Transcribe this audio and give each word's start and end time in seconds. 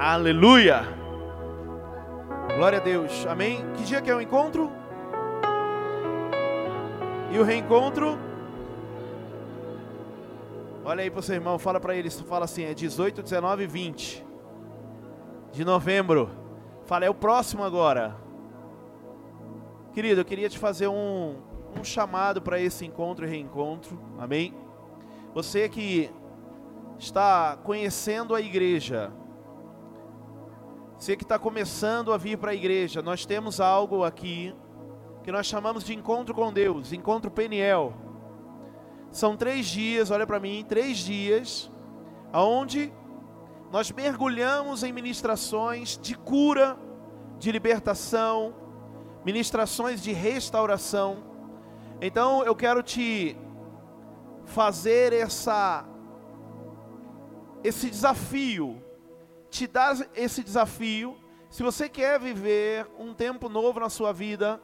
Aleluia! 0.00 0.84
Glória 2.54 2.78
a 2.78 2.80
Deus. 2.80 3.26
Amém? 3.26 3.64
Que 3.76 3.82
dia 3.82 4.00
que 4.00 4.08
é 4.08 4.14
o 4.14 4.20
encontro? 4.20 4.70
E 7.32 7.36
o 7.36 7.42
reencontro? 7.42 8.16
Olha 10.84 11.02
aí 11.02 11.10
para 11.10 11.18
o 11.18 11.22
seu 11.22 11.34
irmão, 11.34 11.58
fala 11.58 11.80
para 11.80 11.96
ele, 11.96 12.08
fala 12.10 12.44
assim, 12.44 12.62
é 12.62 12.74
18, 12.74 13.24
19 13.24 13.64
e 13.64 13.66
20 13.66 14.24
de 15.50 15.64
novembro. 15.64 16.30
Fala, 16.86 17.04
é 17.04 17.10
o 17.10 17.14
próximo 17.14 17.64
agora. 17.64 18.16
Querido, 19.92 20.20
eu 20.20 20.24
queria 20.24 20.48
te 20.48 20.60
fazer 20.60 20.86
um, 20.86 21.38
um 21.76 21.82
chamado 21.82 22.40
para 22.40 22.60
esse 22.60 22.86
encontro 22.86 23.26
e 23.26 23.28
reencontro. 23.28 24.00
Amém? 24.16 24.54
Você 25.34 25.68
que 25.68 26.08
está 27.00 27.58
conhecendo 27.64 28.32
a 28.32 28.40
igreja, 28.40 29.12
você 30.98 31.16
que 31.16 31.22
está 31.22 31.38
começando 31.38 32.12
a 32.12 32.16
vir 32.16 32.36
para 32.36 32.50
a 32.50 32.54
igreja, 32.54 33.00
nós 33.00 33.24
temos 33.24 33.60
algo 33.60 34.02
aqui 34.02 34.52
que 35.22 35.30
nós 35.30 35.46
chamamos 35.46 35.84
de 35.84 35.94
encontro 35.94 36.34
com 36.34 36.52
Deus, 36.52 36.92
encontro 36.92 37.30
Peniel. 37.30 37.94
São 39.12 39.36
três 39.36 39.66
dias, 39.66 40.10
olha 40.10 40.26
para 40.26 40.40
mim, 40.40 40.64
três 40.68 40.98
dias, 40.98 41.70
aonde 42.32 42.92
nós 43.70 43.92
mergulhamos 43.92 44.82
em 44.82 44.92
ministrações 44.92 45.96
de 46.02 46.16
cura, 46.16 46.76
de 47.38 47.52
libertação, 47.52 48.52
ministrações 49.24 50.02
de 50.02 50.12
restauração. 50.12 51.18
Então 52.00 52.42
eu 52.42 52.56
quero 52.56 52.82
te 52.82 53.36
fazer 54.46 55.12
essa 55.12 55.86
esse 57.62 57.88
desafio, 57.88 58.82
te 59.50 59.66
dar 59.66 59.96
esse 60.14 60.42
desafio. 60.42 61.16
Se 61.50 61.62
você 61.62 61.88
quer 61.88 62.20
viver 62.20 62.86
um 62.98 63.14
tempo 63.14 63.48
novo 63.48 63.80
na 63.80 63.88
sua 63.88 64.12
vida, 64.12 64.60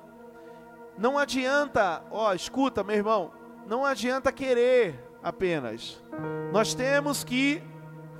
não 0.98 1.18
adianta, 1.18 2.04
ó, 2.10 2.32
escuta, 2.34 2.84
meu 2.84 2.96
irmão, 2.96 3.32
não 3.66 3.84
adianta 3.84 4.30
querer 4.30 5.02
apenas. 5.22 6.02
Nós 6.52 6.74
temos 6.74 7.24
que 7.24 7.62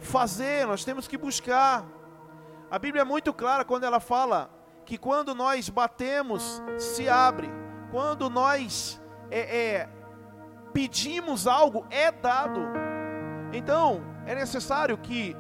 fazer, 0.01 0.67
nós 0.67 0.85
temos 0.85 1.07
que 1.07 1.19
buscar. 1.19 1.87
A 2.71 2.79
Bíblia 2.79 3.03
é 3.03 3.05
muito 3.05 3.33
clara 3.33 3.65
quando 3.65 3.85
ela 3.85 4.01
fala 4.01 4.51
que 4.85 4.99
quando 4.99 5.35
nós 5.35 5.69
batemos, 5.69 6.63
se 6.79 7.09
abre. 7.09 7.49
Quando 7.91 8.29
nós 8.29 9.01
é, 9.31 9.41
é, 9.41 9.89
pedimos 10.73 11.47
algo, 11.47 11.87
é 11.91 12.11
dado. 12.11 12.61
Então, 13.53 14.03
é 14.27 14.35
necessário 14.35 14.99
que 14.99 15.37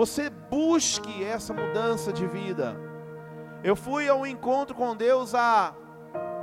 você 0.00 0.30
busque 0.30 1.22
essa 1.22 1.52
mudança 1.52 2.10
de 2.10 2.26
vida. 2.26 2.74
Eu 3.62 3.76
fui 3.76 4.08
ao 4.08 4.26
encontro 4.26 4.74
com 4.74 4.96
Deus 4.96 5.34
há 5.34 5.74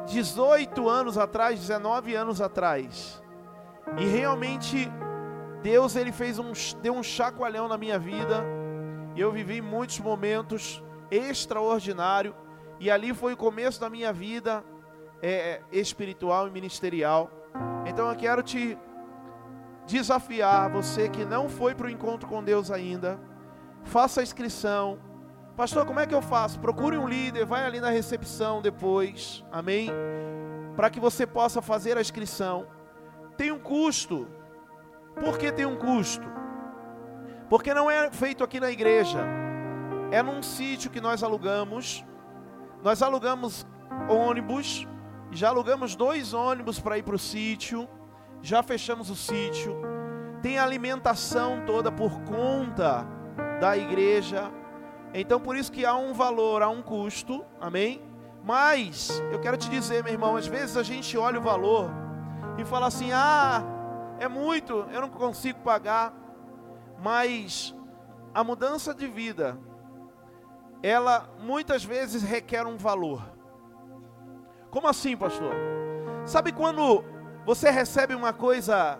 18 0.05 0.87
anos 0.87 1.17
atrás, 1.17 1.59
19 1.61 2.13
anos 2.13 2.39
atrás. 2.39 3.19
E 3.97 4.05
realmente 4.05 4.87
Deus 5.63 5.95
ele 5.95 6.11
fez 6.11 6.37
um 6.37 6.51
deu 6.83 6.93
um 6.93 7.01
chacoalhão 7.01 7.67
na 7.67 7.79
minha 7.79 7.97
vida. 7.97 8.45
E 9.15 9.21
eu 9.21 9.31
vivi 9.31 9.59
muitos 9.59 9.99
momentos 9.99 10.83
extraordinários 11.09 12.35
e 12.79 12.91
ali 12.91 13.11
foi 13.11 13.33
o 13.33 13.37
começo 13.37 13.81
da 13.81 13.89
minha 13.89 14.13
vida 14.13 14.63
é, 15.19 15.31
é, 15.31 15.61
espiritual 15.71 16.47
e 16.47 16.51
ministerial. 16.51 17.31
Então 17.87 18.07
eu 18.07 18.15
quero 18.15 18.43
te 18.43 18.77
desafiar, 19.87 20.69
você 20.69 21.09
que 21.09 21.25
não 21.25 21.49
foi 21.49 21.73
para 21.73 21.87
o 21.87 21.89
encontro 21.89 22.29
com 22.29 22.43
Deus 22.43 22.69
ainda, 22.69 23.19
faça 23.87 24.19
a 24.19 24.23
inscrição. 24.23 24.99
Pastor, 25.55 25.85
como 25.85 25.99
é 25.99 26.05
que 26.05 26.13
eu 26.13 26.21
faço? 26.21 26.59
Procure 26.59 26.97
um 26.97 27.07
líder, 27.07 27.45
vai 27.45 27.65
ali 27.65 27.79
na 27.79 27.89
recepção 27.89 28.61
depois, 28.61 29.43
amém? 29.51 29.89
Para 30.75 30.89
que 30.91 30.99
você 30.99 31.25
possa 31.25 31.63
fazer 31.63 31.97
a 31.97 32.01
inscrição. 32.01 32.67
Tem 33.35 33.51
um 33.51 33.57
custo. 33.57 34.27
Por 35.19 35.39
que 35.39 35.51
tem 35.51 35.65
um 35.65 35.75
custo? 35.75 36.27
Porque 37.49 37.73
não 37.73 37.89
é 37.89 38.11
feito 38.11 38.43
aqui 38.43 38.59
na 38.59 38.69
igreja. 38.69 39.19
É 40.11 40.21
num 40.21 40.43
sítio 40.43 40.91
que 40.91 41.01
nós 41.01 41.23
alugamos. 41.23 42.05
Nós 42.83 43.01
alugamos 43.01 43.65
ônibus. 44.07 44.85
Já 45.31 45.49
alugamos 45.49 45.95
dois 45.95 46.33
ônibus 46.33 46.79
para 46.79 46.99
ir 46.99 47.03
para 47.03 47.15
o 47.15 47.19
sítio. 47.19 47.89
Já 48.43 48.61
fechamos 48.61 49.09
o 49.09 49.15
sítio. 49.15 49.75
Tem 50.43 50.59
alimentação 50.59 51.63
toda 51.65 51.91
por 51.91 52.21
conta 52.21 53.16
da 53.59 53.77
igreja. 53.77 54.51
Então 55.13 55.39
por 55.39 55.55
isso 55.55 55.71
que 55.71 55.85
há 55.85 55.95
um 55.95 56.13
valor, 56.13 56.61
há 56.61 56.69
um 56.69 56.81
custo. 56.81 57.45
Amém? 57.59 58.01
Mas 58.43 59.21
eu 59.31 59.39
quero 59.39 59.57
te 59.57 59.69
dizer, 59.69 60.03
meu 60.03 60.13
irmão, 60.13 60.35
às 60.35 60.47
vezes 60.47 60.77
a 60.77 60.83
gente 60.83 61.17
olha 61.17 61.39
o 61.39 61.43
valor 61.43 61.89
e 62.57 62.63
fala 62.65 62.87
assim: 62.87 63.11
"Ah, 63.11 63.63
é 64.19 64.27
muito, 64.27 64.85
eu 64.91 65.01
não 65.01 65.09
consigo 65.09 65.59
pagar". 65.59 66.13
Mas 66.99 67.75
a 68.33 68.43
mudança 68.43 68.93
de 68.93 69.07
vida 69.07 69.57
ela 70.81 71.27
muitas 71.39 71.83
vezes 71.83 72.21
requer 72.21 72.65
um 72.65 72.77
valor. 72.77 73.21
Como 74.69 74.87
assim, 74.87 75.17
pastor? 75.17 75.53
Sabe 76.25 76.51
quando 76.51 77.03
você 77.45 77.69
recebe 77.71 78.13
uma 78.13 78.33
coisa 78.33 78.99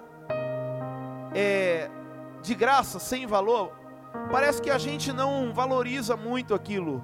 é, 1.35 1.89
de 2.41 2.55
graça, 2.55 2.99
sem 2.99 3.27
valor? 3.27 3.76
Parece 4.31 4.61
que 4.61 4.69
a 4.69 4.77
gente 4.77 5.11
não 5.13 5.53
valoriza 5.53 6.17
muito 6.17 6.53
aquilo. 6.53 7.03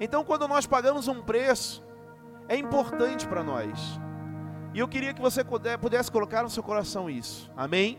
Então, 0.00 0.24
quando 0.24 0.48
nós 0.48 0.66
pagamos 0.66 1.08
um 1.08 1.22
preço, 1.22 1.84
é 2.48 2.56
importante 2.56 3.26
para 3.26 3.42
nós. 3.42 4.00
E 4.72 4.78
eu 4.80 4.88
queria 4.88 5.14
que 5.14 5.22
você 5.22 5.42
pudesse 5.80 6.10
colocar 6.10 6.42
no 6.42 6.50
seu 6.50 6.62
coração 6.62 7.08
isso. 7.08 7.50
Amém? 7.56 7.98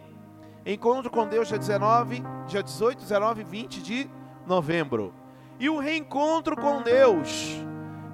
Encontro 0.66 1.10
com 1.10 1.28
Deus 1.28 1.48
dia 1.48 1.58
19, 1.58 2.24
dia 2.48 2.62
18, 2.62 3.00
19 3.00 3.42
e 3.42 3.44
20 3.44 3.82
de 3.82 4.10
novembro 4.46 5.14
e 5.60 5.70
o 5.70 5.80
reencontro 5.80 6.56
com 6.56 6.82
Deus. 6.82 7.56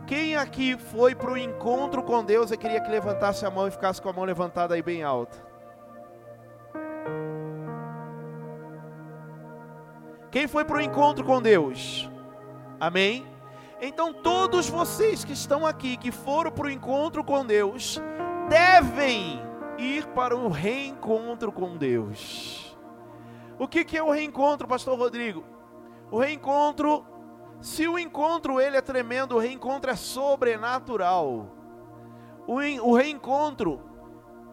Quem 0.06 0.36
aqui 0.36 0.78
foi 0.78 1.16
para 1.16 1.32
o 1.32 1.38
encontro 1.38 2.04
com 2.04 2.24
Deus 2.24 2.52
e 2.52 2.58
queria 2.58 2.82
que 2.82 2.92
levantasse 2.92 3.46
a 3.46 3.52
mão 3.52 3.68
e 3.68 3.72
ficasse 3.72 4.02
com 4.02 4.10
a 4.10 4.14
mão 4.14 4.26
levantada 4.26 4.76
aí 4.76 4.82
bem 4.82 5.04
alta? 5.04 5.50
Quem 10.31 10.47
foi 10.47 10.64
para 10.66 10.78
o 10.78 10.81
encontro 10.81 11.25
com 11.25 11.42
Deus? 11.42 12.09
Amém? 12.80 13.28
Então, 13.81 14.14
todos 14.14 14.69
vocês 14.69 15.25
que 15.25 15.34
estão 15.34 15.66
aqui, 15.66 15.97
que 15.97 16.12
foram 16.12 16.52
para 16.52 16.68
o 16.68 16.69
encontro 16.69 17.24
com 17.24 17.46
Deus, 17.46 18.02
devem 18.50 19.42
ir 19.78 20.08
para 20.08 20.36
o 20.36 20.50
reencontro 20.50 21.52
com 21.52 21.78
Deus. 21.78 22.78
O 23.59 23.68
que, 23.68 23.84
que 23.84 23.97
é 23.97 24.03
o 24.03 24.12
reencontro, 24.12 24.68
Pastor 24.68 24.97
Rodrigo? 24.97 25.44
O 26.09 26.19
reencontro 26.19 27.06
se 27.62 27.88
o 27.88 28.00
encontro 28.00 28.59
ele 28.59 28.75
é 28.75 28.81
tremendo, 28.81 29.36
o 29.36 29.40
reencontro 29.40 29.92
é 29.92 29.96
sobrenatural. 29.96 31.48
O, 32.48 32.56
o 32.56 32.96
reencontro, 32.96 33.80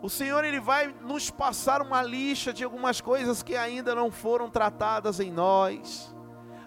o 0.00 0.08
Senhor 0.08 0.44
ele 0.44 0.60
vai 0.60 0.94
nos 1.02 1.30
passar 1.30 1.82
uma 1.82 2.02
lista 2.02 2.52
de 2.52 2.62
algumas 2.62 3.00
coisas 3.00 3.42
que 3.42 3.56
ainda 3.56 3.94
não 3.94 4.10
foram 4.10 4.48
tratadas 4.48 5.18
em 5.18 5.30
nós. 5.30 6.14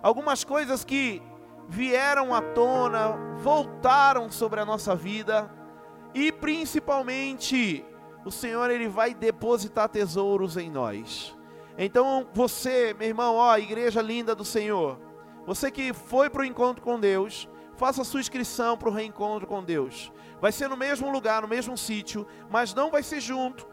Algumas 0.01 0.43
coisas 0.43 0.83
que 0.83 1.21
vieram 1.69 2.33
à 2.33 2.41
tona, 2.41 3.15
voltaram 3.37 4.29
sobre 4.29 4.59
a 4.59 4.65
nossa 4.65 4.95
vida 4.95 5.49
e 6.13 6.31
principalmente 6.31 7.85
o 8.25 8.31
Senhor 8.31 8.69
ele 8.69 8.89
vai 8.89 9.13
depositar 9.13 9.87
tesouros 9.87 10.57
em 10.57 10.69
nós. 10.69 11.35
Então 11.77 12.27
você, 12.33 12.93
meu 12.93 13.07
irmão, 13.07 13.35
ó, 13.35 13.57
igreja 13.57 14.01
linda 14.01 14.35
do 14.35 14.43
Senhor, 14.43 14.99
você 15.45 15.71
que 15.71 15.93
foi 15.93 16.29
para 16.29 16.41
o 16.41 16.45
encontro 16.45 16.83
com 16.83 16.99
Deus, 16.99 17.47
faça 17.77 18.01
a 18.01 18.05
sua 18.05 18.19
inscrição 18.19 18.77
para 18.77 18.89
o 18.89 18.91
reencontro 18.91 19.47
com 19.47 19.63
Deus. 19.63 20.11
Vai 20.41 20.51
ser 20.51 20.67
no 20.67 20.75
mesmo 20.75 21.11
lugar, 21.11 21.43
no 21.43 21.47
mesmo 21.47 21.77
sítio, 21.77 22.25
mas 22.49 22.73
não 22.73 22.89
vai 22.89 23.03
ser 23.03 23.21
junto. 23.21 23.67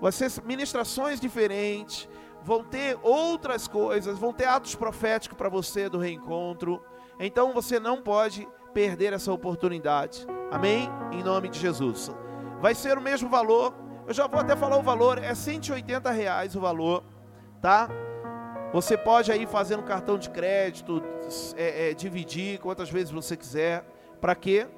Vai 0.00 0.12
ser 0.12 0.30
ministrações 0.44 1.20
diferentes, 1.20 2.08
vão 2.42 2.62
ter 2.64 2.98
outras 3.02 3.66
coisas, 3.66 4.18
vão 4.18 4.32
ter 4.32 4.44
atos 4.44 4.74
proféticos 4.76 5.36
para 5.36 5.48
você 5.48 5.88
do 5.88 5.98
reencontro. 5.98 6.80
Então 7.18 7.52
você 7.52 7.80
não 7.80 8.00
pode 8.00 8.48
perder 8.72 9.12
essa 9.12 9.32
oportunidade. 9.32 10.26
Amém? 10.50 10.88
Em 11.10 11.22
nome 11.22 11.48
de 11.48 11.58
Jesus. 11.58 12.10
Vai 12.60 12.74
ser 12.74 12.96
o 12.96 13.02
mesmo 13.02 13.28
valor. 13.28 13.74
Eu 14.06 14.14
já 14.14 14.26
vou 14.26 14.40
até 14.40 14.56
falar 14.56 14.76
o 14.76 14.82
valor. 14.82 15.18
É 15.18 15.34
180 15.34 16.10
reais 16.10 16.54
o 16.54 16.60
valor, 16.60 17.04
tá? 17.60 17.88
Você 18.72 18.96
pode 18.96 19.30
aí 19.30 19.44
fazer 19.44 19.76
um 19.76 19.82
cartão 19.82 20.16
de 20.16 20.30
crédito, 20.30 21.02
é, 21.56 21.90
é, 21.90 21.94
dividir 21.94 22.58
quantas 22.58 22.90
vezes 22.90 23.10
você 23.10 23.36
quiser. 23.36 23.84
Para 24.20 24.34
quê? 24.34 24.68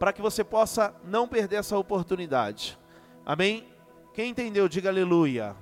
Para 0.00 0.14
que 0.14 0.22
você 0.22 0.42
possa 0.42 0.94
não 1.04 1.28
perder 1.28 1.56
essa 1.56 1.76
oportunidade. 1.76 2.78
Amém? 3.24 3.68
Quem 4.14 4.30
entendeu, 4.30 4.66
diga 4.66 4.88
aleluia. 4.88 5.54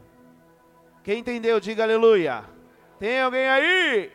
Quem 1.02 1.18
entendeu, 1.18 1.58
diga 1.58 1.82
aleluia. 1.82 2.44
Tem 3.00 3.20
alguém 3.20 3.48
aí? 3.48 4.12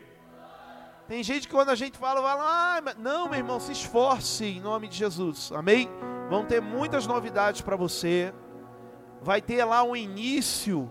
Tem 1.06 1.22
gente 1.22 1.46
que 1.46 1.52
quando 1.52 1.68
a 1.68 1.74
gente 1.74 1.98
fala, 1.98 2.22
fala, 2.22 2.42
ah, 2.42 2.94
não, 2.98 3.28
meu 3.28 3.38
irmão, 3.38 3.60
se 3.60 3.72
esforce 3.72 4.46
em 4.46 4.62
nome 4.62 4.88
de 4.88 4.96
Jesus. 4.96 5.52
Amém? 5.52 5.90
Vão 6.30 6.46
ter 6.46 6.62
muitas 6.62 7.06
novidades 7.06 7.60
para 7.60 7.76
você. 7.76 8.32
Vai 9.20 9.42
ter 9.42 9.62
lá 9.62 9.82
um 9.82 9.94
início 9.94 10.90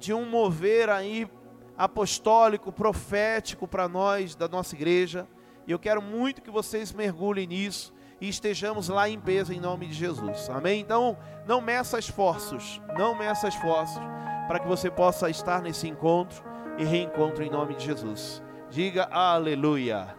de 0.00 0.12
um 0.12 0.28
mover 0.28 0.90
aí 0.90 1.30
apostólico, 1.78 2.72
profético 2.72 3.68
para 3.68 3.88
nós 3.88 4.34
da 4.34 4.48
nossa 4.48 4.74
igreja. 4.74 5.28
E 5.64 5.70
eu 5.70 5.78
quero 5.78 6.02
muito 6.02 6.42
que 6.42 6.50
vocês 6.50 6.92
mergulhem 6.92 7.46
nisso 7.46 7.93
e 8.20 8.28
estejamos 8.28 8.88
lá 8.88 9.08
em 9.08 9.18
peso 9.18 9.52
em 9.52 9.60
nome 9.60 9.86
de 9.86 9.94
Jesus. 9.94 10.48
Amém? 10.50 10.80
Então, 10.80 11.16
não 11.46 11.60
meça 11.60 11.98
esforços, 11.98 12.80
não 12.96 13.14
meça 13.14 13.48
esforços 13.48 14.02
para 14.46 14.58
que 14.58 14.68
você 14.68 14.90
possa 14.90 15.30
estar 15.30 15.62
nesse 15.62 15.88
encontro 15.88 16.44
e 16.78 16.84
reencontro 16.84 17.42
em 17.42 17.50
nome 17.50 17.74
de 17.74 17.84
Jesus. 17.84 18.42
Diga 18.70 19.04
aleluia. 19.10 20.14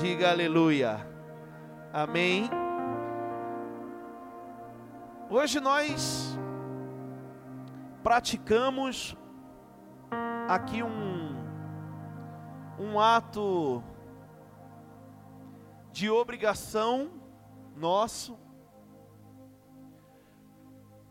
Diga 0.00 0.30
aleluia. 0.30 1.06
Amém. 1.92 2.48
Hoje 5.28 5.60
nós 5.60 6.38
praticamos 8.02 9.16
aqui 10.48 10.82
um 10.82 11.22
um 12.78 12.98
ato 12.98 13.82
de 15.92 16.10
obrigação 16.10 17.10
nosso, 17.76 18.38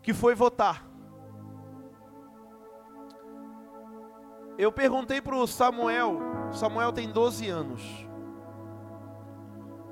que 0.02 0.12
foi 0.12 0.34
votar. 0.34 0.86
Eu 4.58 4.70
perguntei 4.70 5.20
para 5.20 5.36
o 5.36 5.46
Samuel, 5.46 6.18
Samuel 6.52 6.92
tem 6.92 7.10
12 7.10 7.48
anos. 7.48 7.82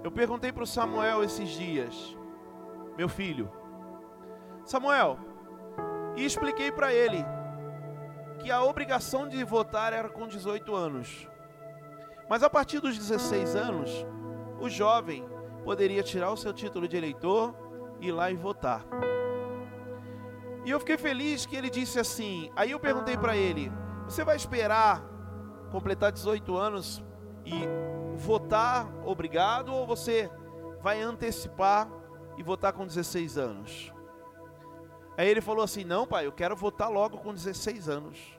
Eu 0.02 0.10
perguntei 0.10 0.52
para 0.52 0.64
o 0.64 0.66
Samuel 0.66 1.22
esses 1.22 1.48
dias, 1.48 2.16
meu 2.96 3.08
filho, 3.08 3.50
Samuel, 4.64 5.18
e 6.16 6.24
expliquei 6.24 6.72
para 6.72 6.92
ele 6.92 7.24
que 8.40 8.50
a 8.50 8.62
obrigação 8.62 9.28
de 9.28 9.42
votar 9.44 9.92
era 9.92 10.08
com 10.08 10.26
18 10.26 10.74
anos. 10.74 11.28
Mas 12.28 12.42
a 12.42 12.50
partir 12.50 12.80
dos 12.80 12.96
16 12.96 13.54
anos, 13.56 13.90
o 14.60 14.68
jovem 14.68 15.24
poderia 15.64 16.02
tirar 16.02 16.30
o 16.30 16.36
seu 16.36 16.52
título 16.52 16.86
de 16.86 16.96
eleitor, 16.96 17.54
ir 18.00 18.12
lá 18.12 18.30
e 18.30 18.36
votar. 18.36 18.84
E 20.64 20.70
eu 20.70 20.78
fiquei 20.78 20.98
feliz 20.98 21.46
que 21.46 21.56
ele 21.56 21.70
disse 21.70 21.98
assim. 21.98 22.50
Aí 22.54 22.70
eu 22.70 22.80
perguntei 22.80 23.16
para 23.16 23.36
ele: 23.36 23.72
Você 24.04 24.24
vai 24.24 24.36
esperar 24.36 25.02
completar 25.70 26.12
18 26.12 26.56
anos 26.56 27.02
e 27.44 27.66
votar 28.16 28.86
obrigado 29.04 29.72
ou 29.72 29.86
você 29.86 30.30
vai 30.82 31.00
antecipar 31.00 31.88
e 32.36 32.42
votar 32.42 32.72
com 32.72 32.86
16 32.86 33.38
anos? 33.38 33.92
Aí 35.16 35.28
ele 35.28 35.40
falou 35.40 35.64
assim: 35.64 35.84
Não, 35.84 36.06
pai, 36.06 36.26
eu 36.26 36.32
quero 36.32 36.54
votar 36.54 36.90
logo 36.90 37.18
com 37.18 37.32
16 37.32 37.88
anos. 37.88 38.38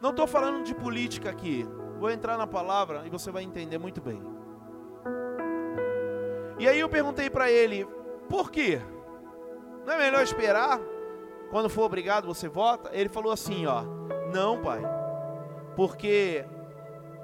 Não 0.00 0.10
estou 0.10 0.26
falando 0.26 0.64
de 0.64 0.74
política 0.74 1.30
aqui. 1.30 1.66
Vou 1.98 2.10
entrar 2.10 2.36
na 2.36 2.46
palavra 2.46 3.04
e 3.06 3.10
você 3.10 3.30
vai 3.30 3.42
entender 3.42 3.78
muito 3.78 4.00
bem. 4.00 4.33
E 6.58 6.68
aí 6.68 6.78
eu 6.78 6.88
perguntei 6.88 7.28
para 7.28 7.50
ele: 7.50 7.86
Por 8.28 8.50
quê? 8.50 8.80
Não 9.84 9.94
é 9.94 9.98
melhor 9.98 10.22
esperar? 10.22 10.80
Quando 11.50 11.68
for 11.68 11.82
obrigado, 11.82 12.26
você 12.26 12.48
vota? 12.48 12.90
Ele 12.92 13.08
falou 13.08 13.32
assim: 13.32 13.66
Ó, 13.66 13.82
não, 14.32 14.60
pai, 14.60 14.80
porque 15.76 16.44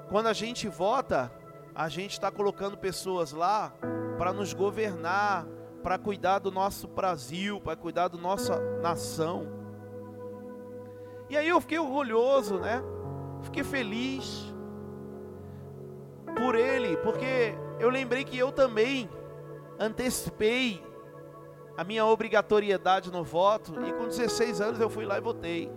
quando 0.09 0.27
a 0.27 0.33
gente 0.33 0.67
vota, 0.67 1.31
a 1.73 1.87
gente 1.87 2.11
está 2.11 2.29
colocando 2.29 2.77
pessoas 2.77 3.31
lá 3.31 3.73
para 4.17 4.33
nos 4.33 4.53
governar, 4.53 5.47
para 5.81 5.97
cuidar 5.97 6.39
do 6.39 6.51
nosso 6.51 6.87
Brasil, 6.87 7.59
para 7.61 7.75
cuidar 7.75 8.09
da 8.09 8.17
nossa 8.17 8.59
nação. 8.81 9.47
E 11.29 11.37
aí 11.37 11.47
eu 11.47 11.61
fiquei 11.61 11.79
orgulhoso, 11.79 12.59
né? 12.59 12.83
Fiquei 13.41 13.63
feliz 13.63 14.53
por 16.37 16.55
ele, 16.55 16.97
porque 16.97 17.55
eu 17.79 17.89
lembrei 17.89 18.23
que 18.23 18.37
eu 18.37 18.51
também 18.51 19.09
antecipei 19.81 20.83
a 21.75 21.83
minha 21.83 22.05
obrigatoriedade 22.05 23.11
no 23.11 23.23
voto 23.23 23.73
e 23.83 23.91
com 23.93 24.07
16 24.07 24.61
anos 24.61 24.79
eu 24.79 24.89
fui 24.89 25.05
lá 25.05 25.17
e 25.17 25.21
votei. 25.21 25.71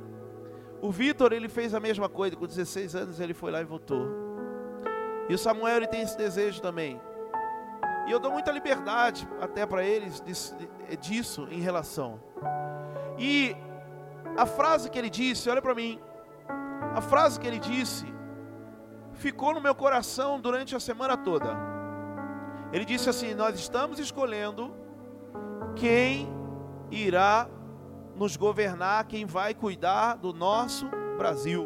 O 0.83 0.91
Vitor, 0.91 1.33
ele 1.33 1.49
fez 1.49 1.73
a 1.75 1.81
mesma 1.81 2.09
coisa, 2.11 2.37
com 2.37 2.47
16 2.47 2.95
anos 2.95 3.19
ele 3.19 3.33
foi 3.33 3.51
lá 3.51 3.63
e 3.63 3.65
votou. 3.65 4.07
E 5.31 5.35
o 5.35 5.39
Samuel, 5.39 5.79
ele 5.79 5.87
tem 5.87 6.03
esse 6.03 6.19
desejo 6.19 6.61
também. 6.61 7.01
E 8.07 8.11
eu 8.11 8.21
dou 8.21 8.31
muita 8.31 8.53
liberdade 8.53 9.27
até 9.41 9.65
para 9.65 9.83
eles 9.83 10.23
disso 11.01 11.49
em 11.51 11.61
relação. 11.61 12.21
E 13.19 13.57
a 14.37 14.45
frase 14.45 14.91
que 14.91 14.99
ele 14.99 15.09
disse, 15.09 15.49
olha 15.49 15.63
para 15.63 15.75
mim. 15.75 15.99
A 16.95 17.01
frase 17.01 17.41
que 17.41 17.47
ele 17.47 17.59
disse 17.59 18.05
ficou 19.15 19.55
no 19.55 19.63
meu 19.63 19.75
coração 19.75 20.39
durante 20.39 20.77
a 20.77 20.81
semana 20.81 21.17
toda. 21.17 21.74
Ele 22.75 22.85
disse 22.85 23.09
assim: 23.09 23.35
Nós 23.35 23.55
estamos 23.55 24.01
escolhendo 24.01 24.75
quem 25.77 26.29
irá 26.91 27.49
nos 28.17 28.37
governar, 28.37 29.07
quem 29.07 29.25
vai 29.25 29.55
cuidar 29.55 30.17
do 30.17 30.33
nosso 30.33 30.89
Brasil. 31.17 31.63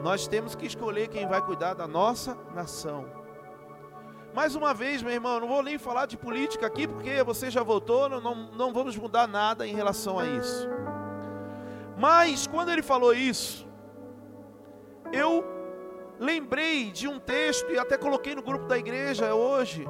Nós 0.00 0.28
temos 0.28 0.54
que 0.54 0.66
escolher 0.66 1.08
quem 1.08 1.26
vai 1.26 1.44
cuidar 1.44 1.74
da 1.74 1.88
nossa 1.88 2.38
nação. 2.54 3.06
Mais 4.32 4.54
uma 4.54 4.72
vez, 4.72 5.02
meu 5.02 5.12
irmão, 5.12 5.40
não 5.40 5.48
vou 5.48 5.64
nem 5.64 5.78
falar 5.78 6.06
de 6.06 6.16
política 6.16 6.68
aqui, 6.68 6.86
porque 6.86 7.20
você 7.24 7.50
já 7.50 7.64
votou, 7.64 8.08
não, 8.08 8.52
não, 8.52 8.72
vamos 8.72 8.96
mudar 8.96 9.26
nada 9.26 9.66
em 9.66 9.74
relação 9.74 10.16
a 10.16 10.24
isso. 10.24 10.68
Mas, 11.96 12.46
quando 12.46 12.70
ele 12.70 12.82
falou 12.82 13.12
isso, 13.12 13.66
eu 15.12 15.57
lembrei 16.18 16.90
de 16.90 17.06
um 17.06 17.18
texto, 17.18 17.70
e 17.70 17.78
até 17.78 17.96
coloquei 17.96 18.34
no 18.34 18.42
grupo 18.42 18.66
da 18.66 18.76
igreja 18.76 19.34
hoje. 19.34 19.86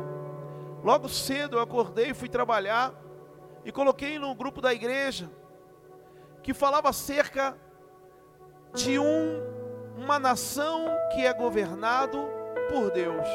Logo 0.82 1.08
cedo 1.08 1.56
eu 1.56 1.60
acordei, 1.60 2.14
fui 2.14 2.28
trabalhar, 2.28 2.94
e 3.64 3.72
coloquei 3.72 4.18
no 4.18 4.34
grupo 4.34 4.60
da 4.60 4.72
igreja, 4.72 5.30
que 6.42 6.54
falava 6.54 6.88
acerca 6.88 7.56
de 8.74 8.98
um, 8.98 9.42
uma 9.96 10.18
nação 10.18 10.86
que 11.14 11.26
é 11.26 11.32
governado 11.32 12.18
por 12.68 12.90
Deus. 12.90 13.26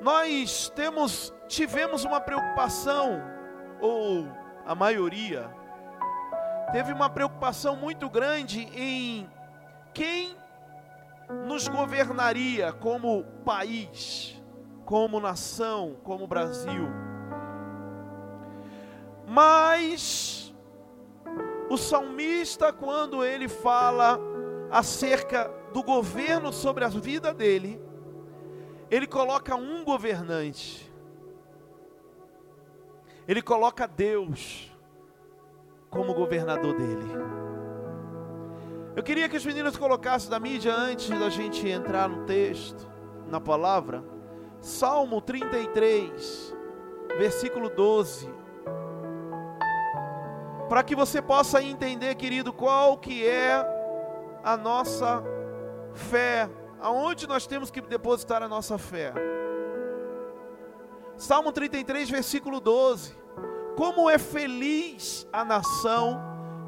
Nós 0.00 0.72
temos, 0.74 1.32
tivemos 1.46 2.04
uma 2.04 2.20
preocupação, 2.20 3.22
ou 3.80 4.26
a 4.64 4.74
maioria, 4.74 5.50
teve 6.72 6.92
uma 6.92 7.10
preocupação 7.10 7.76
muito 7.76 8.08
grande 8.08 8.62
em 8.74 9.28
quem 9.94 10.36
nos 11.46 11.68
governaria 11.68 12.72
como 12.72 13.24
país, 13.44 14.40
como 14.84 15.20
nação, 15.20 15.96
como 16.02 16.26
Brasil. 16.26 16.88
Mas 19.26 20.54
o 21.70 21.76
salmista, 21.76 22.72
quando 22.72 23.24
ele 23.24 23.48
fala 23.48 24.18
acerca 24.70 25.50
do 25.72 25.82
governo 25.82 26.52
sobre 26.52 26.84
a 26.84 26.88
vida 26.88 27.32
dele, 27.32 27.80
ele 28.90 29.06
coloca 29.06 29.56
um 29.56 29.82
governante. 29.84 30.92
Ele 33.26 33.40
coloca 33.40 33.86
Deus 33.86 34.70
como 35.88 36.12
governador 36.12 36.74
dele. 36.76 37.41
Eu 38.94 39.02
queria 39.02 39.28
que 39.28 39.36
os 39.36 39.44
meninos 39.44 39.76
colocassem 39.76 40.30
da 40.30 40.38
mídia 40.38 40.74
antes 40.74 41.08
da 41.08 41.30
gente 41.30 41.66
entrar 41.68 42.08
no 42.08 42.26
texto, 42.26 42.88
na 43.28 43.40
palavra. 43.40 44.04
Salmo 44.60 45.20
33, 45.20 46.54
versículo 47.18 47.68
12 47.70 48.42
para 50.72 50.82
que 50.82 50.96
você 50.96 51.20
possa 51.20 51.62
entender, 51.62 52.14
querido, 52.14 52.50
qual 52.50 52.96
que 52.96 53.26
é 53.26 53.62
a 54.42 54.56
nossa 54.56 55.22
fé, 55.92 56.48
aonde 56.80 57.26
nós 57.26 57.46
temos 57.46 57.70
que 57.70 57.82
depositar 57.82 58.42
a 58.42 58.48
nossa 58.48 58.78
fé. 58.78 59.12
Salmo 61.14 61.52
33, 61.52 62.08
versículo 62.08 62.58
12. 62.58 63.14
Como 63.76 64.08
é 64.08 64.16
feliz 64.16 65.28
a 65.30 65.44
nação 65.44 66.18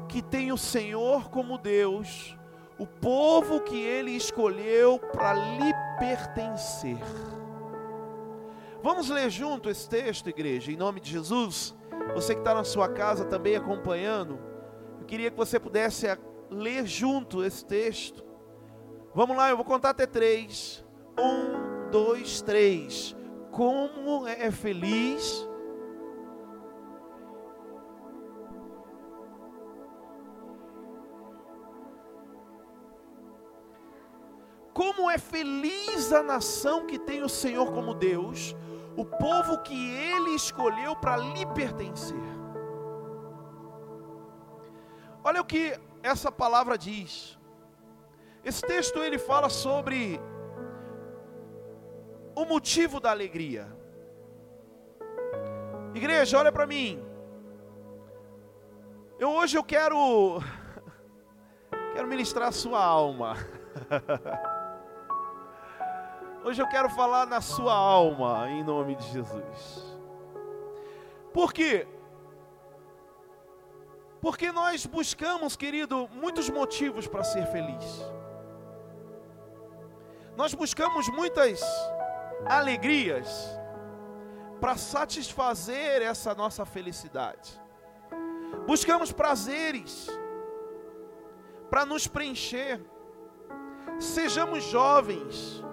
que 0.07 0.21
tem 0.21 0.51
o 0.51 0.57
Senhor 0.57 1.29
como 1.29 1.57
Deus, 1.57 2.37
o 2.77 2.85
povo 2.85 3.61
que 3.61 3.77
ele 3.77 4.11
escolheu 4.11 4.99
para 4.99 5.33
lhe 5.33 5.73
pertencer. 5.99 6.99
Vamos 8.83 9.09
ler 9.09 9.29
junto 9.29 9.69
esse 9.69 9.89
texto, 9.89 10.29
igreja, 10.29 10.71
em 10.71 10.75
nome 10.77 10.99
de 10.99 11.11
Jesus? 11.11 11.73
Você 12.13 12.33
que 12.35 12.41
está 12.41 12.53
na 12.53 12.63
sua 12.63 12.87
casa 12.87 13.25
também 13.25 13.55
acompanhando, 13.55 14.39
eu 14.99 15.05
queria 15.05 15.31
que 15.31 15.37
você 15.37 15.59
pudesse 15.59 16.05
ler 16.49 16.85
junto 16.85 17.43
esse 17.43 17.65
texto. 17.65 18.23
Vamos 19.13 19.35
lá, 19.35 19.49
eu 19.49 19.55
vou 19.55 19.65
contar 19.65 19.89
até 19.91 20.05
três. 20.05 20.85
Um, 21.17 21.89
dois, 21.89 22.41
três. 22.41 23.15
Como 23.51 24.27
é 24.27 24.51
feliz 24.51 25.47
Como 34.75 35.09
é 35.09 35.17
feliz 35.17 36.11
a 36.11 36.21
nação 36.21 36.85
que 36.85 36.99
tem 36.99 37.23
o 37.23 37.29
Senhor 37.29 37.71
como 37.71 37.93
Deus, 37.93 38.53
o 38.97 39.05
povo 39.05 39.59
que 39.59 39.73
ele 39.73 40.31
escolheu 40.31 40.97
para 40.97 41.15
lhe 41.15 41.45
pertencer. 41.45 42.19
Olha 45.23 45.39
o 45.39 45.45
que 45.45 45.79
essa 46.03 46.29
palavra 46.29 46.77
diz. 46.77 47.39
Esse 48.43 48.61
texto 48.63 49.01
ele 49.01 49.17
fala 49.17 49.47
sobre 49.47 50.19
o 52.35 52.43
motivo 52.43 52.99
da 52.99 53.11
alegria. 53.11 53.73
Igreja, 55.93 56.37
olha 56.37 56.51
para 56.51 56.67
mim. 56.67 57.01
Eu 59.17 59.29
hoje 59.29 59.57
eu 59.57 59.63
quero 59.63 60.41
quero 61.95 62.09
ministrar 62.09 62.49
a 62.49 62.51
sua 62.51 62.83
alma. 62.83 63.37
Hoje 66.45 66.61
eu 66.61 66.67
quero 66.67 66.87
falar 66.91 67.25
na 67.25 67.41
sua 67.41 67.73
alma, 67.73 68.47
em 68.51 68.63
nome 68.63 68.95
de 68.95 69.07
Jesus. 69.07 69.97
Por 71.33 71.51
quê? 71.51 71.87
Porque 74.21 74.51
nós 74.51 74.85
buscamos, 74.85 75.55
querido, 75.55 76.07
muitos 76.13 76.47
motivos 76.47 77.07
para 77.07 77.23
ser 77.23 77.47
feliz. 77.47 77.83
Nós 80.37 80.53
buscamos 80.53 81.09
muitas 81.09 81.63
alegrias 82.45 83.27
para 84.61 84.77
satisfazer 84.77 86.03
essa 86.03 86.35
nossa 86.35 86.63
felicidade. 86.63 87.59
Buscamos 88.67 89.11
prazeres 89.11 90.07
para 91.71 91.87
nos 91.87 92.05
preencher. 92.05 92.79
Sejamos 93.99 94.63
jovens, 94.65 95.65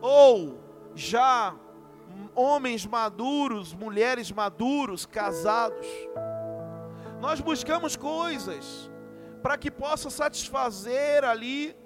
ou 0.00 0.58
já 0.94 1.54
homens 2.34 2.86
maduros, 2.86 3.74
mulheres 3.74 4.30
maduros, 4.30 5.06
casados. 5.06 5.86
Nós 7.20 7.40
buscamos 7.40 7.96
coisas 7.96 8.90
para 9.42 9.56
que 9.56 9.70
possa 9.70 10.10
satisfazer 10.10 11.24
ali 11.24 11.76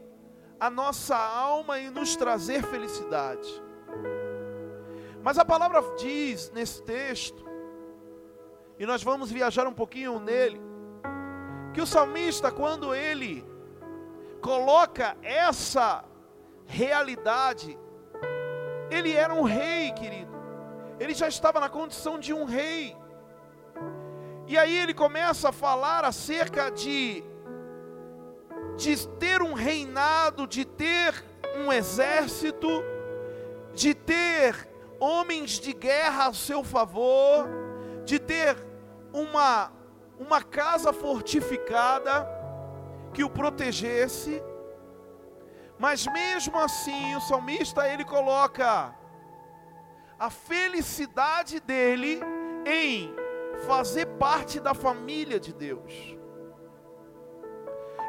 a 0.59 0.69
nossa 0.69 1.17
alma 1.17 1.79
e 1.79 1.91
nos 1.91 2.17
trazer 2.17 2.63
felicidade. 2.65 3.49
Mas 5.23 5.39
a 5.39 5.45
palavra 5.45 5.83
diz 5.97 6.51
nesse 6.51 6.83
texto, 6.83 7.45
e 8.79 8.87
nós 8.87 9.03
vamos 9.03 9.31
viajar 9.31 9.67
um 9.67 9.75
pouquinho 9.75 10.19
nele, 10.19 10.61
que 11.75 11.81
o 11.81 11.87
salmista, 11.87 12.51
quando 12.51 12.95
ele 12.95 13.45
coloca 14.41 15.17
essa 15.23 16.05
realidade 16.67 17.79
ele 18.91 19.13
era 19.13 19.33
um 19.33 19.43
rei, 19.43 19.93
querido. 19.93 20.31
Ele 20.99 21.15
já 21.15 21.29
estava 21.29 21.61
na 21.61 21.69
condição 21.69 22.19
de 22.19 22.33
um 22.33 22.45
rei. 22.45 22.97
E 24.47 24.59
aí 24.59 24.77
ele 24.77 24.93
começa 24.93 25.49
a 25.51 25.53
falar 25.53 26.05
acerca 26.05 26.71
de 26.71 27.25
de 28.77 29.07
ter 29.19 29.43
um 29.43 29.53
reinado, 29.53 30.47
de 30.47 30.65
ter 30.65 31.25
um 31.57 31.71
exército, 31.73 32.69
de 33.75 33.95
ter 33.95 34.69
homens 34.99 35.53
de 35.53 35.73
guerra 35.73 36.29
a 36.29 36.33
seu 36.33 36.65
favor, 36.65 37.49
de 38.05 38.19
ter 38.19 38.57
uma 39.13 39.71
uma 40.19 40.43
casa 40.43 40.93
fortificada 40.93 42.29
que 43.15 43.25
o 43.25 43.31
protegesse. 43.31 44.43
Mas 45.81 46.07
mesmo 46.07 46.59
assim, 46.59 47.17
o 47.17 47.23
salmista 47.23 47.89
ele 47.89 48.05
coloca 48.05 48.95
a 50.19 50.29
felicidade 50.29 51.59
dele 51.59 52.21
em 52.67 53.15
fazer 53.67 54.05
parte 54.05 54.61
da 54.61 54.75
família 54.75 55.41
de 55.41 55.55
Deus. 55.55 55.91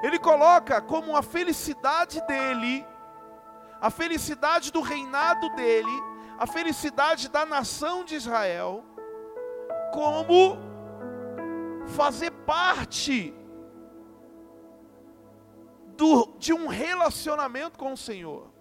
Ele 0.03 0.19
coloca 0.19 0.81
como 0.81 1.15
a 1.15 1.23
felicidade 1.23 2.19
dele, 2.27 2.85
a 3.79 3.89
felicidade 3.89 4.69
do 4.69 4.81
reinado 4.81 5.47
dele, 5.55 6.03
a 6.37 6.45
felicidade 6.45 7.29
da 7.29 7.45
nação 7.45 8.03
de 8.03 8.15
Israel, 8.15 8.83
como 9.93 10.57
fazer 11.87 12.31
parte 12.31 13.33
do, 16.01 16.33
de 16.39 16.51
um 16.51 16.65
relacionamento 16.65 17.77
com 17.77 17.93
o 17.93 17.97
Senhor. 17.97 18.51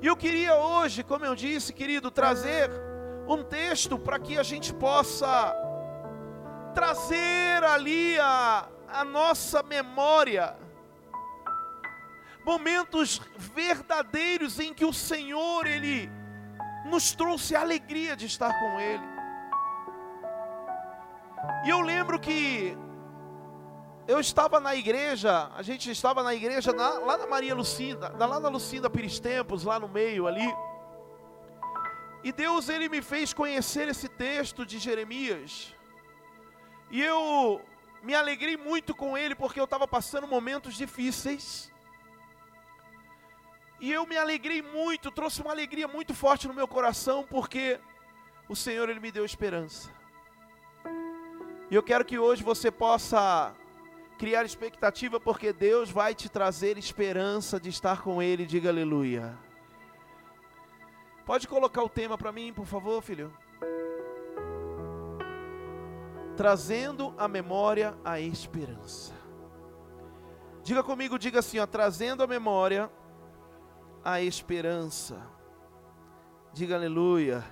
E 0.00 0.06
eu 0.06 0.16
queria 0.16 0.54
hoje, 0.54 1.04
como 1.04 1.26
eu 1.26 1.34
disse, 1.34 1.74
querido, 1.74 2.10
trazer 2.10 2.70
um 3.28 3.44
texto 3.44 3.98
para 3.98 4.18
que 4.18 4.38
a 4.38 4.42
gente 4.42 4.72
possa 4.72 5.54
trazer 6.72 7.62
ali 7.62 8.18
a, 8.18 8.66
a 8.88 9.04
nossa 9.04 9.62
memória 9.62 10.56
momentos 12.42 13.20
verdadeiros 13.36 14.58
em 14.58 14.72
que 14.72 14.86
o 14.86 14.92
Senhor 14.92 15.66
ele 15.66 16.10
nos 16.86 17.12
trouxe 17.12 17.54
a 17.54 17.60
alegria 17.60 18.16
de 18.16 18.24
estar 18.24 18.58
com 18.58 18.80
ele. 18.80 19.04
E 21.66 21.68
eu 21.68 21.82
lembro 21.82 22.18
que 22.18 22.74
eu 24.10 24.18
estava 24.18 24.58
na 24.58 24.74
igreja, 24.74 25.48
a 25.54 25.62
gente 25.62 25.88
estava 25.88 26.20
na 26.24 26.34
igreja 26.34 26.72
na, 26.72 26.88
lá 26.98 27.16
na 27.16 27.28
Maria 27.28 27.54
Lucinda, 27.54 28.12
lá 28.18 28.40
na 28.40 28.48
Lucinda 28.48 28.90
Pires 28.90 29.20
Tempos, 29.20 29.62
lá 29.62 29.78
no 29.78 29.88
meio 29.88 30.26
ali. 30.26 30.52
E 32.24 32.32
Deus 32.32 32.68
ele 32.68 32.88
me 32.88 33.00
fez 33.02 33.32
conhecer 33.32 33.86
esse 33.86 34.08
texto 34.08 34.66
de 34.66 34.80
Jeremias. 34.80 35.72
E 36.90 37.00
eu 37.00 37.64
me 38.02 38.12
alegrei 38.12 38.56
muito 38.56 38.96
com 38.96 39.16
ele 39.16 39.36
porque 39.36 39.60
eu 39.60 39.64
estava 39.64 39.86
passando 39.86 40.26
momentos 40.26 40.74
difíceis. 40.74 41.72
E 43.78 43.92
eu 43.92 44.04
me 44.08 44.16
alegrei 44.16 44.60
muito, 44.60 45.12
trouxe 45.12 45.40
uma 45.40 45.52
alegria 45.52 45.86
muito 45.86 46.14
forte 46.14 46.48
no 46.48 46.54
meu 46.60 46.66
coração 46.66 47.24
porque 47.30 47.78
o 48.48 48.56
Senhor 48.56 48.88
ele 48.88 48.98
me 48.98 49.12
deu 49.12 49.24
esperança. 49.24 49.88
E 51.70 51.76
eu 51.76 51.82
quero 51.82 52.04
que 52.04 52.18
hoje 52.18 52.42
você 52.42 52.72
possa 52.72 53.54
criar 54.20 54.44
expectativa, 54.44 55.18
porque 55.18 55.50
Deus 55.50 55.90
vai 55.90 56.14
te 56.14 56.28
trazer 56.28 56.76
esperança 56.76 57.58
de 57.58 57.70
estar 57.70 58.02
com 58.02 58.22
Ele. 58.22 58.44
Diga 58.44 58.68
aleluia. 58.68 59.34
Pode 61.24 61.48
colocar 61.48 61.82
o 61.82 61.88
tema 61.88 62.18
para 62.18 62.30
mim, 62.30 62.52
por 62.52 62.66
favor, 62.66 63.00
filho? 63.00 63.32
Trazendo 66.36 67.14
a 67.16 67.26
memória 67.26 67.96
a 68.04 68.20
esperança. 68.20 69.14
Diga 70.62 70.82
comigo, 70.82 71.18
diga 71.18 71.38
assim, 71.38 71.58
ó, 71.58 71.66
trazendo 71.66 72.22
a 72.22 72.26
memória 72.26 72.90
a 74.04 74.20
esperança. 74.20 75.18
Diga 76.52 76.74
aleluia. 76.74 77.42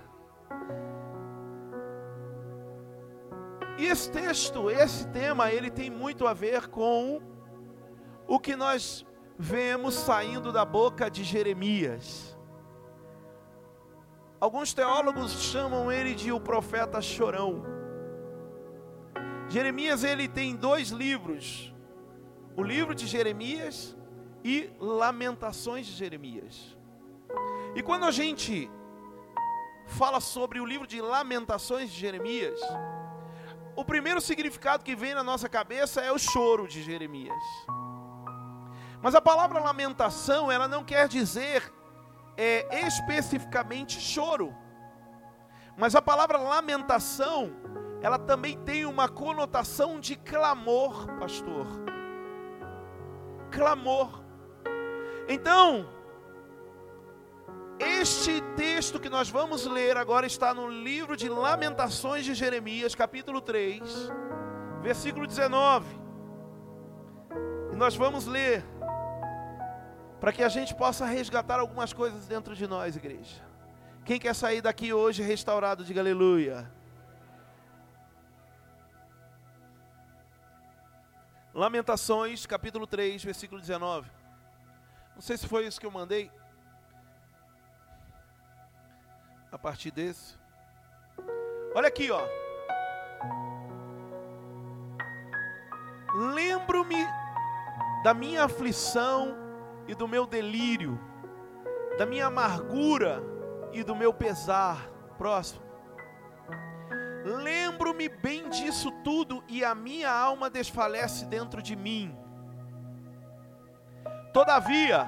E 3.79 3.87
esse 3.87 4.11
texto, 4.11 4.69
esse 4.69 5.07
tema, 5.09 5.53
ele 5.53 5.71
tem 5.71 5.89
muito 5.89 6.27
a 6.27 6.35
ver 6.35 6.67
com 6.67 7.23
o 8.27 8.41
que 8.41 8.57
nós 8.57 9.07
vemos 9.39 9.95
saindo 9.95 10.53
da 10.53 10.65
boca 10.65 11.09
de 11.09 11.23
Jeremias. 11.23 12.37
Alguns 14.41 14.75
teólogos 14.75 15.33
chamam 15.41 15.93
ele 15.93 16.13
de 16.13 16.33
o 16.33 16.41
profeta 16.41 17.01
chorão. 17.01 17.63
Jeremias 19.49 20.03
ele 20.03 20.27
tem 20.27 20.57
dois 20.57 20.89
livros: 20.91 21.73
o 22.57 22.65
livro 22.65 22.97
de 22.97 23.07
Jeremias 23.07 23.97
e 24.45 24.71
Lamentações 24.81 25.87
de 25.87 25.93
Jeremias. 25.93 26.77
E 27.77 27.83
quando 27.83 28.05
a 28.07 28.11
gente 28.11 28.69
fala 29.87 30.21
sobre 30.21 30.59
o 30.59 30.67
livro 30.67 30.87
de 30.87 31.01
Lamentações 31.01 31.91
de 31.91 31.99
Jeremias, 31.99 32.61
o 33.79 33.85
primeiro 33.85 34.21
significado 34.21 34.83
que 34.83 34.97
vem 34.97 35.15
na 35.15 35.23
nossa 35.23 35.49
cabeça 35.49 36.01
é 36.01 36.11
o 36.11 36.19
choro 36.19 36.67
de 36.67 36.83
Jeremias. 36.83 37.45
Mas 39.01 39.15
a 39.15 39.21
palavra 39.21 39.61
lamentação, 39.61 40.51
ela 40.51 40.67
não 40.67 40.83
quer 40.83 41.07
dizer 41.07 41.73
é, 42.37 42.67
especificamente 42.89 44.01
choro. 44.01 44.53
Mas 45.77 45.95
a 45.95 46.03
palavra 46.03 46.39
lamentação, 46.39 47.53
ela 48.03 48.19
também 48.19 48.59
tem 48.65 48.85
uma 48.85 49.09
conotação 49.09 50.01
de 50.01 50.17
clamor, 50.17 51.07
pastor. 51.21 51.69
Clamor. 53.53 54.25
Então, 55.29 55.89
este 57.79 58.41
texto 58.57 58.99
que 58.99 59.09
nós 59.09 59.29
vamos 59.29 59.65
ler 59.65 59.97
agora 59.97 60.27
está 60.27 60.53
no 60.53 60.69
livro 60.69 61.17
de 61.17 61.29
Lamentações 61.29 62.25
de 62.25 62.35
Jeremias, 62.35 62.95
capítulo 62.95 63.41
3, 63.41 63.83
versículo 64.83 65.27
19. 65.27 65.87
E 67.73 67.77
nós 67.77 67.95
vamos 67.95 68.27
ler 68.27 68.65
para 70.21 70.33
que 70.33 70.43
a 70.43 70.49
gente 70.49 70.75
possa 70.75 71.07
resgatar 71.07 71.61
algumas 71.61 71.93
coisas 71.93 72.27
dentro 72.27 72.55
de 72.57 72.67
nós, 72.67 72.97
igreja. 72.97 73.47
Quem 74.05 74.19
quer 74.19 74.35
sair 74.35 74.61
daqui 74.61 74.93
hoje 74.93 75.23
restaurado, 75.23 75.85
diga 75.85 76.01
aleluia. 76.01 76.71
Lamentações, 81.55 82.47
capítulo 82.47 82.87
3, 82.87 83.23
versículo 83.23 83.61
19. 83.61 84.11
Não 85.15 85.23
sei 85.23 85.37
se 85.37 85.47
foi 85.47 85.67
isso 85.67 85.81
que 85.81 85.87
eu 85.87 85.91
mandei. 85.91 86.31
A 89.51 89.59
partir 89.59 89.91
desse. 89.91 90.37
Olha 91.75 91.89
aqui, 91.89 92.11
ó. 92.11 92.21
Lembro-me 96.35 97.07
da 98.03 98.13
minha 98.15 98.45
aflição 98.45 99.37
e 99.87 99.95
do 99.95 100.09
meu 100.09 100.27
delírio, 100.27 100.99
da 101.99 102.07
minha 102.07 102.27
amargura 102.27 103.23
e 103.73 103.83
do 103.83 103.95
meu 103.95 104.13
pesar. 104.13 104.89
Próximo. 105.17 105.63
Lembro-me 107.25 108.09
bem 108.09 108.49
disso 108.49 108.91
tudo 109.03 109.43
e 109.49 109.65
a 109.65 109.75
minha 109.75 110.11
alma 110.11 110.49
desfalece 110.49 111.27
dentro 111.27 111.61
de 111.61 111.75
mim. 111.75 112.17
Todavia, 114.33 115.07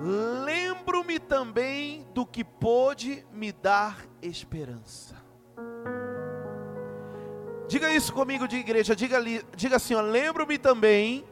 lembro-me 0.00 1.18
também 1.18 2.06
do 2.12 2.26
que 2.26 2.44
pôde 2.44 3.26
me 3.32 3.52
dar 3.52 4.04
esperança. 4.22 5.14
Diga 7.68 7.90
isso 7.90 8.12
comigo 8.12 8.46
de 8.46 8.56
igreja, 8.56 8.94
diga, 8.94 9.18
diga 9.56 9.76
assim, 9.76 9.94
lembro-me 9.94 10.58
também. 10.58 11.24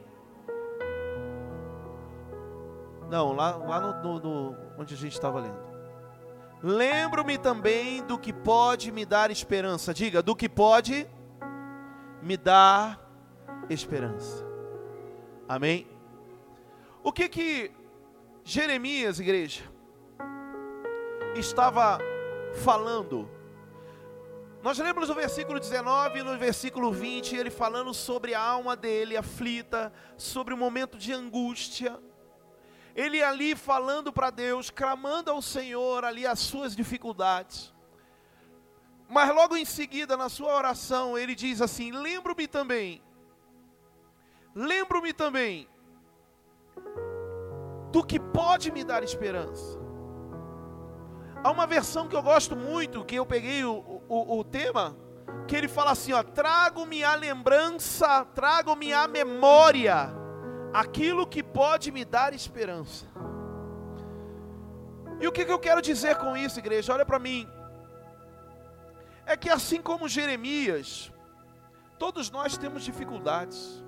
Não, 3.09 3.31
lá, 3.33 3.55
lá 3.55 3.79
no, 3.79 4.19
no, 4.19 4.19
no 4.19 4.57
onde 4.77 4.93
a 4.95 4.97
gente 4.97 5.13
estava 5.13 5.39
lendo. 5.39 5.73
Lembro-me 6.63 7.37
também 7.37 8.01
do 8.03 8.17
que 8.17 8.31
pode 8.31 8.91
me 8.91 9.05
dar 9.05 9.29
esperança. 9.29 9.93
Diga, 9.93 10.23
do 10.23 10.35
que 10.35 10.47
pode 10.47 11.07
me 12.21 12.37
dar 12.37 12.99
esperança. 13.69 14.45
Amém? 15.47 15.87
O 17.03 17.11
que 17.11 17.27
que 17.27 17.71
Jeremias, 18.45 19.21
igreja, 19.21 19.63
estava 21.33 21.97
falando? 22.61 23.29
Nós 24.61 24.77
lemos 24.77 25.07
no 25.07 25.15
versículo 25.15 25.61
19 25.61 26.19
e 26.19 26.23
no 26.23 26.37
versículo 26.37 26.91
20, 26.91 27.37
ele 27.37 27.49
falando 27.49 27.93
sobre 27.93 28.33
a 28.33 28.41
alma 28.41 28.75
dele 28.75 29.15
aflita, 29.15 29.93
sobre 30.17 30.53
o 30.53 30.57
momento 30.57 30.97
de 30.97 31.13
angústia, 31.13 31.97
ele 32.93 33.23
ali 33.23 33.55
falando 33.55 34.11
para 34.11 34.29
Deus, 34.29 34.69
clamando 34.69 35.31
ao 35.31 35.41
Senhor 35.41 36.03
ali 36.03 36.27
as 36.27 36.39
suas 36.39 36.75
dificuldades. 36.75 37.73
Mas 39.07 39.33
logo 39.33 39.55
em 39.55 39.63
seguida, 39.63 40.17
na 40.17 40.27
sua 40.27 40.53
oração, 40.53 41.17
ele 41.17 41.33
diz 41.33 41.61
assim: 41.61 41.91
Lembro-me 41.91 42.45
também, 42.45 43.01
lembro-me 44.53 45.13
também 45.13 45.67
do 47.93 48.03
que 48.03 48.19
pode 48.19 48.71
me 48.71 48.83
dar 48.83 49.03
esperança. 49.03 49.79
Há 51.43 51.51
uma 51.51 51.67
versão 51.67 52.07
que 52.07 52.15
eu 52.15 52.23
gosto 52.23 52.55
muito, 52.55 53.05
que 53.05 53.15
eu 53.15 53.25
peguei 53.25 53.63
o, 53.63 54.01
o, 54.09 54.39
o 54.39 54.43
tema, 54.43 54.97
que 55.47 55.55
ele 55.55 55.67
fala 55.67 55.91
assim: 55.91 56.11
ó, 56.11 56.23
trago-me 56.23 57.03
a 57.03 57.13
lembrança, 57.13 58.25
trago-me 58.33 58.91
a 58.91 59.07
memória 59.07 60.11
aquilo 60.73 61.27
que 61.27 61.43
pode 61.43 61.91
me 61.91 62.03
dar 62.03 62.33
esperança. 62.33 63.05
E 65.21 65.27
o 65.27 65.31
que, 65.31 65.45
que 65.45 65.51
eu 65.51 65.59
quero 65.59 65.81
dizer 65.83 66.15
com 66.15 66.35
isso, 66.35 66.57
igreja? 66.57 66.91
Olha 66.93 67.05
para 67.05 67.19
mim. 67.19 67.47
É 69.23 69.37
que 69.37 69.51
assim 69.51 69.81
como 69.83 70.09
Jeremias, 70.09 71.11
todos 71.99 72.31
nós 72.31 72.57
temos 72.57 72.83
dificuldades. 72.83 73.83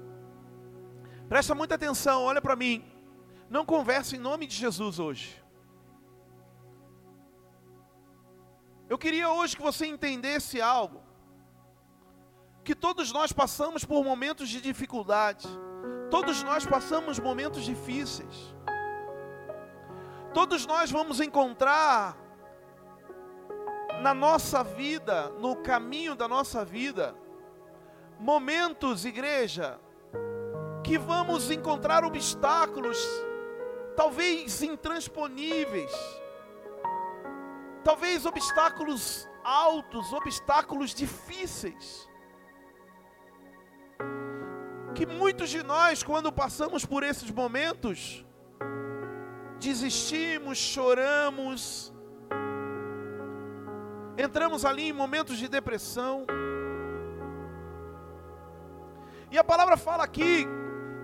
Presta 1.27 1.55
muita 1.55 1.73
atenção, 1.73 2.21
olha 2.21 2.39
para 2.39 2.55
mim. 2.55 2.94
Não 3.49 3.65
converse 3.65 4.15
em 4.15 4.19
nome 4.19 4.47
de 4.47 4.55
Jesus 4.55 4.99
hoje. 4.99 5.43
Eu 8.89 8.97
queria 8.97 9.29
hoje 9.29 9.55
que 9.55 9.61
você 9.61 9.85
entendesse 9.85 10.61
algo. 10.61 11.03
Que 12.63 12.75
todos 12.75 13.11
nós 13.11 13.31
passamos 13.31 13.85
por 13.85 14.03
momentos 14.03 14.49
de 14.49 14.59
dificuldade. 14.61 15.47
Todos 16.09 16.43
nós 16.43 16.65
passamos 16.65 17.19
momentos 17.19 17.63
difíceis. 17.63 18.55
Todos 20.33 20.65
nós 20.65 20.91
vamos 20.91 21.19
encontrar 21.19 22.17
na 24.01 24.13
nossa 24.13 24.63
vida, 24.63 25.29
no 25.39 25.55
caminho 25.55 26.15
da 26.15 26.27
nossa 26.27 26.65
vida, 26.65 27.15
momentos, 28.19 29.05
igreja, 29.05 29.79
que 30.83 30.97
vamos 30.97 31.49
encontrar 31.49 32.03
obstáculos, 32.03 32.97
talvez 33.95 34.61
intransponíveis, 34.61 35.91
talvez 37.83 38.25
obstáculos 38.25 39.27
altos, 39.43 40.11
obstáculos 40.11 40.93
difíceis 40.93 42.09
que 44.95 45.05
muitos 45.05 45.49
de 45.49 45.61
nós, 45.61 46.01
quando 46.01 46.31
passamos 46.31 46.85
por 46.85 47.03
esses 47.03 47.29
momentos, 47.29 48.25
desistimos, 49.59 50.57
choramos, 50.57 51.93
entramos 54.17 54.63
ali 54.63 54.89
em 54.89 54.93
momentos 54.93 55.37
de 55.37 55.49
depressão. 55.49 56.25
E 59.29 59.37
a 59.37 59.43
palavra 59.43 59.75
fala 59.75 60.03
aqui 60.05 60.47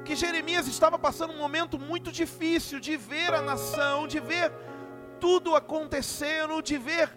que 0.05 0.15
Jeremias 0.15 0.67
estava 0.67 0.97
passando 0.97 1.33
um 1.33 1.37
momento 1.37 1.77
muito 1.77 2.11
difícil 2.11 2.79
de 2.79 2.97
ver 2.97 3.33
a 3.33 3.41
nação, 3.41 4.07
de 4.07 4.19
ver 4.19 4.51
tudo 5.19 5.55
acontecendo, 5.55 6.61
de 6.61 6.77
ver 6.77 7.15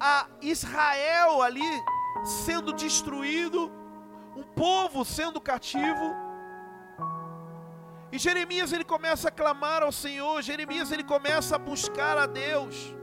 a 0.00 0.26
Israel 0.40 1.42
ali 1.42 1.70
sendo 2.24 2.72
destruído 2.72 3.70
um 4.36 4.42
povo 4.42 5.04
sendo 5.04 5.40
cativo. 5.40 6.06
E 8.10 8.18
Jeremias 8.18 8.72
ele 8.72 8.84
começa 8.84 9.28
a 9.28 9.30
clamar 9.30 9.82
ao 9.82 9.92
Senhor, 9.92 10.42
Jeremias 10.42 10.90
ele 10.92 11.04
começa 11.04 11.56
a 11.56 11.58
buscar 11.58 12.18
a 12.18 12.26
Deus. 12.26 12.94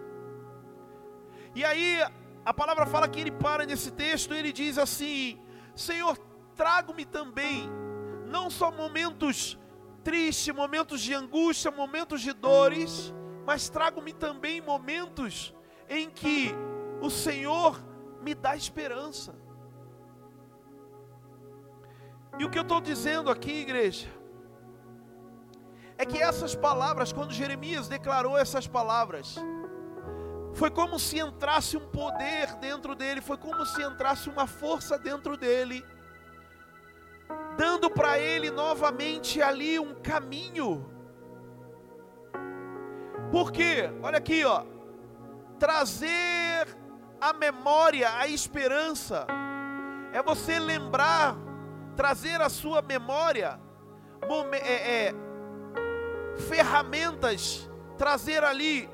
E 1.55 1.65
aí 1.65 1.99
a 2.45 2.53
palavra 2.53 2.85
fala 2.85 3.07
que 3.07 3.19
ele 3.19 3.31
para 3.31 3.65
nesse 3.65 3.91
texto, 3.91 4.33
ele 4.33 4.51
diz 4.51 4.77
assim: 4.77 5.39
Senhor, 5.75 6.17
trago-me 6.55 7.05
também, 7.05 7.69
não 8.29 8.49
só 8.49 8.71
momentos 8.71 9.57
tristes, 10.03 10.53
momentos 10.53 11.01
de 11.01 11.13
angústia, 11.13 11.71
momentos 11.71 12.21
de 12.21 12.31
dores, 12.31 13.13
mas 13.45 13.69
trago-me 13.69 14.13
também 14.13 14.61
momentos 14.61 15.53
em 15.89 16.09
que 16.09 16.53
o 17.01 17.09
Senhor 17.09 17.83
me 18.21 18.35
dá 18.35 18.55
esperança. 18.55 19.35
E 22.37 22.45
o 22.45 22.49
que 22.49 22.57
eu 22.57 22.63
estou 22.63 22.79
dizendo 22.79 23.29
aqui, 23.29 23.51
igreja, 23.51 24.07
é 25.97 26.05
que 26.05 26.17
essas 26.17 26.55
palavras, 26.55 27.11
quando 27.11 27.33
Jeremias 27.33 27.87
declarou 27.87 28.37
essas 28.37 28.67
palavras, 28.67 29.35
foi 30.53 30.69
como 30.69 30.99
se 30.99 31.19
entrasse 31.19 31.75
um 31.75 31.87
poder 31.87 32.55
dentro 32.55 32.95
dele, 32.95 33.19
foi 33.19 33.37
como 33.37 33.65
se 33.65 33.81
entrasse 33.81 34.29
uma 34.29 34.47
força 34.47 34.97
dentro 34.97 35.35
dele, 35.35 35.83
dando 37.57 37.89
para 37.89 38.17
ele 38.19 38.49
novamente 38.51 39.41
ali 39.41 39.79
um 39.79 39.93
caminho. 39.95 40.89
Porque, 43.31 43.89
olha 44.01 44.17
aqui, 44.17 44.43
ó, 44.45 44.63
trazer 45.59 46.67
a 47.19 47.33
memória, 47.33 48.09
a 48.15 48.27
esperança, 48.27 49.27
é 50.13 50.21
você 50.21 50.57
lembrar 50.57 51.35
trazer 51.95 52.41
à 52.41 52.47
sua 52.47 52.81
memória 52.81 53.59
é, 54.53 55.07
é, 55.09 55.15
ferramentas, 56.47 57.69
trazer 57.97 58.41
ali 58.41 58.89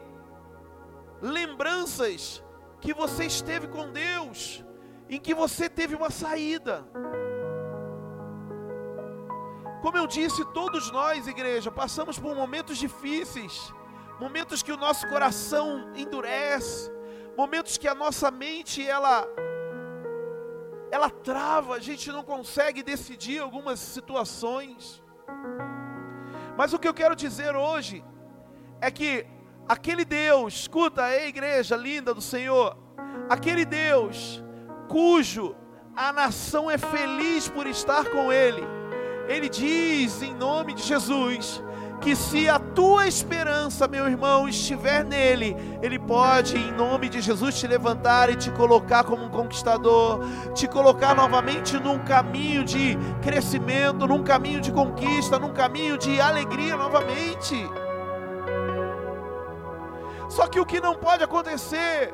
lembranças 1.21 2.43
que 2.81 2.93
você 2.93 3.25
esteve 3.25 3.67
com 3.67 3.91
Deus, 3.91 4.65
em 5.07 5.19
que 5.19 5.35
você 5.35 5.69
teve 5.69 5.93
uma 5.93 6.09
saída. 6.09 6.83
Como 9.85 9.99
eu 9.99 10.07
disse, 10.07 10.43
todos 10.45 10.89
nós, 10.89 11.27
igreja, 11.27 11.69
passamos 11.69 12.17
por 12.17 12.35
momentos 12.35 12.75
difíceis, 12.75 13.71
momentos 14.19 14.63
que 14.63 14.71
o 14.71 14.77
nosso 14.77 15.07
coração 15.07 15.91
endurece, 15.95 16.91
momentos 17.37 17.77
que 17.77 17.87
a 17.87 17.93
nossa 17.93 18.31
mente 18.31 18.83
ela 18.83 19.27
ela 20.91 21.11
trava, 21.11 21.75
a 21.75 21.79
gente 21.79 22.11
não 22.11 22.23
consegue 22.23 22.81
decidir 22.81 23.37
algumas 23.37 23.79
situações. 23.79 25.03
Mas 26.57 26.73
o 26.73 26.79
que 26.79 26.87
eu 26.87 26.93
quero 27.01 27.15
dizer 27.15 27.55
hoje 27.55 28.03
é 28.81 28.89
que 28.89 29.27
aquele 29.67 30.03
Deus, 30.03 30.61
escuta, 30.61 31.11
ei 31.11 31.27
igreja 31.27 31.75
linda 31.75 32.11
do 32.11 32.21
Senhor, 32.21 32.75
aquele 33.29 33.63
Deus 33.63 34.43
cujo 34.89 35.55
a 35.95 36.11
nação 36.11 36.71
é 36.71 36.77
feliz 36.79 37.47
por 37.47 37.67
estar 37.67 38.09
com 38.09 38.33
Ele, 38.33 38.63
Ele 39.27 39.49
diz 39.49 40.21
em 40.21 40.33
nome 40.33 40.73
de 40.73 40.83
Jesus 40.83 41.63
que 42.01 42.15
se 42.15 42.47
a 42.47 42.59
tua 42.59 43.07
esperança, 43.07 43.87
meu 43.87 44.07
irmão, 44.07 44.47
estiver 44.47 45.03
nele, 45.03 45.55
ele 45.81 45.97
pode, 45.97 46.55
em 46.57 46.71
nome 46.71 47.09
de 47.09 47.21
Jesus, 47.21 47.59
te 47.59 47.65
levantar 47.65 48.29
e 48.29 48.35
te 48.35 48.51
colocar 48.51 49.03
como 49.03 49.23
um 49.23 49.29
conquistador, 49.29 50.19
te 50.53 50.67
colocar 50.67 51.15
novamente 51.15 51.79
num 51.79 51.99
caminho 51.99 52.63
de 52.63 52.97
crescimento, 53.21 54.07
num 54.07 54.23
caminho 54.23 54.61
de 54.61 54.71
conquista, 54.71 55.39
num 55.39 55.53
caminho 55.53 55.97
de 55.97 56.19
alegria 56.19 56.75
novamente. 56.75 57.55
Só 60.29 60.47
que 60.47 60.59
o 60.59 60.65
que 60.65 60.81
não 60.81 60.95
pode 60.95 61.23
acontecer, 61.23 62.13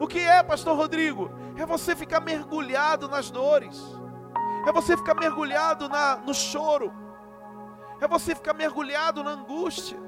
o 0.00 0.06
que 0.06 0.18
é, 0.18 0.42
Pastor 0.42 0.76
Rodrigo? 0.76 1.30
É 1.56 1.64
você 1.64 1.94
ficar 1.94 2.20
mergulhado 2.20 3.08
nas 3.08 3.30
dores, 3.30 3.80
é 4.66 4.72
você 4.72 4.96
ficar 4.96 5.14
mergulhado 5.14 5.88
na, 5.88 6.16
no 6.16 6.34
choro 6.34 7.04
é 8.04 8.08
você 8.08 8.34
ficar 8.34 8.54
mergulhado 8.54 9.22
na 9.22 9.30
angústia. 9.30 9.98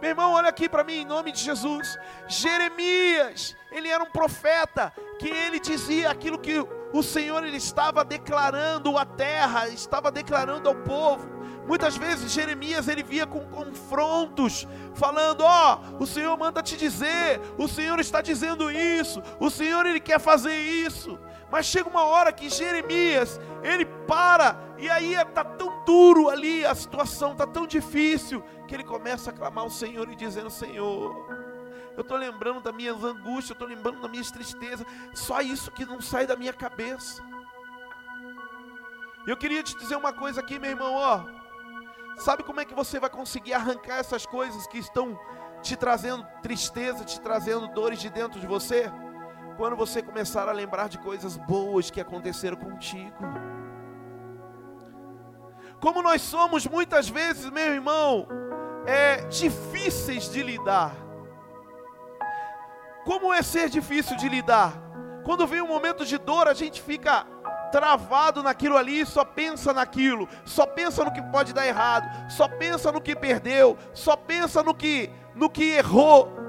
Meu 0.00 0.10
irmão, 0.10 0.32
olha 0.32 0.48
aqui 0.48 0.68
para 0.68 0.82
mim 0.82 0.94
em 0.94 1.04
nome 1.04 1.30
de 1.30 1.40
Jesus. 1.40 1.96
Jeremias, 2.26 3.56
ele 3.70 3.88
era 3.88 4.02
um 4.02 4.10
profeta 4.10 4.92
que 5.18 5.28
ele 5.28 5.60
dizia 5.60 6.10
aquilo 6.10 6.38
que 6.38 6.58
o 6.92 7.02
Senhor 7.02 7.44
ele 7.44 7.56
estava 7.56 8.04
declarando 8.04 8.98
à 8.98 9.06
terra, 9.06 9.68
estava 9.68 10.10
declarando 10.10 10.68
ao 10.68 10.74
povo. 10.74 11.30
Muitas 11.66 11.96
vezes 11.96 12.32
Jeremias 12.32 12.88
ele 12.88 13.04
via 13.04 13.24
com 13.24 13.46
confrontos, 13.46 14.66
falando: 14.94 15.42
"Ó, 15.42 15.78
oh, 15.78 16.02
o 16.02 16.06
Senhor 16.06 16.36
manda 16.36 16.60
te 16.60 16.76
dizer, 16.76 17.40
o 17.56 17.68
Senhor 17.68 18.00
está 18.00 18.20
dizendo 18.20 18.70
isso, 18.70 19.22
o 19.38 19.48
Senhor 19.48 19.86
ele 19.86 20.00
quer 20.00 20.18
fazer 20.18 20.56
isso". 20.56 21.16
Mas 21.52 21.66
chega 21.66 21.86
uma 21.86 22.04
hora 22.06 22.32
que 22.32 22.48
Jeremias, 22.48 23.38
ele 23.62 23.84
para, 23.84 24.56
e 24.78 24.88
aí 24.88 25.12
está 25.12 25.44
tão 25.44 25.84
duro 25.84 26.30
ali, 26.30 26.64
a 26.64 26.74
situação 26.74 27.32
está 27.32 27.46
tão 27.46 27.66
difícil, 27.66 28.42
que 28.66 28.74
ele 28.74 28.82
começa 28.82 29.28
a 29.28 29.34
clamar 29.34 29.62
ao 29.62 29.68
Senhor 29.68 30.10
e 30.10 30.16
dizendo: 30.16 30.48
Senhor, 30.48 31.14
eu 31.94 32.00
estou 32.00 32.16
lembrando 32.16 32.62
das 32.62 32.74
minhas 32.74 33.04
angústias, 33.04 33.50
eu 33.50 33.52
estou 33.52 33.68
lembrando 33.68 34.00
das 34.00 34.10
minhas 34.10 34.30
tristezas, 34.30 34.86
só 35.12 35.42
isso 35.42 35.70
que 35.70 35.84
não 35.84 36.00
sai 36.00 36.26
da 36.26 36.36
minha 36.36 36.54
cabeça. 36.54 37.22
Eu 39.26 39.36
queria 39.36 39.62
te 39.62 39.76
dizer 39.76 39.96
uma 39.96 40.14
coisa 40.14 40.40
aqui, 40.40 40.58
meu 40.58 40.70
irmão, 40.70 40.94
ó. 40.94 41.22
Sabe 42.16 42.42
como 42.44 42.60
é 42.60 42.64
que 42.64 42.74
você 42.74 42.98
vai 42.98 43.10
conseguir 43.10 43.52
arrancar 43.52 43.98
essas 43.98 44.24
coisas 44.24 44.66
que 44.66 44.78
estão 44.78 45.20
te 45.60 45.76
trazendo 45.76 46.26
tristeza, 46.42 47.04
te 47.04 47.20
trazendo 47.20 47.68
dores 47.74 47.98
de 47.98 48.08
dentro 48.08 48.40
de 48.40 48.46
você? 48.46 48.90
Quando 49.56 49.76
você 49.76 50.02
começar 50.02 50.48
a 50.48 50.52
lembrar 50.52 50.88
de 50.88 50.98
coisas 50.98 51.36
boas 51.36 51.90
que 51.90 52.00
aconteceram 52.00 52.56
contigo. 52.56 53.16
Como 55.80 56.02
nós 56.02 56.22
somos 56.22 56.66
muitas 56.66 57.08
vezes, 57.08 57.50
meu 57.50 57.74
irmão, 57.74 58.28
é 58.86 59.24
difíceis 59.26 60.30
de 60.30 60.42
lidar. 60.42 60.94
Como 63.04 63.32
é 63.32 63.42
ser 63.42 63.68
difícil 63.68 64.16
de 64.16 64.28
lidar? 64.28 64.72
Quando 65.24 65.46
vem 65.46 65.60
um 65.60 65.68
momento 65.68 66.04
de 66.04 66.18
dor, 66.18 66.46
a 66.48 66.54
gente 66.54 66.80
fica 66.80 67.26
travado 67.72 68.42
naquilo 68.42 68.76
ali, 68.76 69.04
só 69.06 69.24
pensa 69.24 69.72
naquilo, 69.72 70.28
só 70.44 70.66
pensa 70.66 71.04
no 71.04 71.12
que 71.12 71.22
pode 71.22 71.52
dar 71.52 71.66
errado, 71.66 72.30
só 72.30 72.46
pensa 72.46 72.92
no 72.92 73.00
que 73.00 73.16
perdeu, 73.16 73.76
só 73.92 74.14
pensa 74.14 74.62
no 74.62 74.74
que 74.74 75.10
no 75.34 75.48
que 75.48 75.70
errou. 75.70 76.41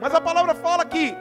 Mas 0.00 0.14
a 0.14 0.20
palavra 0.20 0.54
fala 0.54 0.84
que, 0.84 1.14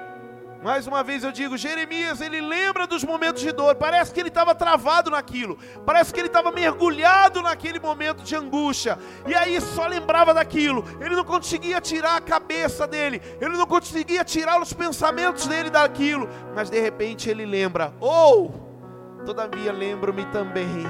mais 0.63 0.85
uma 0.85 1.03
vez 1.03 1.23
eu 1.23 1.31
digo, 1.31 1.57
Jeremias, 1.57 2.21
ele 2.21 2.41
lembra 2.41 2.85
dos 2.85 3.03
momentos 3.03 3.41
de 3.41 3.51
dor, 3.51 3.75
parece 3.75 4.13
que 4.13 4.19
ele 4.19 4.29
estava 4.29 4.53
travado 4.53 5.09
naquilo, 5.09 5.57
parece 5.85 6.13
que 6.13 6.19
ele 6.19 6.27
estava 6.27 6.51
mergulhado 6.51 7.41
naquele 7.41 7.79
momento 7.79 8.23
de 8.23 8.35
angústia, 8.35 8.97
e 9.25 9.33
aí 9.33 9.59
só 9.61 9.87
lembrava 9.87 10.33
daquilo, 10.33 10.83
ele 10.99 11.15
não 11.15 11.23
conseguia 11.23 11.81
tirar 11.81 12.17
a 12.17 12.21
cabeça 12.21 12.87
dele, 12.87 13.21
ele 13.41 13.57
não 13.57 13.65
conseguia 13.65 14.23
tirar 14.23 14.61
os 14.61 14.73
pensamentos 14.73 15.47
dele 15.47 15.69
daquilo, 15.69 16.29
mas 16.55 16.69
de 16.69 16.79
repente 16.79 17.29
ele 17.29 17.45
lembra, 17.45 17.93
ou, 17.99 18.53
oh, 19.21 19.23
todavia 19.25 19.71
lembro-me 19.71 20.25
também, 20.25 20.85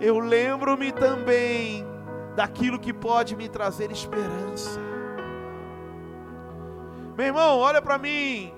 eu 0.00 0.18
lembro-me 0.18 0.92
também 0.92 1.93
daquilo 2.34 2.78
que 2.78 2.92
pode 2.92 3.36
me 3.36 3.48
trazer 3.48 3.90
esperança. 3.90 4.80
Meu 7.16 7.26
irmão, 7.26 7.58
olha 7.58 7.80
para 7.80 7.98
mim. 7.98 8.52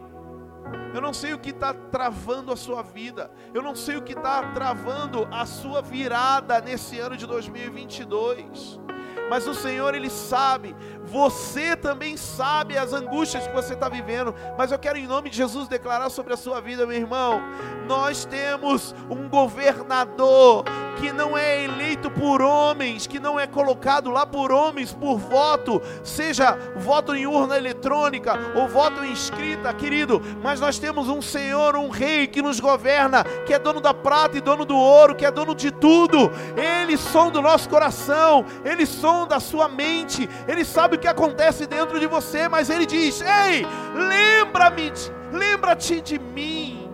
Eu 0.94 1.00
não 1.00 1.12
sei 1.12 1.34
o 1.34 1.38
que 1.38 1.50
está 1.50 1.74
travando 1.74 2.52
a 2.52 2.56
sua 2.56 2.82
vida. 2.82 3.30
Eu 3.52 3.62
não 3.62 3.74
sei 3.74 3.96
o 3.96 4.02
que 4.02 4.14
está 4.14 4.52
travando 4.52 5.28
a 5.30 5.44
sua 5.44 5.82
virada 5.82 6.60
nesse 6.60 6.98
ano 6.98 7.16
de 7.16 7.26
2022 7.26 8.80
mas 9.28 9.46
o 9.46 9.54
Senhor 9.54 9.94
ele 9.94 10.08
sabe, 10.08 10.74
você 11.06 11.76
também 11.76 12.16
sabe 12.16 12.76
as 12.76 12.92
angústias 12.92 13.46
que 13.46 13.54
você 13.54 13.74
está 13.74 13.88
vivendo, 13.88 14.34
mas 14.58 14.72
eu 14.72 14.78
quero 14.78 14.98
em 14.98 15.06
nome 15.06 15.30
de 15.30 15.36
Jesus 15.36 15.68
declarar 15.68 16.10
sobre 16.10 16.34
a 16.34 16.36
sua 16.36 16.60
vida, 16.60 16.86
meu 16.86 16.96
irmão. 16.96 17.40
Nós 17.86 18.24
temos 18.24 18.94
um 19.08 19.28
governador 19.28 20.64
que 20.96 21.12
não 21.12 21.36
é 21.36 21.64
eleito 21.64 22.10
por 22.10 22.40
homens, 22.40 23.06
que 23.06 23.20
não 23.20 23.38
é 23.38 23.46
colocado 23.46 24.10
lá 24.10 24.26
por 24.26 24.50
homens 24.50 24.92
por 24.92 25.18
voto, 25.18 25.80
seja 26.02 26.56
voto 26.74 27.14
em 27.14 27.26
urna 27.26 27.56
eletrônica 27.56 28.32
ou 28.54 28.66
voto 28.66 29.04
em 29.04 29.12
escrita, 29.12 29.72
querido, 29.74 30.20
mas 30.42 30.58
nós 30.58 30.78
temos 30.78 31.08
um 31.08 31.20
Senhor, 31.20 31.76
um 31.76 31.88
Rei 31.88 32.26
que 32.26 32.42
nos 32.42 32.58
governa, 32.58 33.24
que 33.44 33.52
é 33.52 33.58
dono 33.58 33.80
da 33.80 33.92
prata 33.92 34.38
e 34.38 34.40
dono 34.40 34.64
do 34.64 34.76
ouro, 34.76 35.14
que 35.14 35.26
é 35.26 35.30
dono 35.30 35.54
de 35.54 35.70
tudo. 35.70 36.30
Ele 36.56 36.96
som 36.96 37.30
do 37.30 37.42
nosso 37.42 37.68
coração, 37.68 38.44
ele 38.64 38.86
som 38.86 39.26
da 39.26 39.38
sua 39.38 39.68
mente, 39.68 40.28
ele 40.48 40.64
sabe 40.64 40.95
o 40.96 40.98
que 40.98 41.08
acontece 41.08 41.66
dentro 41.66 42.00
de 42.00 42.06
você, 42.06 42.48
mas 42.48 42.68
ele 42.68 42.86
diz: 42.86 43.20
Ei, 43.20 43.64
lembra-me, 43.94 44.92
lembra-te 45.32 46.00
de 46.00 46.18
mim, 46.18 46.90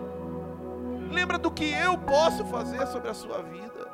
lembra 1.11 1.37
do 1.37 1.51
que 1.51 1.71
eu 1.71 1.97
posso 1.97 2.45
fazer 2.45 2.85
sobre 2.87 3.09
a 3.09 3.13
sua 3.13 3.41
vida. 3.41 3.91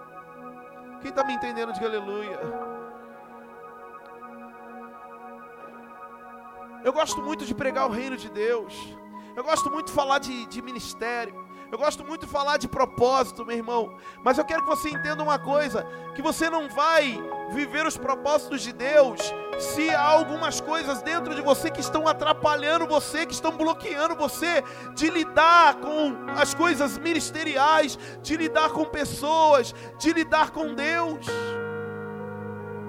Quem 1.02 1.10
está 1.10 1.24
me 1.24 1.34
entendendo, 1.34 1.72
diga 1.74 1.88
aleluia. 1.88 2.40
Eu 6.84 6.94
gosto 6.94 7.22
muito 7.22 7.46
de 7.46 7.54
pregar 7.54 7.88
o 7.88 7.92
reino 7.92 8.18
de 8.18 8.30
Deus. 8.30 8.74
Eu 9.36 9.44
gosto 9.44 9.70
muito 9.70 9.88
de 9.88 9.94
falar 9.94 10.20
de, 10.20 10.46
de 10.48 10.62
ministério. 10.62 11.34
Eu 11.72 11.78
gosto 11.78 12.04
muito 12.04 12.26
de 12.26 12.32
falar 12.32 12.58
de 12.58 12.68
propósito, 12.68 13.46
meu 13.46 13.56
irmão. 13.56 13.96
Mas 14.24 14.38
eu 14.38 14.46
quero 14.46 14.64
que 14.64 14.70
você 14.70 14.90
entenda 14.90 15.22
uma 15.22 15.38
coisa: 15.38 15.86
que 16.16 16.22
você 16.22 16.50
não 16.50 16.68
vai 16.68 17.22
viver 17.52 17.86
os 17.86 17.98
propósitos 17.98 18.62
de 18.62 18.74
Deus 18.74 19.20
se 19.60 19.90
há 19.90 20.02
algumas 20.02 20.62
coisas 20.62 21.02
dentro 21.02 21.36
de 21.36 21.42
você 21.42 21.70
que 21.70 21.82
estão 21.82 22.08
atrapalhando 22.08 22.88
você, 22.88 23.26
que 23.26 23.34
estão 23.34 23.52
bloqueando 23.52 24.16
você 24.16 24.64
de 24.96 25.10
lidar 25.10 25.76
com 25.76 26.16
as 26.38 26.54
coisas 26.54 26.98
ministeriais, 26.98 28.00
de 28.22 28.38
lidar 28.38 28.72
com 28.72 28.86
pessoas, 28.86 29.76
de 29.98 30.14
lidar 30.14 30.52
com 30.52 30.74
Deus. 30.74 31.28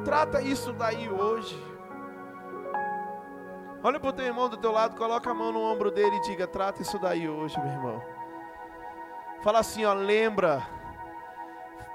Trata 0.04 0.40
isso 0.40 0.72
daí 0.72 1.10
hoje. 1.10 1.70
Olha 3.82 3.98
para 3.98 4.10
o 4.10 4.12
teu 4.12 4.26
irmão 4.26 4.48
do 4.48 4.56
teu 4.56 4.72
lado, 4.72 4.96
coloca 4.96 5.30
a 5.30 5.34
mão 5.34 5.52
no 5.52 5.60
ombro 5.60 5.90
dele 5.90 6.16
e 6.16 6.20
diga: 6.22 6.46
trata 6.46 6.80
isso 6.80 6.98
daí 6.98 7.28
hoje, 7.28 7.58
meu 7.60 7.68
irmão. 7.68 8.19
Fala 9.42 9.60
assim, 9.60 9.84
ó, 9.84 9.92
lembra. 9.92 10.66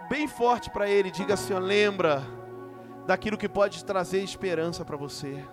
Bem 0.10 0.28
forte 0.28 0.70
para 0.70 0.90
ele, 0.90 1.12
diga 1.12 1.34
assim, 1.34 1.54
ó, 1.54 1.60
lembra 1.60 2.24
daquilo 3.06 3.38
que 3.38 3.50
pode 3.50 3.84
trazer 3.86 4.24
esperança 4.24 4.84
para 4.84 4.98
você. 4.98 5.46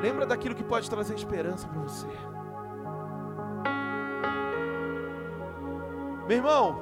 Lembra 0.00 0.24
daquilo 0.24 0.54
que 0.54 0.64
pode 0.64 0.88
trazer 0.88 1.14
esperança 1.14 1.68
para 1.68 1.80
você. 1.80 2.08
Meu 6.26 6.36
irmão, 6.36 6.80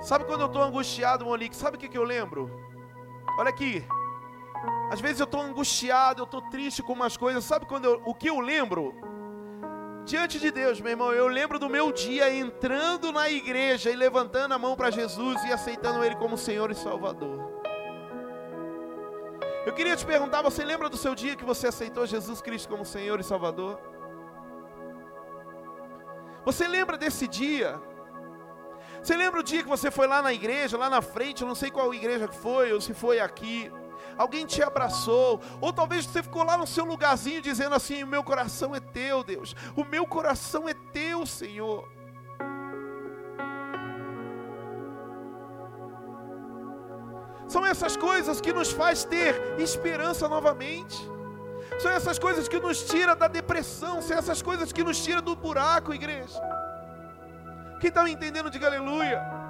sabe 0.00 0.24
quando 0.24 0.42
eu 0.42 0.46
estou 0.46 0.62
angustiado, 0.62 1.24
Monique? 1.24 1.56
Sabe 1.56 1.76
o 1.76 1.80
que, 1.80 1.88
que 1.88 1.98
eu 1.98 2.04
lembro? 2.04 2.50
Olha 3.38 3.48
aqui. 3.48 3.84
Às 4.90 5.00
vezes 5.00 5.20
eu 5.20 5.24
estou 5.24 5.40
angustiado, 5.40 6.22
eu 6.22 6.24
estou 6.24 6.42
triste 6.42 6.82
com 6.82 6.92
umas 6.92 7.16
coisas. 7.16 7.44
Sabe 7.44 7.66
quando 7.66 7.84
eu, 7.84 8.02
o 8.04 8.14
que 8.14 8.28
eu 8.28 8.40
lembro? 8.40 8.94
Diante 10.04 10.40
de 10.40 10.50
Deus, 10.50 10.80
meu 10.80 10.92
irmão, 10.92 11.12
eu 11.12 11.28
lembro 11.28 11.58
do 11.58 11.68
meu 11.68 11.92
dia 11.92 12.34
entrando 12.34 13.12
na 13.12 13.28
igreja 13.28 13.90
e 13.90 13.96
levantando 13.96 14.54
a 14.54 14.58
mão 14.58 14.74
para 14.74 14.90
Jesus 14.90 15.44
e 15.44 15.52
aceitando 15.52 16.02
Ele 16.02 16.16
como 16.16 16.38
Senhor 16.38 16.70
e 16.70 16.74
Salvador. 16.74 17.58
Eu 19.66 19.74
queria 19.74 19.94
te 19.94 20.06
perguntar: 20.06 20.40
você 20.40 20.64
lembra 20.64 20.88
do 20.88 20.96
seu 20.96 21.14
dia 21.14 21.36
que 21.36 21.44
você 21.44 21.66
aceitou 21.66 22.06
Jesus 22.06 22.40
Cristo 22.40 22.70
como 22.70 22.86
Senhor 22.86 23.20
e 23.20 23.22
Salvador? 23.22 23.78
Você 26.46 26.66
lembra 26.66 26.96
desse 26.96 27.28
dia? 27.28 27.78
Você 29.02 29.14
lembra 29.14 29.40
o 29.40 29.42
dia 29.42 29.62
que 29.62 29.68
você 29.68 29.90
foi 29.90 30.06
lá 30.06 30.22
na 30.22 30.32
igreja, 30.32 30.78
lá 30.78 30.88
na 30.88 31.02
frente, 31.02 31.42
eu 31.42 31.48
não 31.48 31.54
sei 31.54 31.70
qual 31.70 31.92
igreja 31.92 32.26
que 32.26 32.36
foi, 32.36 32.72
ou 32.72 32.80
se 32.80 32.94
foi 32.94 33.20
aqui. 33.20 33.70
Alguém 34.18 34.44
te 34.44 34.60
abraçou, 34.62 35.40
ou 35.60 35.72
talvez 35.72 36.04
você 36.04 36.22
ficou 36.22 36.42
lá 36.42 36.56
no 36.58 36.66
seu 36.66 36.84
lugarzinho 36.84 37.40
dizendo 37.40 37.76
assim: 37.76 38.02
O 38.02 38.06
meu 38.06 38.24
coração 38.24 38.74
é 38.74 38.80
teu, 38.80 39.22
Deus, 39.22 39.54
o 39.76 39.84
meu 39.84 40.04
coração 40.04 40.68
é 40.68 40.74
teu, 40.74 41.24
Senhor. 41.24 41.88
São 47.46 47.64
essas 47.64 47.96
coisas 47.96 48.40
que 48.40 48.52
nos 48.52 48.70
faz 48.70 49.04
ter 49.04 49.58
esperança 49.58 50.28
novamente. 50.28 50.96
São 51.78 51.92
essas 51.92 52.18
coisas 52.18 52.48
que 52.48 52.58
nos 52.58 52.82
tira 52.82 53.14
da 53.14 53.28
depressão, 53.28 54.02
são 54.02 54.18
essas 54.18 54.42
coisas 54.42 54.72
que 54.72 54.82
nos 54.82 55.02
tira 55.02 55.22
do 55.22 55.34
buraco, 55.36 55.94
igreja. 55.94 56.40
Quem 57.80 57.88
está 57.88 58.02
me 58.02 58.10
entendendo, 58.10 58.50
diga 58.50 58.66
aleluia. 58.66 59.47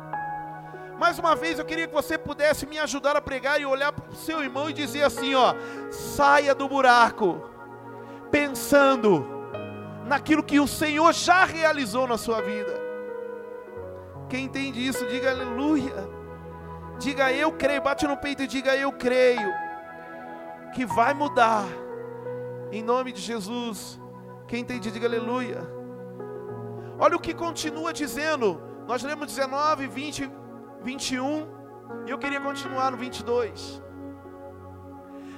Mais 0.98 1.18
uma 1.18 1.37
vez 1.37 1.58
eu 1.58 1.64
queria 1.64 1.87
que 1.87 1.94
você 1.94 2.18
pudesse 2.18 2.66
me 2.66 2.78
ajudar 2.78 3.16
a 3.16 3.20
pregar 3.20 3.61
e 3.61 3.64
olhar 3.64 3.92
para 3.92 4.11
o 4.11 4.16
seu 4.16 4.42
irmão 4.42 4.68
e 4.68 4.72
dizer 4.72 5.04
assim: 5.04 5.34
ó, 5.34 5.54
saia 5.90 6.54
do 6.54 6.68
buraco, 6.68 7.40
pensando 8.30 9.24
naquilo 10.06 10.42
que 10.42 10.58
o 10.58 10.66
Senhor 10.66 11.12
já 11.12 11.44
realizou 11.44 12.06
na 12.08 12.18
sua 12.18 12.42
vida. 12.42 12.74
Quem 14.28 14.46
entende 14.46 14.84
isso, 14.84 15.06
diga 15.06 15.30
aleluia. 15.30 16.08
Diga 16.98 17.32
eu 17.32 17.52
creio, 17.52 17.80
bate 17.80 18.06
no 18.06 18.16
peito 18.16 18.42
e 18.42 18.46
diga 18.46 18.76
eu 18.76 18.90
creio 18.90 19.54
que 20.74 20.84
vai 20.84 21.14
mudar. 21.14 21.64
Em 22.72 22.82
nome 22.82 23.12
de 23.12 23.20
Jesus. 23.20 24.00
Quem 24.48 24.61
entende, 24.61 24.90
diga 24.90 25.06
aleluia. 25.06 25.61
Olha 26.98 27.16
o 27.16 27.20
que 27.20 27.32
continua 27.32 27.92
dizendo. 27.92 28.61
Nós 28.87 29.02
lemos 29.02 29.28
19, 29.28 29.87
20, 29.87 30.30
21. 30.82 31.58
E 32.06 32.10
eu 32.10 32.18
queria 32.18 32.40
continuar 32.40 32.90
no 32.90 32.96
22. 32.96 33.82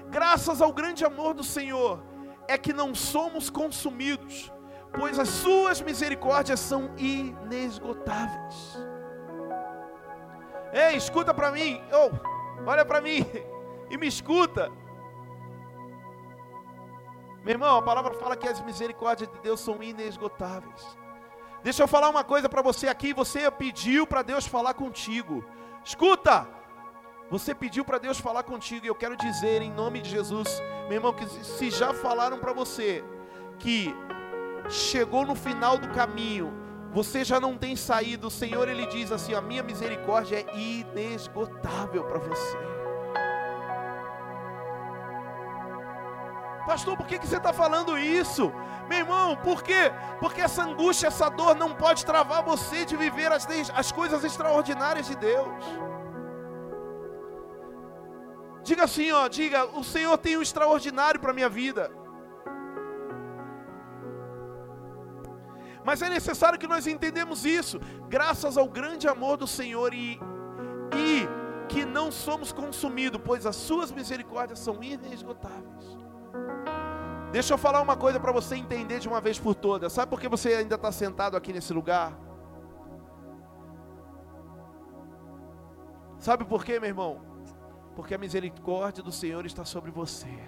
Graças 0.09 0.61
ao 0.61 0.73
grande 0.73 1.05
amor 1.05 1.35
do 1.35 1.45
Senhor, 1.45 2.03
é 2.49 2.59
que 2.59 2.73
não 2.73 2.95
somos 2.95 3.49
consumidos, 3.49 4.53
pois 4.93 5.19
as 5.19 5.29
suas 5.29 5.81
misericórdias 5.81 6.59
são 6.59 6.91
inesgotáveis. 6.97 8.77
Ei, 10.73 10.97
escuta 10.97 11.33
para 11.33 11.51
mim. 11.53 11.81
Oh, 11.93 12.11
olha 12.69 12.85
para 12.85 13.01
mim 13.01 13.25
e 13.89 13.97
me 13.97 14.09
escuta. 14.09 14.71
Meu 17.45 17.53
irmão, 17.53 17.79
a 17.79 17.83
palavra 17.83 18.13
fala 18.15 18.37
que 18.37 18.49
as 18.49 18.61
misericórdias 18.61 19.31
de 19.31 19.39
Deus 19.41 19.61
são 19.61 19.83
inesgotáveis. 19.83 20.99
Deixa 21.63 21.83
eu 21.83 21.89
falar 21.89 22.09
uma 22.09 22.25
coisa 22.25 22.49
para 22.49 22.63
você 22.63 22.89
aqui. 22.89 23.13
Você 23.13 23.51
pediu 23.51 24.07
para 24.07 24.23
Deus 24.23 24.47
falar 24.47 24.75
contigo. 24.75 25.45
Escuta! 25.85 26.47
Você 27.31 27.55
pediu 27.55 27.85
para 27.85 27.99
Deus 27.99 28.19
falar 28.19 28.43
contigo. 28.43 28.85
E 28.85 28.89
eu 28.89 28.95
quero 28.95 29.17
dizer 29.17 29.63
em 29.63 29.71
nome 29.71 30.01
de 30.01 30.11
Jesus, 30.11 30.61
meu 30.89 30.95
irmão, 30.95 31.13
que 31.13 31.27
se 31.27 31.71
já 31.71 31.93
falaram 31.93 32.39
para 32.39 32.53
você 32.53 33.05
que 33.59 33.95
chegou 34.69 35.25
no 35.27 35.35
final 35.35 35.77
do 35.79 35.89
caminho 35.91 36.61
você 36.93 37.25
já 37.25 37.39
não 37.39 37.57
tem 37.57 37.77
saído. 37.77 38.27
O 38.27 38.31
Senhor 38.31 38.69
ele 38.69 38.87
diz 38.87 39.13
assim: 39.13 39.35
a 39.35 39.41
minha 39.41 39.63
misericórdia 39.63 40.37
é 40.37 40.59
inesgotável 40.59 42.05
para 42.05 42.19
você. 42.19 42.59
Pastor, 46.71 46.97
por 46.97 47.05
que, 47.05 47.19
que 47.19 47.27
você 47.27 47.39
está 47.39 47.53
falando 47.53 47.99
isso? 47.99 48.53
Meu 48.89 48.99
irmão, 48.99 49.37
por 49.39 49.61
quê? 49.61 49.91
Porque 50.21 50.41
essa 50.41 50.63
angústia, 50.63 51.09
essa 51.09 51.29
dor 51.29 51.57
não 51.57 51.75
pode 51.75 52.07
travar 52.07 52.45
você 52.45 52.85
de 52.85 52.97
viver 52.97 53.33
as, 53.33 53.45
as 53.75 53.91
coisas 53.91 54.23
extraordinárias 54.23 55.09
de 55.09 55.17
Deus. 55.17 55.65
Diga 58.63 58.85
assim, 58.85 59.11
ó, 59.11 59.27
diga, 59.27 59.65
o 59.81 59.83
Senhor 59.83 60.17
tem 60.17 60.37
um 60.37 60.43
extraordinário 60.43 61.19
para 61.19 61.33
a 61.33 61.35
minha 61.35 61.49
vida. 61.49 61.91
Mas 65.85 66.03
é 66.03 66.09
necessário 66.09 66.57
que 66.57 66.69
nós 66.69 66.87
entendemos 66.87 67.45
isso, 67.45 67.81
graças 68.09 68.57
ao 68.57 68.69
grande 68.69 69.09
amor 69.09 69.37
do 69.37 69.49
Senhor 69.49 69.93
e, 69.93 70.21
e 70.95 71.29
que 71.69 71.85
não 71.85 72.13
somos 72.13 72.53
consumidos, 72.53 73.21
pois 73.25 73.45
as 73.45 73.57
suas 73.57 73.91
misericórdias 73.91 74.61
são 74.61 74.81
inesgotáveis. 74.81 75.80
Deixa 77.33 77.55
eu 77.55 77.59
falar 77.59 77.81
uma 77.81 77.97
coisa 77.97 78.19
para 78.19 78.33
você 78.33 78.57
entender 78.57 78.99
de 78.99 79.09
uma 79.09 79.21
vez 79.21 79.39
por 79.39 79.55
todas. 79.55 79.93
Sabe 79.93 80.11
por 80.11 80.21
que 80.21 80.29
você 80.29 80.55
ainda 80.55 80.75
está 80.75 80.91
sentado 80.91 81.37
aqui 81.37 81.53
nesse 81.53 81.73
lugar? 81.73 82.19
Sabe 86.19 86.45
por 86.45 86.65
quê, 86.65 86.81
meu 86.81 86.89
irmão? 86.89 87.21
Porque 87.95 88.15
a 88.15 88.19
misericórdia 88.19 89.03
do 89.03 89.13
Senhor 89.13 89.47
está 89.47 89.65
sobre 89.65 89.91
você. 89.91 90.39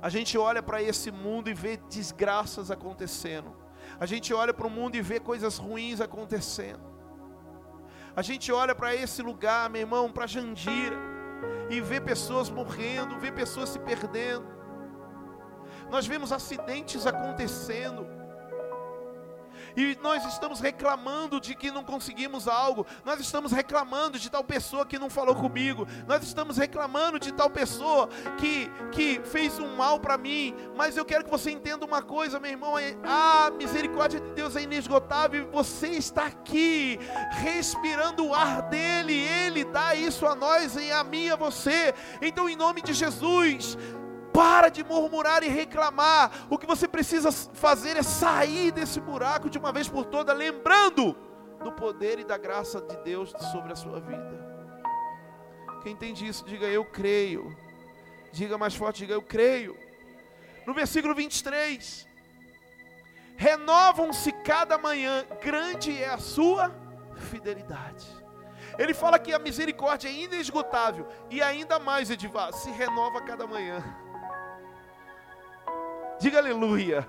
A 0.00 0.08
gente 0.08 0.36
olha 0.38 0.62
para 0.62 0.82
esse 0.82 1.10
mundo 1.10 1.48
e 1.48 1.54
vê 1.54 1.76
desgraças 1.76 2.70
acontecendo. 2.70 3.54
A 4.00 4.06
gente 4.06 4.32
olha 4.34 4.54
para 4.54 4.66
o 4.66 4.70
mundo 4.70 4.96
e 4.96 5.02
vê 5.02 5.20
coisas 5.20 5.58
ruins 5.58 6.00
acontecendo. 6.00 6.80
A 8.16 8.22
gente 8.22 8.50
olha 8.50 8.74
para 8.74 8.94
esse 8.94 9.22
lugar, 9.22 9.70
meu 9.70 9.82
irmão, 9.82 10.10
para 10.10 10.26
Jandira, 10.26 10.96
e 11.70 11.80
vê 11.80 12.00
pessoas 12.00 12.50
morrendo, 12.50 13.18
vê 13.18 13.30
pessoas 13.32 13.70
se 13.70 13.78
perdendo. 13.78 14.46
Nós 15.90 16.06
vemos 16.06 16.32
acidentes 16.32 17.06
acontecendo 17.06 18.06
e 19.76 19.98
nós 20.02 20.24
estamos 20.24 20.60
reclamando 20.60 21.40
de 21.40 21.54
que 21.54 21.70
não 21.70 21.84
conseguimos 21.84 22.48
algo, 22.48 22.86
nós 23.04 23.20
estamos 23.20 23.52
reclamando 23.52 24.18
de 24.18 24.30
tal 24.30 24.44
pessoa 24.44 24.86
que 24.86 24.98
não 24.98 25.10
falou 25.10 25.34
comigo, 25.34 25.86
nós 26.06 26.22
estamos 26.22 26.56
reclamando 26.56 27.18
de 27.18 27.32
tal 27.32 27.50
pessoa 27.50 28.08
que, 28.38 28.70
que 28.90 29.20
fez 29.24 29.58
um 29.58 29.76
mal 29.76 29.98
para 29.98 30.18
mim, 30.18 30.54
mas 30.76 30.96
eu 30.96 31.04
quero 31.04 31.24
que 31.24 31.30
você 31.30 31.50
entenda 31.50 31.84
uma 31.84 32.02
coisa, 32.02 32.40
meu 32.40 32.50
irmão: 32.50 32.78
é, 32.78 32.96
a 33.04 33.50
misericórdia 33.50 34.20
de 34.20 34.30
Deus 34.32 34.56
é 34.56 34.62
inesgotável, 34.62 35.48
você 35.52 35.88
está 35.88 36.26
aqui, 36.26 36.98
respirando 37.30 38.26
o 38.26 38.34
ar 38.34 38.62
dele, 38.62 39.14
ele 39.14 39.64
dá 39.64 39.94
isso 39.94 40.26
a 40.26 40.34
nós 40.34 40.76
e 40.76 40.90
a 40.90 41.02
mim 41.04 41.26
e 41.26 41.30
a 41.30 41.36
você, 41.36 41.94
então, 42.20 42.48
em 42.48 42.56
nome 42.56 42.82
de 42.82 42.92
Jesus, 42.92 43.76
para 44.32 44.68
de 44.68 44.82
murmurar 44.82 45.42
e 45.42 45.48
reclamar. 45.48 46.46
O 46.48 46.58
que 46.58 46.66
você 46.66 46.88
precisa 46.88 47.30
fazer 47.30 47.96
é 47.96 48.02
sair 48.02 48.72
desse 48.72 49.00
buraco 49.00 49.50
de 49.50 49.58
uma 49.58 49.72
vez 49.72 49.88
por 49.88 50.04
todas, 50.06 50.36
lembrando 50.36 51.16
do 51.62 51.72
poder 51.72 52.18
e 52.18 52.24
da 52.24 52.36
graça 52.36 52.80
de 52.80 52.96
Deus 52.98 53.32
sobre 53.52 53.72
a 53.72 53.76
sua 53.76 54.00
vida. 54.00 54.52
Quem 55.82 55.92
entende 55.92 56.26
isso, 56.26 56.44
diga 56.44 56.66
eu 56.66 56.84
creio. 56.84 57.56
Diga 58.32 58.56
mais 58.56 58.74
forte, 58.74 58.98
diga 58.98 59.14
eu 59.14 59.22
creio. 59.22 59.76
No 60.66 60.72
versículo 60.72 61.14
23, 61.14 62.08
renovam-se 63.36 64.32
cada 64.32 64.78
manhã, 64.78 65.24
grande 65.42 66.02
é 66.02 66.08
a 66.08 66.18
sua 66.18 66.72
fidelidade. 67.16 68.06
Ele 68.78 68.94
fala 68.94 69.18
que 69.18 69.34
a 69.34 69.38
misericórdia 69.38 70.08
é 70.08 70.12
inesgotável 70.12 71.06
e 71.30 71.42
ainda 71.42 71.78
mais, 71.78 72.10
Edivar, 72.10 72.52
se 72.52 72.70
renova 72.70 73.20
cada 73.20 73.46
manhã. 73.46 73.82
Diga 76.22 76.38
aleluia. 76.38 77.04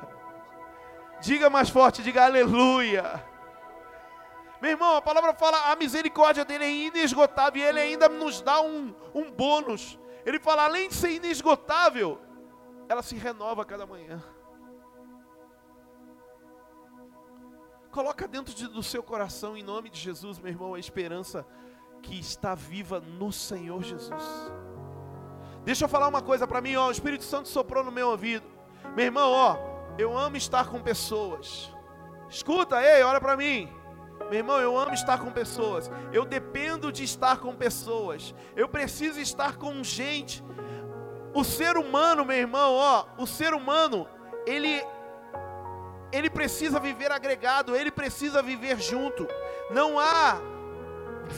Diga 1.21 1.47
mais 1.47 1.69
forte, 1.69 2.01
diga 2.01 2.25
aleluia. 2.25 3.23
Meu 4.59 4.71
irmão, 4.71 4.95
a 4.95 5.01
palavra 5.03 5.35
fala, 5.35 5.71
a 5.71 5.75
misericórdia 5.75 6.43
dele 6.43 6.63
é 6.63 6.71
inesgotável 6.87 7.61
e 7.61 7.63
ele 7.63 7.79
ainda 7.79 8.09
nos 8.09 8.41
dá 8.41 8.59
um, 8.59 8.91
um 9.13 9.31
bônus. 9.31 9.99
Ele 10.25 10.39
fala, 10.39 10.63
além 10.63 10.89
de 10.89 10.95
ser 10.95 11.11
inesgotável, 11.11 12.19
ela 12.89 13.03
se 13.03 13.15
renova 13.15 13.61
a 13.61 13.65
cada 13.65 13.85
manhã. 13.85 14.19
Coloca 17.91 18.27
dentro 18.27 18.51
de, 18.51 18.67
do 18.67 18.81
seu 18.81 19.03
coração, 19.03 19.55
em 19.55 19.61
nome 19.61 19.91
de 19.91 19.99
Jesus, 19.99 20.39
meu 20.39 20.51
irmão, 20.51 20.73
a 20.73 20.79
esperança 20.79 21.45
que 22.01 22.19
está 22.19 22.55
viva 22.55 22.99
no 22.99 23.31
Senhor 23.31 23.83
Jesus. 23.83 24.23
Deixa 25.63 25.85
eu 25.85 25.89
falar 25.89 26.07
uma 26.07 26.23
coisa 26.23 26.47
para 26.47 26.61
mim, 26.61 26.75
ó, 26.77 26.87
o 26.87 26.91
Espírito 26.91 27.23
Santo 27.23 27.47
soprou 27.47 27.83
no 27.83 27.91
meu 27.91 28.09
ouvido. 28.09 28.52
Meu 28.95 29.05
irmão, 29.05 29.31
ó, 29.31 29.57
eu 29.97 30.17
amo 30.17 30.37
estar 30.37 30.67
com 30.67 30.79
pessoas. 30.81 31.71
Escuta, 32.29 32.81
ei, 32.81 33.03
olha 33.03 33.19
para 33.19 33.35
mim. 33.35 33.71
Meu 34.29 34.39
irmão, 34.39 34.59
eu 34.59 34.77
amo 34.77 34.93
estar 34.93 35.19
com 35.19 35.31
pessoas. 35.31 35.91
Eu 36.11 36.25
dependo 36.25 36.91
de 36.91 37.03
estar 37.03 37.37
com 37.37 37.55
pessoas. 37.55 38.33
Eu 38.55 38.67
preciso 38.67 39.19
estar 39.19 39.57
com 39.57 39.83
gente. 39.83 40.43
O 41.33 41.43
ser 41.43 41.77
humano, 41.77 42.23
meu 42.23 42.37
irmão, 42.37 42.73
ó, 42.73 43.05
o 43.17 43.25
ser 43.25 43.53
humano, 43.53 44.07
ele 44.45 44.83
ele 46.11 46.29
precisa 46.29 46.79
viver 46.79 47.11
agregado, 47.11 47.75
ele 47.75 47.89
precisa 47.91 48.41
viver 48.43 48.79
junto. 48.79 49.27
Não 49.71 49.97
há 49.97 50.39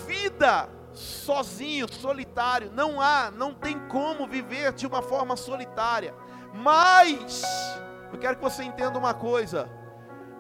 vida 0.06 0.70
sozinho, 0.92 1.92
solitário. 1.92 2.72
Não 2.74 3.00
há, 3.00 3.32
não 3.32 3.54
tem 3.54 3.80
como 3.88 4.28
viver 4.28 4.74
de 4.74 4.86
uma 4.86 5.02
forma 5.02 5.38
solitária. 5.38 6.14
Mas 6.56 7.44
eu 8.12 8.20
quero 8.20 8.38
que 8.38 8.44
você 8.44 8.64
entenda 8.64 8.98
uma 8.98 9.14
coisa. 9.14 9.70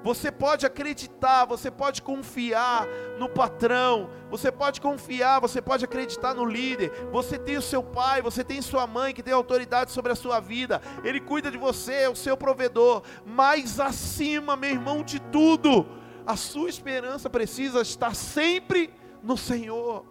Você 0.05 0.31
pode 0.31 0.67
acreditar, 0.67 1.45
você 1.45 1.71
pode 1.71 2.03
confiar 2.03 2.85
no 3.17 3.27
patrão, 3.27 4.07
você 4.29 4.51
pode 4.51 4.79
confiar, 4.79 5.41
você 5.41 5.59
pode 5.59 5.83
acreditar 5.83 6.35
no 6.35 6.45
líder. 6.45 6.91
Você 7.11 7.39
tem 7.39 7.57
o 7.57 7.61
seu 7.61 7.81
pai, 7.81 8.21
você 8.21 8.43
tem 8.43 8.61
sua 8.61 8.85
mãe 8.85 9.15
que 9.15 9.23
tem 9.23 9.33
autoridade 9.33 9.91
sobre 9.91 10.11
a 10.11 10.15
sua 10.15 10.39
vida. 10.39 10.79
Ele 11.03 11.19
cuida 11.19 11.49
de 11.49 11.57
você, 11.57 11.93
é 12.03 12.09
o 12.09 12.15
seu 12.15 12.37
provedor. 12.37 13.01
Mas 13.25 13.79
acima, 13.79 14.55
meu 14.55 14.69
irmão, 14.69 15.01
de 15.01 15.19
tudo, 15.19 15.87
a 16.23 16.35
sua 16.35 16.69
esperança 16.69 17.27
precisa 17.27 17.81
estar 17.81 18.13
sempre 18.13 18.93
no 19.23 19.35
Senhor. 19.35 20.05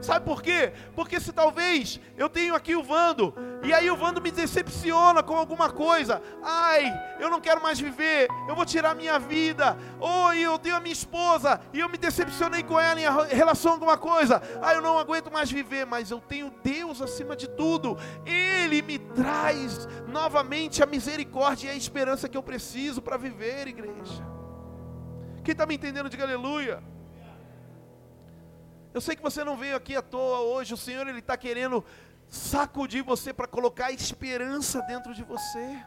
Sabe 0.00 0.24
por 0.24 0.42
quê? 0.42 0.72
Porque 0.94 1.18
se 1.20 1.32
talvez 1.32 2.00
eu 2.16 2.28
tenho 2.28 2.54
aqui 2.54 2.74
o 2.76 2.82
Vando, 2.82 3.34
e 3.62 3.72
aí 3.72 3.90
o 3.90 3.96
Vando 3.96 4.20
me 4.20 4.30
decepciona 4.30 5.22
com 5.22 5.36
alguma 5.36 5.70
coisa, 5.70 6.22
ai, 6.42 6.92
eu 7.18 7.28
não 7.28 7.40
quero 7.40 7.62
mais 7.62 7.80
viver, 7.80 8.28
eu 8.48 8.54
vou 8.54 8.64
tirar 8.64 8.94
minha 8.94 9.18
vida, 9.18 9.76
ou 9.98 10.32
eu 10.34 10.58
tenho 10.58 10.76
a 10.76 10.80
minha 10.80 10.92
esposa, 10.92 11.60
e 11.72 11.80
eu 11.80 11.88
me 11.88 11.98
decepcionei 11.98 12.62
com 12.62 12.78
ela 12.78 13.00
em 13.30 13.34
relação 13.34 13.72
a 13.72 13.74
alguma 13.74 13.98
coisa, 13.98 14.40
ai, 14.62 14.76
eu 14.76 14.82
não 14.82 14.98
aguento 14.98 15.32
mais 15.32 15.50
viver, 15.50 15.84
mas 15.84 16.10
eu 16.10 16.20
tenho 16.20 16.52
Deus 16.62 17.02
acima 17.02 17.34
de 17.34 17.48
tudo, 17.48 17.98
Ele 18.24 18.82
me 18.82 18.98
traz 18.98 19.88
novamente 20.06 20.82
a 20.82 20.86
misericórdia 20.86 21.68
e 21.68 21.70
a 21.70 21.74
esperança 21.74 22.28
que 22.28 22.36
eu 22.36 22.42
preciso 22.42 23.02
para 23.02 23.16
viver, 23.16 23.68
igreja. 23.68 24.26
Quem 25.42 25.52
está 25.52 25.64
me 25.66 25.74
entendendo, 25.74 26.08
diga 26.08 26.24
aleluia. 26.24 26.82
Eu 28.98 29.00
sei 29.00 29.14
que 29.14 29.22
você 29.22 29.44
não 29.44 29.56
veio 29.56 29.76
aqui 29.76 29.94
à 29.94 30.02
toa 30.02 30.40
hoje, 30.40 30.74
o 30.74 30.76
Senhor 30.76 31.06
ele 31.06 31.20
está 31.20 31.36
querendo 31.36 31.84
sacudir 32.26 33.00
você 33.00 33.32
para 33.32 33.46
colocar 33.46 33.92
esperança 33.92 34.82
dentro 34.82 35.14
de 35.14 35.22
você. 35.22 35.78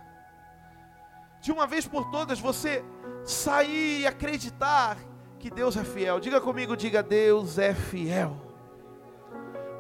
De 1.41 1.51
uma 1.51 1.67
vez 1.67 1.85
por 1.85 2.09
todas 2.09 2.39
você 2.39 2.81
sair 3.25 3.99
e 3.99 4.07
acreditar 4.07 4.97
que 5.39 5.51
Deus 5.51 5.75
é 5.75 5.83
fiel. 5.83 6.21
Diga 6.21 6.39
comigo, 6.39 6.77
diga 6.77 7.03
Deus 7.03 7.57
é 7.57 7.73
fiel. 7.73 8.37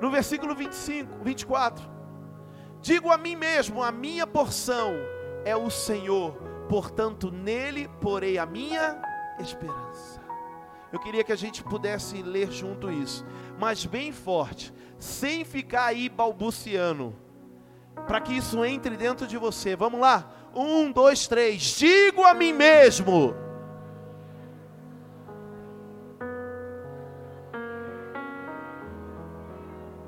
No 0.01 0.11
versículo 0.11 0.53
25, 0.53 1.23
24. 1.23 1.89
Digo 2.81 3.09
a 3.11 3.17
mim 3.17 3.37
mesmo, 3.37 3.81
a 3.81 3.93
minha 3.93 4.27
porção 4.27 4.91
é 5.45 5.55
o 5.55 5.69
Senhor, 5.69 6.33
portanto 6.67 7.31
nele 7.31 7.87
porei 8.01 8.37
a 8.37 8.45
minha 8.45 9.01
esperança. 9.39 10.10
Eu 10.91 10.99
queria 10.99 11.23
que 11.23 11.31
a 11.31 11.37
gente 11.37 11.63
pudesse 11.63 12.21
ler 12.21 12.51
junto 12.51 12.91
isso, 12.91 13.25
mas 13.57 13.85
bem 13.85 14.11
forte, 14.11 14.73
sem 14.99 15.45
ficar 15.45 15.85
aí 15.85 16.09
balbuciando, 16.09 17.15
para 18.07 18.19
que 18.19 18.33
isso 18.33 18.63
entre 18.65 18.97
dentro 18.97 19.25
de 19.25 19.37
você. 19.37 19.75
Vamos 19.75 20.01
lá? 20.01 20.29
Um, 20.53 20.91
dois, 20.91 21.27
três. 21.27 21.61
Digo 21.61 22.23
a 22.25 22.33
mim 22.33 22.51
mesmo. 22.51 23.33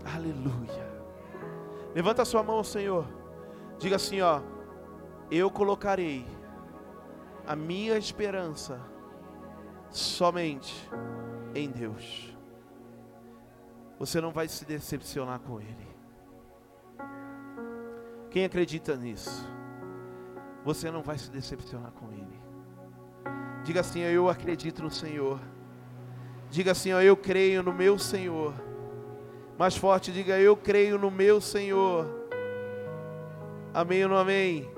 Aleluia. 0.04 0.92
Levanta 1.96 2.24
a 2.24 2.26
sua 2.26 2.44
mão, 2.44 2.62
Senhor. 2.62 3.08
Diga 3.80 3.96
assim, 3.96 4.20
ó: 4.20 4.42
Eu 5.32 5.50
colocarei 5.50 6.26
a 7.48 7.56
minha 7.56 7.98
esperança 7.98 8.93
somente 9.94 10.90
em 11.56 11.70
Deus. 11.70 12.36
Você 14.00 14.20
não 14.20 14.32
vai 14.32 14.48
se 14.48 14.66
decepcionar 14.66 15.40
com 15.40 15.62
Ele. 15.62 15.88
Quem 18.30 18.44
acredita 18.44 18.96
nisso? 18.96 19.48
Você 20.66 20.90
não 20.90 21.04
vai 21.04 21.18
se 21.18 21.30
decepcionar 21.30 21.92
com 21.92 22.12
Ele. 22.12 22.42
Diga 23.64 23.82
assim: 23.82 24.00
Eu 24.00 24.28
acredito 24.28 24.82
no 24.82 24.90
Senhor. 24.90 25.40
Diga 26.50 26.72
assim: 26.72 26.90
Eu 26.90 27.16
creio 27.16 27.62
no 27.62 27.72
meu 27.72 28.00
Senhor. 28.00 28.54
Mais 29.58 29.78
forte, 29.78 30.12
diga: 30.12 30.40
Eu 30.40 30.58
creio 30.58 30.98
no 30.98 31.12
meu 31.12 31.40
Senhor. 31.40 32.08
Amém 33.74 34.04
ou 34.04 34.10
não 34.10 34.18
amém? 34.18 34.70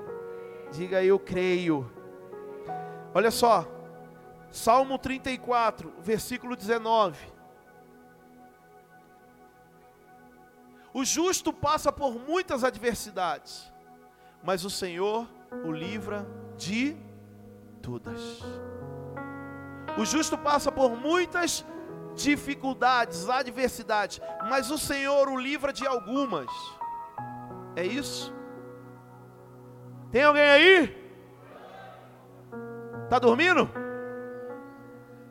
Diga: 0.70 1.02
Eu 1.02 1.18
creio. 1.18 1.90
Olha 3.14 3.30
só, 3.30 3.75
Salmo 4.56 4.98
34, 4.98 5.92
versículo 6.00 6.56
19. 6.56 7.30
O 10.94 11.04
justo 11.04 11.52
passa 11.52 11.92
por 11.92 12.18
muitas 12.18 12.64
adversidades, 12.64 13.70
mas 14.42 14.64
o 14.64 14.70
Senhor 14.70 15.28
o 15.62 15.70
livra 15.70 16.26
de 16.56 16.96
todas. 17.82 18.40
O 19.98 20.06
justo 20.06 20.38
passa 20.38 20.72
por 20.72 20.96
muitas 20.96 21.62
dificuldades, 22.14 23.28
adversidades, 23.28 24.22
mas 24.48 24.70
o 24.70 24.78
Senhor 24.78 25.28
o 25.28 25.36
livra 25.36 25.70
de 25.70 25.86
algumas. 25.86 26.50
É 27.76 27.84
isso? 27.84 28.34
Tem 30.10 30.22
alguém 30.22 30.42
aí? 30.42 31.06
Tá 33.10 33.18
dormindo? 33.18 33.85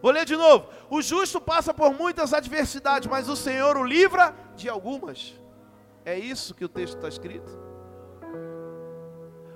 Vou 0.06 0.14
ler 0.14 0.24
de 0.24 0.38
novo. 0.38 0.70
O 0.88 1.02
justo 1.02 1.42
passa 1.42 1.74
por 1.74 1.92
muitas 1.92 2.32
adversidades, 2.32 3.08
mas 3.10 3.28
o 3.28 3.36
Senhor 3.36 3.76
o 3.76 3.84
livra 3.84 4.36
de 4.56 4.70
algumas. 4.70 5.34
É 6.06 6.16
isso 6.16 6.54
que 6.54 6.64
o 6.64 6.70
texto 6.70 6.98
está 6.98 7.08
escrito. 7.08 7.52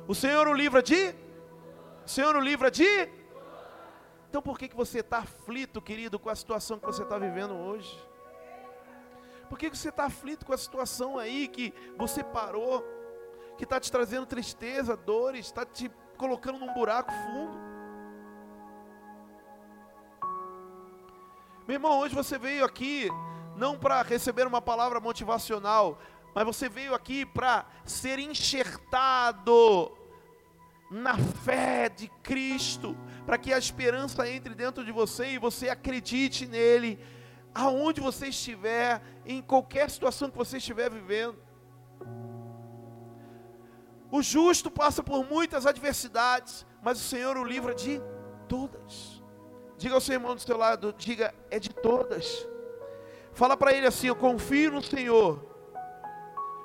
O 0.08 0.16
Senhor 0.16 0.48
o 0.48 0.54
livra 0.56 0.82
de? 0.82 1.14
O 2.04 2.10
Senhor 2.10 2.36
o 2.36 2.40
livra 2.40 2.72
de? 2.72 3.08
Então 4.28 4.42
por 4.42 4.58
que, 4.58 4.68
que 4.68 4.76
você 4.76 5.02
está 5.02 5.20
aflito, 5.20 5.80
querido, 5.80 6.18
com 6.18 6.32
a 6.32 6.36
situação 6.36 6.80
que 6.80 6.86
você 6.88 7.04
está 7.04 7.20
vivendo 7.20 7.54
hoje? 7.54 7.96
Por 9.50 9.60
que, 9.60 9.70
que 9.70 9.78
você 9.78 9.90
está 9.90 10.06
aflito 10.06 10.48
com 10.48 10.54
a 10.54 10.58
situação 10.58 11.20
aí 11.20 11.48
que 11.48 11.72
você 11.96 12.24
parou, 12.24 12.84
que 13.56 13.66
está 13.66 13.80
te 13.80 13.92
trazendo 13.92 14.26
tristeza, 14.26 14.98
dores, 14.98 15.46
está 15.46 15.64
te 15.64 15.92
colocando 16.18 16.58
num 16.58 16.74
buraco 16.74 17.12
fundo? 17.12 17.69
Meu 21.70 21.76
irmão, 21.76 22.00
hoje 22.00 22.16
você 22.16 22.36
veio 22.36 22.66
aqui 22.66 23.10
não 23.56 23.78
para 23.78 24.02
receber 24.02 24.48
uma 24.48 24.60
palavra 24.60 25.00
motivacional, 25.00 26.00
mas 26.34 26.44
você 26.44 26.68
veio 26.68 26.96
aqui 26.96 27.28
para 27.28 27.64
ser 27.86 28.18
enxertado 28.18 29.96
na 30.90 31.16
fé 31.16 31.88
de 31.88 32.08
Cristo, 32.24 32.98
para 33.24 33.38
que 33.38 33.54
a 33.54 33.60
esperança 33.60 34.28
entre 34.28 34.56
dentro 34.56 34.84
de 34.84 34.92
você 34.92 35.34
e 35.34 35.38
você 35.38 35.70
acredite 35.70 36.48
nele, 36.48 37.00
aonde 37.54 38.02
você 38.02 38.30
estiver, 38.30 39.00
em 39.24 39.40
qualquer 39.40 39.92
situação 39.92 40.32
que 40.32 40.38
você 40.40 40.58
estiver 40.58 40.90
vivendo. 40.90 41.38
O 44.10 44.24
justo 44.24 44.72
passa 44.72 45.04
por 45.04 45.24
muitas 45.24 45.68
adversidades, 45.68 46.66
mas 46.82 47.00
o 47.00 47.04
Senhor 47.04 47.38
o 47.38 47.44
livra 47.44 47.76
de 47.76 48.02
todas. 48.48 49.19
Diga 49.80 49.96
ao 49.96 50.02
seu 50.02 50.16
irmão 50.16 50.36
do 50.36 50.42
seu 50.42 50.58
lado, 50.58 50.94
diga, 50.98 51.34
é 51.50 51.58
de 51.58 51.70
todas. 51.70 52.46
Fala 53.32 53.56
para 53.56 53.72
ele 53.72 53.88
assim, 53.88 54.08
eu 54.08 54.16
confio 54.16 54.74
no 54.74 54.84
Senhor. 54.84 55.42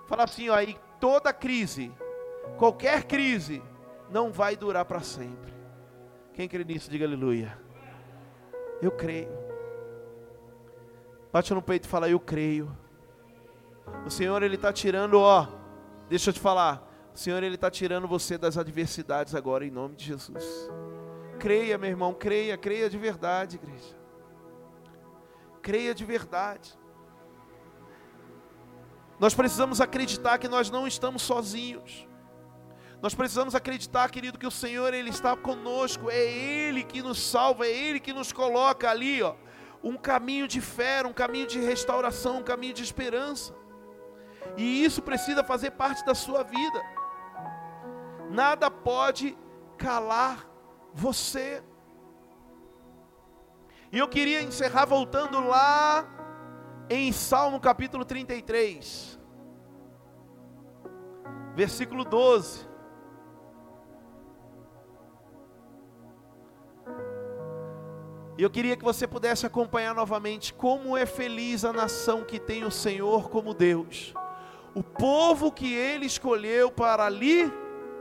Fala 0.09 0.25
assim, 0.25 0.49
ó, 0.49 0.55
aí 0.57 0.77
toda 0.99 1.33
crise, 1.33 1.93
qualquer 2.59 3.05
crise, 3.05 3.63
não 4.11 4.33
vai 4.33 4.57
durar 4.57 4.85
para 4.85 4.99
sempre. 4.99 5.55
Quem 6.33 6.49
crê 6.49 6.65
nisso, 6.65 6.91
diga 6.91 7.05
aleluia. 7.05 7.57
Eu 8.83 8.91
creio. 8.91 9.31
Bate 11.33 11.55
no 11.55 11.63
peito 11.63 11.85
e 11.85 11.89
fala, 11.89 12.11
eu 12.11 12.19
creio. 12.19 12.77
O 14.05 14.11
Senhor, 14.11 14.43
Ele 14.43 14.57
está 14.57 14.73
tirando, 14.73 15.21
ó, 15.21 15.47
deixa 16.09 16.31
eu 16.31 16.35
te 16.35 16.41
falar. 16.41 16.85
O 17.15 17.17
Senhor, 17.17 17.41
Ele 17.45 17.55
está 17.55 17.71
tirando 17.71 18.09
você 18.09 18.37
das 18.37 18.59
adversidades 18.59 19.37
agora, 19.37 19.65
em 19.65 19.71
nome 19.71 19.95
de 19.95 20.05
Jesus. 20.05 20.69
Creia, 21.39 21.77
meu 21.79 21.91
irmão, 21.91 22.15
creia, 22.15 22.57
creia 22.57 22.89
de 22.89 22.99
verdade, 22.99 23.57
igreja. 23.57 23.97
Creia 25.61 25.95
de 25.95 26.05
verdade. 26.05 26.79
Nós 29.19 29.35
precisamos 29.35 29.81
acreditar 29.81 30.39
que 30.39 30.49
nós 30.49 30.71
não 30.71 30.87
estamos 30.87 31.23
sozinhos. 31.23 32.07
Nós 33.01 33.15
precisamos 33.15 33.55
acreditar, 33.55 34.11
querido, 34.11 34.39
que 34.39 34.47
o 34.47 34.51
Senhor 34.51 34.95
ele 34.95 35.11
está 35.11 35.37
conosco, 35.37 36.11
é 36.11 36.25
ele 36.25 36.83
que 36.83 37.03
nos 37.03 37.19
salva, 37.19 37.67
é 37.67 37.71
ele 37.71 38.01
que 38.01 38.13
nos 38.13 38.33
coloca 38.33 38.91
ali, 38.91 39.23
ó, 39.23 39.35
um 39.83 39.97
caminho 39.97 40.49
de 40.49 40.61
fé, 40.61 41.07
um 41.07 41.13
caminho 41.13 41.47
de 41.47 41.61
restauração, 41.61 42.39
um 42.39 42.43
caminho 42.43 42.73
de 42.73 42.83
esperança. 42.83 43.55
E 44.57 44.83
isso 44.85 45.03
precisa 45.03 45.45
fazer 45.45 45.73
parte 45.73 46.05
da 46.05 46.15
sua 46.15 46.43
vida. 46.43 46.81
Nada 48.31 48.71
pode 48.71 49.37
calar 49.77 50.49
você. 50.95 51.63
E 53.91 53.99
eu 53.99 54.09
queria 54.09 54.43
encerrar 54.43 54.87
voltando 54.87 55.41
lá 55.41 56.09
em 56.89 57.13
Salmo 57.13 57.61
capítulo 57.61 58.05
33, 58.05 59.19
versículo 61.55 62.05
12. 62.05 62.73
E 68.37 68.43
eu 68.43 68.51
queria 68.51 68.77
que 68.77 68.85
você 68.85 69.07
pudesse 69.07 69.47
acompanhar 69.47 69.95
novamente 69.95 70.53
como 70.53 70.97
é 70.97 71.07
feliz 71.07 71.65
a 71.65 71.73
nação 71.73 72.25
que 72.25 72.41
tem 72.41 72.65
o 72.65 72.71
Senhor 72.71 73.31
como 73.31 73.55
Deus, 73.55 74.13
o 74.75 74.83
povo 74.83 75.53
que 75.53 75.73
Ele 75.73 76.05
escolheu 76.05 76.71
para 76.71 77.09
lhe 77.09 77.49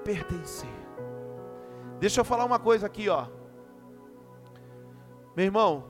pertencer. 0.04 0.83
Deixa 2.04 2.20
eu 2.20 2.26
falar 2.26 2.44
uma 2.44 2.60
coisa 2.60 2.86
aqui, 2.86 3.08
ó. 3.08 3.28
Meu 5.38 5.46
irmão, 5.46 5.86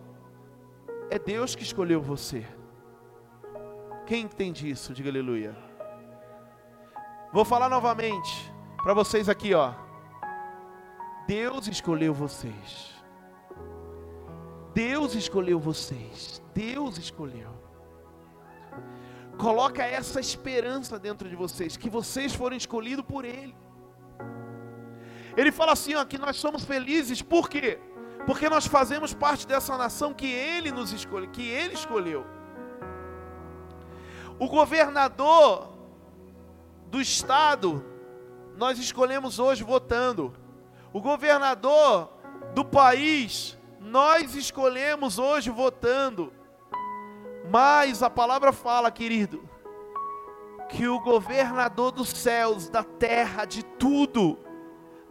é 1.09 1.18
Deus 1.18 1.55
que 1.55 1.64
escolheu 1.64 1.99
você. 2.03 2.45
Quem 4.05 4.26
entende 4.26 4.70
isso? 4.70 4.93
Diga 4.93 5.09
aleluia. 5.09 5.57
Vou 7.34 7.43
falar 7.43 7.68
novamente 7.68 8.53
para 8.84 8.93
vocês 8.93 9.28
aqui, 9.28 9.55
ó. 9.55 9.74
Deus 11.26 11.68
escolheu 11.68 12.14
vocês. 12.14 12.93
Deus 14.72 15.16
escolheu 15.16 15.59
vocês. 15.59 16.43
Deus 16.53 16.99
escolheu. 16.99 17.49
Coloca 19.39 19.84
essa 19.84 20.20
esperança 20.20 20.99
dentro 20.99 21.28
de 21.28 21.36
vocês, 21.36 21.76
que 21.76 21.89
vocês 21.89 22.36
foram 22.36 22.55
escolhidos 22.55 23.03
por 23.03 23.26
Ele. 23.26 23.62
Ele 25.36 25.51
fala 25.51 25.73
assim, 25.73 25.95
ó, 25.95 26.05
que 26.05 26.17
nós 26.17 26.38
somos 26.38 26.63
felizes, 26.63 27.21
por 27.21 27.49
quê? 27.49 27.79
Porque 28.25 28.49
nós 28.49 28.65
fazemos 28.65 29.13
parte 29.13 29.47
dessa 29.47 29.77
nação 29.77 30.13
que 30.13 30.27
Ele 30.27 30.71
nos 30.71 30.91
escolheu, 30.93 31.29
que 31.29 31.47
Ele 31.47 31.73
escolheu. 31.73 32.25
O 34.39 34.47
governador 34.47 35.73
do 36.88 37.01
estado, 37.01 37.84
nós 38.55 38.77
escolhemos 38.79 39.39
hoje 39.39 39.63
votando. 39.63 40.34
O 40.91 41.01
governador 41.01 42.09
do 42.53 42.63
país, 42.63 43.57
nós 43.79 44.36
escolhemos 44.36 45.17
hoje 45.17 45.49
votando. 45.49 46.31
Mas 47.49 48.01
a 48.01 48.09
palavra 48.09 48.53
fala, 48.53 48.89
querido, 48.89 49.47
que 50.69 50.88
o 50.88 50.99
governador 50.99 51.91
dos 51.91 52.09
céus, 52.09 52.69
da 52.69 52.84
terra, 52.84 53.45
de 53.45 53.63
tudo, 53.63 54.39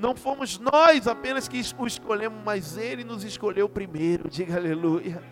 não 0.03 0.17
fomos 0.17 0.59
nós 0.59 1.07
apenas 1.07 1.47
que 1.47 1.63
o 1.79 1.87
escolhemos, 1.87 2.43
mas 2.45 2.77
ele 2.77 3.05
nos 3.05 3.23
escolheu 3.23 3.69
primeiro. 3.69 4.29
Diga 4.29 4.57
aleluia. 4.57 5.23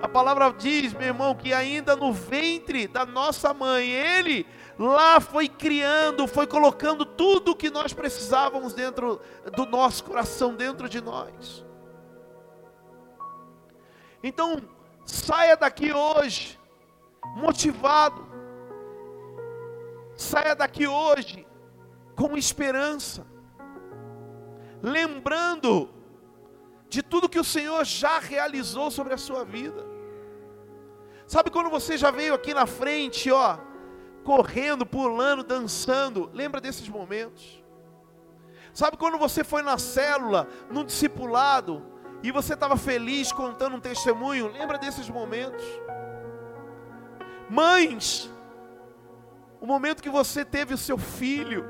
A 0.00 0.08
palavra 0.08 0.50
diz, 0.50 0.94
meu 0.94 1.08
irmão, 1.08 1.34
que 1.34 1.52
ainda 1.52 1.94
no 1.94 2.10
ventre 2.10 2.88
da 2.88 3.04
nossa 3.04 3.52
mãe, 3.52 3.90
ele 3.90 4.46
lá 4.78 5.20
foi 5.20 5.48
criando, 5.48 6.26
foi 6.26 6.46
colocando 6.46 7.04
tudo 7.04 7.50
o 7.50 7.54
que 7.54 7.68
nós 7.68 7.92
precisávamos 7.92 8.72
dentro 8.72 9.20
do 9.54 9.66
nosso 9.66 10.04
coração, 10.04 10.54
dentro 10.54 10.88
de 10.88 11.02
nós. 11.02 11.62
Então, 14.22 14.62
saia 15.04 15.58
daqui 15.58 15.92
hoje 15.92 16.58
motivado. 17.36 18.26
Saia 20.16 20.56
daqui 20.56 20.86
hoje 20.86 21.46
com 22.16 22.34
esperança. 22.34 23.33
Lembrando 24.84 25.88
de 26.90 27.02
tudo 27.02 27.26
que 27.26 27.38
o 27.38 27.44
Senhor 27.44 27.82
já 27.86 28.18
realizou 28.18 28.90
sobre 28.90 29.14
a 29.14 29.16
sua 29.16 29.42
vida. 29.42 29.82
Sabe 31.26 31.50
quando 31.50 31.70
você 31.70 31.96
já 31.96 32.10
veio 32.10 32.34
aqui 32.34 32.52
na 32.52 32.66
frente, 32.66 33.30
ó, 33.30 33.56
correndo, 34.22 34.84
pulando, 34.84 35.42
dançando? 35.42 36.28
Lembra 36.34 36.60
desses 36.60 36.86
momentos? 36.86 37.64
Sabe 38.74 38.98
quando 38.98 39.16
você 39.16 39.42
foi 39.42 39.62
na 39.62 39.78
célula, 39.78 40.46
no 40.70 40.84
discipulado, 40.84 41.82
e 42.22 42.30
você 42.30 42.52
estava 42.52 42.76
feliz 42.76 43.32
contando 43.32 43.76
um 43.76 43.80
testemunho, 43.80 44.52
lembra 44.52 44.76
desses 44.76 45.08
momentos? 45.08 45.64
Mães, 47.48 48.30
o 49.62 49.66
momento 49.66 50.02
que 50.02 50.10
você 50.10 50.44
teve 50.44 50.74
o 50.74 50.78
seu 50.78 50.98
filho, 50.98 51.64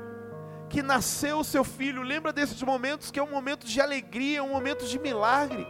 que 0.75 0.83
nasceu 0.83 1.39
o 1.39 1.43
seu 1.45 1.63
filho, 1.63 2.01
lembra 2.01 2.33
desses 2.33 2.61
momentos 2.61 3.09
que 3.09 3.17
é 3.17 3.23
um 3.23 3.31
momento 3.31 3.65
de 3.65 3.79
alegria, 3.79 4.43
um 4.43 4.49
momento 4.49 4.85
de 4.85 4.99
milagre. 4.99 5.65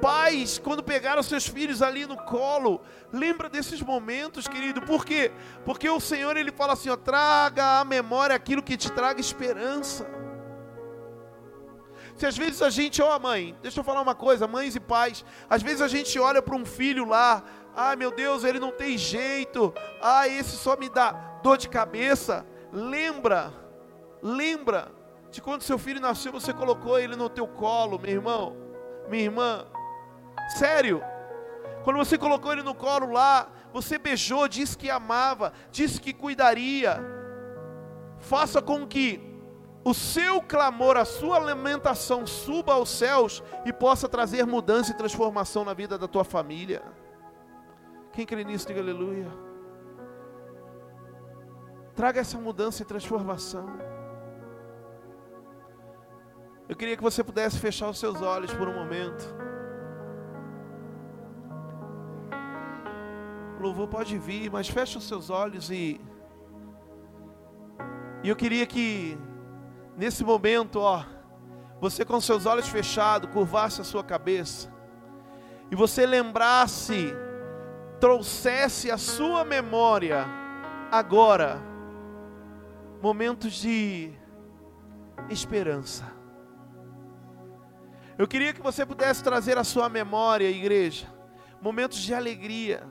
Pais, 0.00 0.60
quando 0.60 0.80
pegaram 0.80 1.24
seus 1.24 1.48
filhos 1.48 1.82
ali 1.82 2.06
no 2.06 2.16
colo, 2.16 2.80
lembra 3.12 3.48
desses 3.48 3.82
momentos, 3.82 4.46
querido, 4.46 4.80
por 4.82 5.04
quê? 5.04 5.32
Porque 5.64 5.90
o 5.90 5.98
Senhor 5.98 6.36
ele 6.36 6.52
fala 6.52 6.74
assim: 6.74 6.88
ó, 6.88 6.96
traga 6.96 7.80
à 7.80 7.84
memória 7.84 8.36
aquilo 8.36 8.62
que 8.62 8.76
te 8.76 8.92
traga 8.92 9.20
esperança. 9.20 10.08
Se 12.14 12.24
às 12.24 12.38
vezes 12.38 12.62
a 12.62 12.70
gente, 12.70 13.02
ó 13.02 13.18
mãe, 13.18 13.56
deixa 13.60 13.80
eu 13.80 13.84
falar 13.84 14.02
uma 14.02 14.14
coisa, 14.14 14.46
mães 14.46 14.76
e 14.76 14.80
pais, 14.80 15.24
às 15.50 15.64
vezes 15.64 15.82
a 15.82 15.88
gente 15.88 16.16
olha 16.20 16.40
para 16.40 16.54
um 16.54 16.64
filho 16.64 17.04
lá, 17.08 17.42
ai 17.74 17.96
meu 17.96 18.12
Deus, 18.12 18.44
ele 18.44 18.60
não 18.60 18.70
tem 18.70 18.96
jeito, 18.96 19.74
ai 20.00 20.38
esse 20.38 20.56
só 20.56 20.76
me 20.76 20.88
dá 20.88 21.10
dor 21.42 21.58
de 21.58 21.68
cabeça. 21.68 22.46
Lembra, 22.72 23.61
lembra 24.22 24.92
de 25.30 25.42
quando 25.42 25.62
seu 25.62 25.78
filho 25.78 26.00
nasceu, 26.00 26.30
você 26.30 26.52
colocou 26.52 26.98
ele 26.98 27.16
no 27.16 27.28
teu 27.28 27.48
colo, 27.48 27.98
meu 27.98 28.10
irmão, 28.10 28.56
minha 29.08 29.24
irmã. 29.24 29.66
Sério, 30.56 31.02
quando 31.82 31.96
você 31.96 32.16
colocou 32.16 32.52
ele 32.52 32.62
no 32.62 32.74
colo 32.74 33.10
lá, 33.10 33.50
você 33.72 33.98
beijou, 33.98 34.46
disse 34.46 34.76
que 34.76 34.90
amava, 34.90 35.52
disse 35.70 36.00
que 36.00 36.12
cuidaria. 36.12 37.00
Faça 38.18 38.62
com 38.62 38.86
que 38.86 39.20
o 39.84 39.92
seu 39.92 40.40
clamor, 40.40 40.96
a 40.96 41.04
sua 41.04 41.38
lamentação 41.38 42.26
suba 42.26 42.74
aos 42.74 42.90
céus 42.90 43.42
e 43.64 43.72
possa 43.72 44.08
trazer 44.08 44.46
mudança 44.46 44.92
e 44.92 44.96
transformação 44.96 45.64
na 45.64 45.74
vida 45.74 45.98
da 45.98 46.06
tua 46.06 46.22
família. 46.22 46.82
Quem 48.12 48.26
crê 48.26 48.44
nisso, 48.44 48.66
diga 48.66 48.80
aleluia. 48.80 49.26
Traga 51.94 52.20
essa 52.20 52.38
mudança 52.38 52.82
e 52.82 52.86
transformação. 52.86 53.91
Eu 56.72 56.76
queria 56.76 56.96
que 56.96 57.02
você 57.02 57.22
pudesse 57.22 57.58
fechar 57.58 57.88
os 57.88 57.98
seus 57.98 58.22
olhos 58.22 58.52
por 58.54 58.68
um 58.68 58.74
momento. 58.74 59.22
O 63.58 63.62
louvor 63.62 63.88
pode 63.88 64.16
vir, 64.18 64.50
mas 64.50 64.68
feche 64.68 64.96
os 64.98 65.06
seus 65.06 65.28
olhos 65.28 65.70
e. 65.70 66.00
E 68.22 68.28
eu 68.28 68.36
queria 68.36 68.66
que 68.66 69.18
Nesse 69.96 70.24
momento, 70.24 70.80
ó, 70.80 71.04
você 71.80 72.04
com 72.04 72.20
seus 72.20 72.46
olhos 72.46 72.66
fechados, 72.68 73.30
curvasse 73.30 73.80
a 73.80 73.84
sua 73.84 74.02
cabeça, 74.02 74.72
e 75.70 75.76
você 75.76 76.06
lembrasse, 76.06 77.14
trouxesse 78.00 78.90
a 78.90 78.96
sua 78.96 79.44
memória 79.44 80.26
agora 80.90 81.60
momentos 83.02 83.52
de 83.52 84.12
esperança. 85.28 86.21
Eu 88.18 88.28
queria 88.28 88.52
que 88.52 88.62
você 88.62 88.84
pudesse 88.84 89.22
trazer 89.22 89.56
à 89.58 89.64
sua 89.64 89.88
memória, 89.88 90.50
igreja, 90.50 91.06
momentos 91.60 91.98
de 91.98 92.14
alegria 92.14 92.86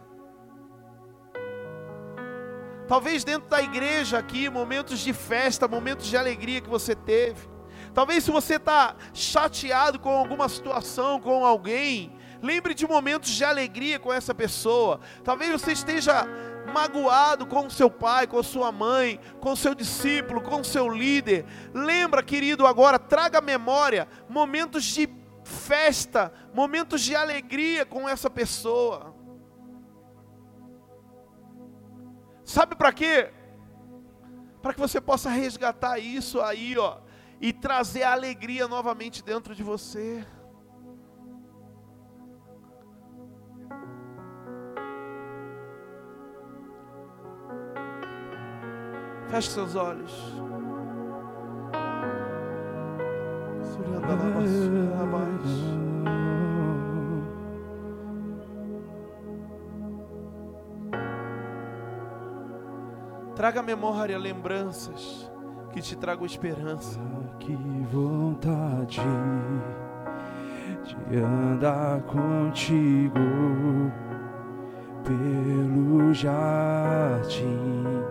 Talvez 2.92 3.24
dentro 3.24 3.48
da 3.48 3.62
igreja 3.62 4.18
aqui, 4.18 4.50
momentos 4.50 5.00
de 5.00 5.14
festa, 5.14 5.66
momentos 5.66 6.08
de 6.08 6.18
alegria 6.18 6.60
que 6.60 6.68
você 6.68 6.94
teve. 6.94 7.48
Talvez 7.94 8.22
se 8.22 8.30
você 8.30 8.56
está 8.56 8.98
chateado 9.14 9.98
com 9.98 10.10
alguma 10.10 10.50
situação, 10.50 11.18
com 11.18 11.46
alguém, 11.46 12.14
lembre 12.42 12.74
de 12.74 12.86
momentos 12.86 13.32
de 13.32 13.46
alegria 13.46 13.98
com 13.98 14.12
essa 14.12 14.36
pessoa. 14.36 15.00
Talvez 15.24 15.54
você 15.54 15.72
esteja 15.72 16.28
magoado 16.74 17.46
com 17.46 17.70
seu 17.70 17.90
pai, 17.90 18.28
com 18.28 18.42
sua 18.44 18.72
mãe, 18.72 19.20
com 19.40 19.56
seu 19.56 19.74
discípulo, 19.76 20.42
com 20.42 20.64
seu 20.64 20.90
líder. 20.90 21.46
Lembra, 21.74 22.24
querido, 22.24 22.66
agora 22.66 23.00
traga 23.00 23.40
à 23.40 23.42
memória 23.42 24.08
momentos 24.30 24.84
de 24.84 25.10
festa, 25.44 26.32
momentos 26.54 27.02
de 27.02 27.16
alegria 27.16 27.86
com 27.86 28.08
essa 28.08 28.30
pessoa. 28.30 29.16
Sabe 32.44 32.76
para 32.76 32.92
quê? 32.92 33.32
Para 34.62 34.74
que 34.74 34.80
você 34.80 35.00
possa 35.00 35.30
resgatar 35.30 35.98
isso 36.00 36.42
aí, 36.42 36.78
ó, 36.78 36.98
e 37.40 37.52
trazer 37.52 38.04
a 38.04 38.12
alegria 38.12 38.68
novamente 38.68 39.24
dentro 39.24 39.56
de 39.56 39.64
você. 39.64 40.26
Feche 49.32 49.50
seus 49.52 49.76
olhos. 49.76 50.12
Traga 63.34 63.62
memória 63.64 64.18
lembranças 64.18 65.32
que 65.72 65.82
te 65.82 65.96
tragam 65.96 66.26
esperança. 66.26 67.00
Que 67.40 67.56
vontade 67.90 69.00
de 71.10 71.18
andar 71.18 72.02
contigo 72.02 73.14
pelo 75.06 76.14
jardim 76.14 78.11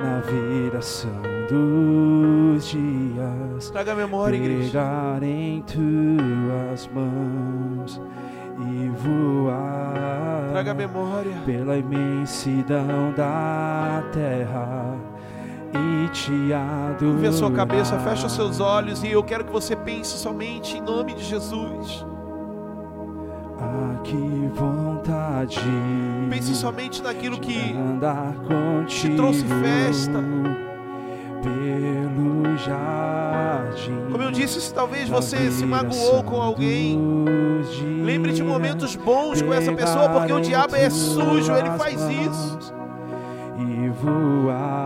na 0.00 0.20
viração 0.20 1.22
dos 1.48 2.68
dias. 2.68 3.70
Traga 3.70 3.92
a 3.92 3.94
memória, 3.94 4.36
igreja. 4.36 4.82
Em 5.22 5.62
tuas 5.62 6.88
mãos 6.88 8.00
e 8.58 8.88
voar. 8.88 10.48
Traga 10.50 10.70
a 10.70 10.74
memória. 10.74 11.32
Pela 11.44 11.76
imensidão 11.76 13.12
da 13.16 14.02
terra 14.12 14.96
e 15.72 16.08
te 16.08 16.52
adorar. 16.52 16.96
Curve 16.98 17.26
a 17.26 17.32
sua 17.32 17.50
cabeça, 17.50 17.98
fecha 18.00 18.26
os 18.26 18.32
seus 18.32 18.58
olhos 18.60 19.04
e 19.04 19.10
eu 19.10 19.22
quero 19.22 19.44
que 19.44 19.52
você 19.52 19.76
pense 19.76 20.16
somente 20.16 20.76
em 20.76 20.80
nome 20.80 21.14
de 21.14 21.24
Jesus. 21.24 22.04
Ah, 23.58 23.99
que 24.10 24.50
vontade. 24.54 25.60
Pense 26.28 26.54
somente 26.56 27.00
naquilo 27.02 27.38
que 27.38 27.74
te 28.86 29.08
trouxe 29.10 29.44
festa. 29.44 30.18
Pelo 31.42 32.56
jardim. 32.58 34.10
Como 34.10 34.22
eu 34.22 34.30
disse, 34.30 34.60
se 34.60 34.74
talvez 34.74 35.08
você 35.08 35.50
se 35.50 35.64
magoou 35.64 36.22
com 36.24 36.42
alguém, 36.42 37.00
lembre 38.04 38.32
de 38.32 38.42
momentos 38.42 38.96
bons 38.96 39.40
com 39.40 39.54
essa 39.54 39.72
pessoa, 39.72 40.08
porque 40.10 40.32
o 40.32 40.40
diabo 40.40 40.76
é 40.76 40.90
sujo, 40.90 41.52
ele 41.52 41.70
faz 41.78 42.00
isso. 42.02 42.59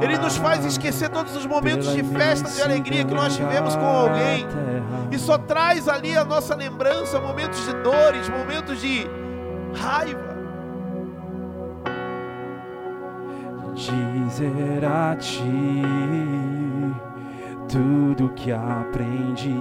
Ele 0.02 0.18
nos 0.18 0.36
faz 0.36 0.64
esquecer 0.64 1.08
todos 1.08 1.36
os 1.36 1.46
momentos 1.46 1.92
de 1.92 2.02
festa, 2.02 2.50
de 2.50 2.62
alegria 2.62 3.04
que 3.04 3.14
nós 3.14 3.36
tivemos 3.36 3.76
com 3.76 3.86
alguém. 3.86 4.46
E 5.10 5.18
só 5.18 5.38
traz 5.38 5.88
ali 5.88 6.16
a 6.16 6.24
nossa 6.24 6.54
lembrança 6.54 7.20
momentos 7.20 7.64
de 7.66 7.72
dores, 7.82 8.28
momentos 8.28 8.80
de 8.80 9.06
raiva. 9.74 10.34
Dizer 13.74 14.84
a 14.84 15.16
ti 15.16 15.82
tudo 17.68 18.30
que 18.30 18.52
aprendi 18.52 19.58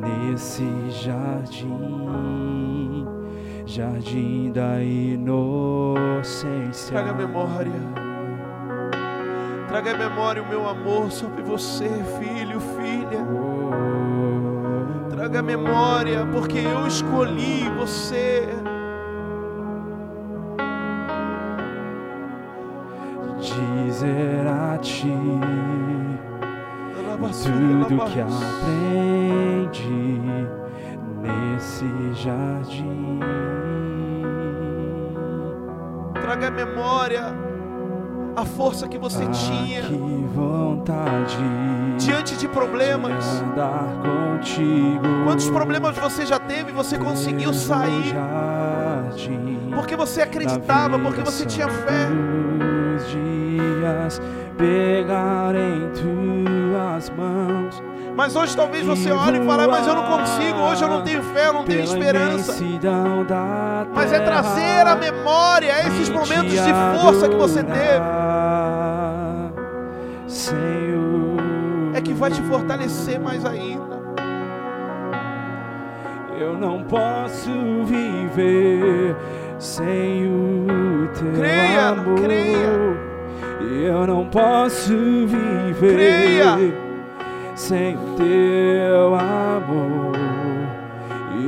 nesse 0.00 0.64
jardim 0.90 2.75
jardim 3.66 4.52
da 4.52 4.80
inocência. 4.82 5.42
Traga 6.92 7.12
memória, 7.12 7.72
traga 9.68 9.96
memória 9.96 10.42
o 10.42 10.48
meu 10.48 10.66
amor 10.68 11.10
sobre 11.10 11.42
você, 11.42 11.90
filho, 12.18 12.60
filha. 12.60 13.26
Traga 15.10 15.40
a 15.40 15.42
memória, 15.42 16.24
porque 16.32 16.58
eu 16.58 16.86
escolhi 16.86 17.68
você. 17.76 18.48
Dizer 23.40 24.46
a 24.46 24.78
ti 24.78 25.12
tudo 27.42 28.04
que 28.06 28.20
aprendi 28.20 28.46
nesse 31.26 31.84
jardim. 32.14 33.20
Traga 36.22 36.48
a 36.48 36.50
memória 36.50 37.46
a 38.36 38.44
força 38.44 38.86
que 38.86 38.98
você 38.98 39.24
ah, 39.24 39.30
tinha. 39.30 39.82
Que 39.82 40.26
vontade 40.34 41.38
diante 41.98 42.36
de 42.36 42.46
problemas. 42.46 43.24
De 43.24 43.44
andar 43.44 43.88
contigo. 44.02 45.24
Quantos 45.24 45.48
problemas 45.48 45.96
você 45.96 46.26
já 46.26 46.38
teve 46.38 46.70
e 46.70 46.74
você 46.74 46.98
conseguiu 46.98 47.54
sair? 47.54 48.10
Jardim, 48.10 49.70
porque 49.74 49.96
você 49.96 50.20
acreditava, 50.20 50.98
porque 50.98 51.22
você 51.22 51.46
tinha 51.46 51.68
fé. 51.68 52.08
Dias 53.10 54.20
pegar 54.58 55.54
em 55.54 55.92
tuas 56.86 57.10
mãos 57.10 57.82
mas 58.16 58.34
hoje 58.34 58.56
talvez 58.56 58.84
você 58.86 59.10
olhe 59.10 59.38
e 59.38 59.44
fale, 59.44 59.66
mas 59.66 59.86
eu 59.86 59.94
não 59.94 60.04
consigo, 60.04 60.58
hoje 60.60 60.82
eu 60.82 60.88
não 60.88 61.02
tenho 61.02 61.22
fé, 61.22 61.48
eu 61.48 61.52
não 61.52 61.64
tenho 61.64 61.84
esperança. 61.84 62.54
Mas 63.94 64.10
é 64.10 64.20
trazer 64.20 64.86
a 64.86 64.96
memória 64.96 65.86
esses 65.86 66.08
momentos 66.08 66.52
de 66.52 66.72
força 66.98 67.28
que 67.28 67.34
você 67.34 67.62
teve. 67.62 68.06
É 71.92 72.00
que 72.00 72.14
vai 72.14 72.30
te 72.30 72.40
fortalecer 72.44 73.20
mais 73.20 73.44
ainda. 73.44 74.00
Eu 76.40 76.56
não 76.56 76.84
posso 76.84 77.50
viver 77.84 79.14
sem 79.58 80.26
o 80.26 81.06
teu 81.08 81.32
creia, 81.34 81.88
amor. 81.88 82.18
Creia, 82.18 83.05
Eu 83.60 84.06
não 84.06 84.26
posso 84.26 84.92
viver. 85.26 85.94
Creia 85.94 86.56
sem 87.54 87.96
o 87.96 88.16
teu 88.16 89.14
amor. 89.14 90.16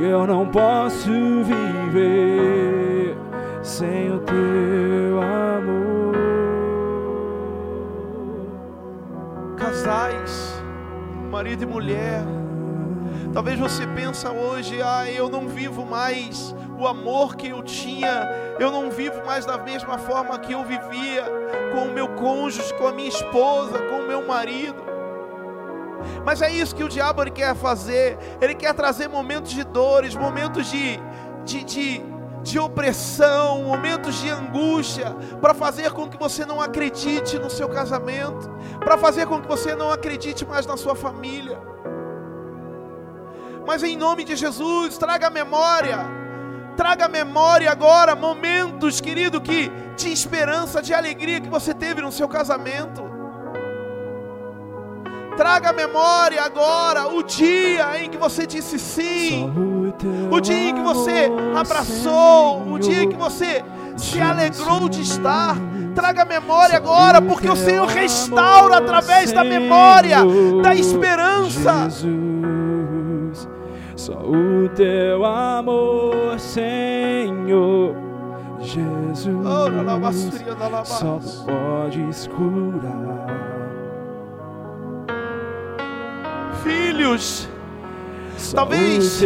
Eu 0.01 0.25
não 0.25 0.47
posso 0.47 1.11
viver 1.43 3.15
sem 3.61 4.11
o 4.11 4.19
teu 4.19 5.21
amor. 5.21 6.15
Casais, 9.57 10.63
marido 11.29 11.63
e 11.63 11.65
mulher, 11.65 12.23
talvez 13.33 13.59
você 13.59 13.85
pensa 13.87 14.31
hoje, 14.31 14.81
ah, 14.81 15.09
eu 15.11 15.29
não 15.29 15.47
vivo 15.47 15.85
mais 15.85 16.55
o 16.79 16.87
amor 16.87 17.35
que 17.35 17.49
eu 17.49 17.61
tinha, 17.61 18.29
eu 18.57 18.71
não 18.71 18.89
vivo 18.89 19.25
mais 19.25 19.45
da 19.45 19.57
mesma 19.57 19.97
forma 19.97 20.39
que 20.39 20.53
eu 20.53 20.63
vivia 20.63 21.25
com 21.73 21.83
o 21.83 21.93
meu 21.93 22.07
cônjuge, 22.15 22.73
com 22.75 22.87
a 22.87 22.91
minha 22.91 23.09
esposa, 23.09 23.77
com 23.89 23.99
o 23.99 24.07
meu 24.07 24.25
marido. 24.25 24.81
Mas 26.25 26.41
é 26.41 26.49
isso 26.49 26.75
que 26.75 26.83
o 26.83 26.89
diabo 26.89 27.21
ele 27.21 27.31
quer 27.31 27.55
fazer. 27.55 28.17
Ele 28.41 28.55
quer 28.55 28.73
trazer 28.73 29.07
momentos 29.07 29.51
de 29.51 29.63
dores, 29.63 30.15
momentos 30.15 30.67
de, 30.67 30.99
de, 31.43 31.63
de, 31.63 32.01
de 32.41 32.59
opressão, 32.59 33.63
momentos 33.63 34.15
de 34.21 34.29
angústia, 34.29 35.15
para 35.41 35.53
fazer 35.53 35.91
com 35.91 36.07
que 36.07 36.17
você 36.17 36.45
não 36.45 36.61
acredite 36.61 37.37
no 37.37 37.49
seu 37.49 37.67
casamento, 37.67 38.49
para 38.79 38.97
fazer 38.97 39.27
com 39.27 39.41
que 39.41 39.47
você 39.47 39.75
não 39.75 39.91
acredite 39.91 40.45
mais 40.45 40.65
na 40.65 40.77
sua 40.77 40.95
família. 40.95 41.59
Mas 43.67 43.83
em 43.83 43.95
nome 43.95 44.23
de 44.23 44.35
Jesus, 44.35 44.97
traga 44.97 45.27
a 45.27 45.29
memória, 45.29 46.18
traga 46.79 47.07
a 47.07 47.09
memória 47.09 47.69
agora 47.69 48.15
momentos, 48.15 49.01
querido, 49.01 49.41
que 49.41 49.69
de 49.97 50.13
esperança, 50.13 50.81
de 50.81 50.93
alegria 50.93 51.41
que 51.41 51.49
você 51.49 51.73
teve 51.73 52.01
no 52.01 52.09
seu 52.09 52.25
casamento. 52.25 53.03
Traga 55.35 55.71
à 55.71 55.73
memória 55.73 56.41
agora 56.41 57.05
o 57.13 57.21
dia 57.21 58.01
em 58.01 58.09
que 58.09 58.17
você 58.17 58.47
disse 58.47 58.79
sim, 58.79 59.51
o 60.31 60.39
dia 60.39 60.69
em 60.69 60.73
que 60.73 60.79
você 60.79 61.29
abraçou, 61.53 62.65
o 62.71 62.79
dia 62.79 63.03
em 63.03 63.09
que 63.09 63.17
você 63.17 63.61
se 63.97 64.21
alegrou 64.21 64.87
de 64.87 65.01
estar. 65.01 65.57
Traga 65.93 66.23
memória 66.23 66.77
agora, 66.77 67.21
porque 67.21 67.49
o 67.49 67.57
Senhor 67.57 67.87
restaura 67.87 68.77
através 68.77 69.33
da 69.33 69.43
memória, 69.43 70.19
da 70.63 70.73
esperança. 70.73 71.89
Só 74.09 74.17
o 74.21 74.67
teu 74.69 75.23
amor, 75.23 76.39
Senhor. 76.39 77.93
Jesus, 78.59 79.45
só 80.83 81.19
podes 81.45 82.27
curar. 82.27 83.59
filhos. 86.63 87.47
Talvez. 88.55 89.21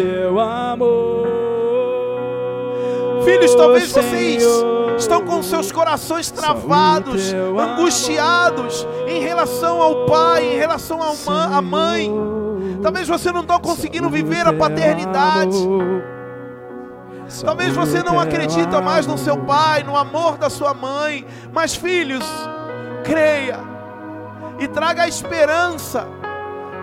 Filhos, 3.24 3.56
talvez 3.56 3.90
vocês 3.90 4.44
estão 4.98 5.26
com 5.26 5.42
seus 5.42 5.72
corações 5.72 6.30
travados, 6.30 7.34
angustiados 7.34 8.86
em 9.08 9.22
relação 9.22 9.82
ao 9.82 10.06
pai, 10.06 10.56
em 10.56 10.58
relação 10.58 11.00
à 11.02 11.62
mãe. 11.62 12.12
Talvez 12.84 13.08
você 13.08 13.32
não 13.32 13.42
está 13.42 13.58
conseguindo 13.58 14.10
viver 14.10 14.46
a 14.46 14.54
paternidade. 14.54 15.58
Talvez 17.44 17.74
você 17.74 18.04
não 18.04 18.20
acredita 18.20 18.82
mais 18.82 19.08
no 19.08 19.18
seu 19.18 19.38
pai, 19.38 19.82
no 19.82 19.98
amor 19.98 20.38
da 20.38 20.50
sua 20.50 20.74
mãe. 20.74 21.26
Mas 21.52 21.74
filhos, 21.74 22.24
Creia 23.04 23.60
e 24.60 24.68
traga 24.68 25.04
a 25.04 25.08
esperança, 25.08 26.08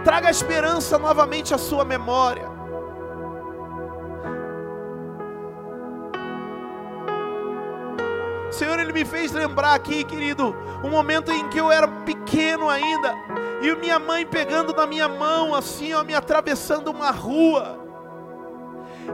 traga 0.05 0.29
a 0.29 0.31
esperança 0.31 0.99
novamente 0.99 1.55
à 1.55 1.59
sua 1.59 1.83
memória. 1.83 2.50
Senhor, 8.51 8.79
Ele 8.79 8.93
me 8.93 9.05
fez 9.05 9.33
lembrar 9.33 9.75
aqui, 9.75 10.05
querido, 10.05 10.55
um 10.85 10.91
momento 10.91 11.31
em 11.31 11.49
que 11.49 11.59
eu 11.59 11.71
era 11.71 11.87
pequeno 11.87 12.69
ainda, 12.69 13.15
e 13.63 13.75
minha 13.77 13.99
mãe 13.99 14.27
pegando 14.27 14.73
na 14.73 14.87
minha 14.87 15.09
mão, 15.09 15.55
assim, 15.55 15.93
ó, 15.93 16.03
me 16.03 16.15
atravessando 16.15 16.89
uma 16.89 17.11
rua. 17.11 17.79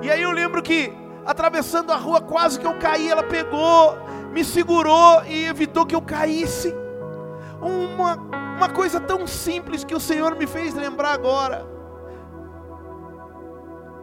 E 0.01 0.11
aí 0.11 0.23
eu 0.23 0.31
lembro 0.31 0.63
que, 0.63 0.93
atravessando 1.25 1.93
a 1.93 1.97
rua, 1.97 2.21
quase 2.21 2.59
que 2.59 2.67
eu 2.67 2.79
caí, 2.79 3.11
ela 3.11 3.23
pegou, 3.23 3.97
me 4.31 4.45
segurou 4.45 5.23
e 5.25 5.47
evitou 5.47 5.85
que 5.85 5.95
eu 5.95 6.03
caísse. 6.03 6.75
Uma, 7.61 8.17
uma 8.57 8.69
coisa 8.69 9.01
tão 9.01 9.27
simples 9.27 9.85
que 9.85 9.95
o 9.95 10.01
Senhor 10.01 10.37
me 10.37 10.47
fez 10.47 10.75
lembrar 10.75 11.13
agora. 11.13 11.67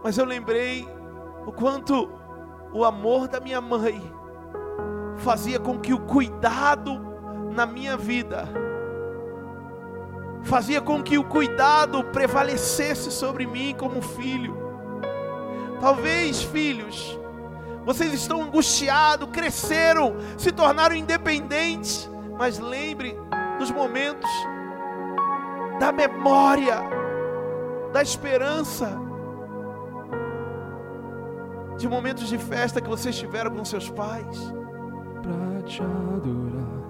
Mas 0.03 0.17
eu 0.17 0.25
lembrei 0.25 0.87
o 1.45 1.51
quanto 1.51 2.09
o 2.73 2.83
amor 2.83 3.27
da 3.27 3.39
minha 3.39 3.61
mãe 3.61 4.01
fazia 5.23 5.57
com 5.57 5.79
que 5.79 5.93
o 5.93 5.99
cuidado 5.99 6.99
na 7.55 7.65
minha 7.65 7.95
vida, 7.95 8.47
fazia 10.43 10.81
com 10.81 11.01
que 11.01 11.17
o 11.17 11.23
cuidado 11.23 12.03
prevalecesse 12.05 13.09
sobre 13.09 13.47
mim 13.47 13.73
como 13.77 14.01
filho. 14.01 14.61
Talvez, 15.79 16.43
filhos, 16.43 17.17
vocês 17.85 18.13
estão 18.13 18.41
angustiados, 18.41 19.29
cresceram, 19.31 20.17
se 20.37 20.51
tornaram 20.51 20.95
independentes, 20.95 22.09
mas 22.37 22.59
lembre 22.59 23.17
dos 23.59 23.71
momentos 23.71 24.29
da 25.79 25.91
memória, 25.91 26.81
da 27.93 28.01
esperança, 28.01 28.99
de 31.77 31.87
momentos 31.87 32.27
de 32.27 32.37
festa 32.37 32.81
que 32.81 32.89
vocês 32.89 33.15
tiveram 33.15 33.51
com 33.51 33.63
seus 33.63 33.89
pais 33.89 34.62
pra 35.23 35.61
te 35.63 35.81
adorar. 35.81 36.82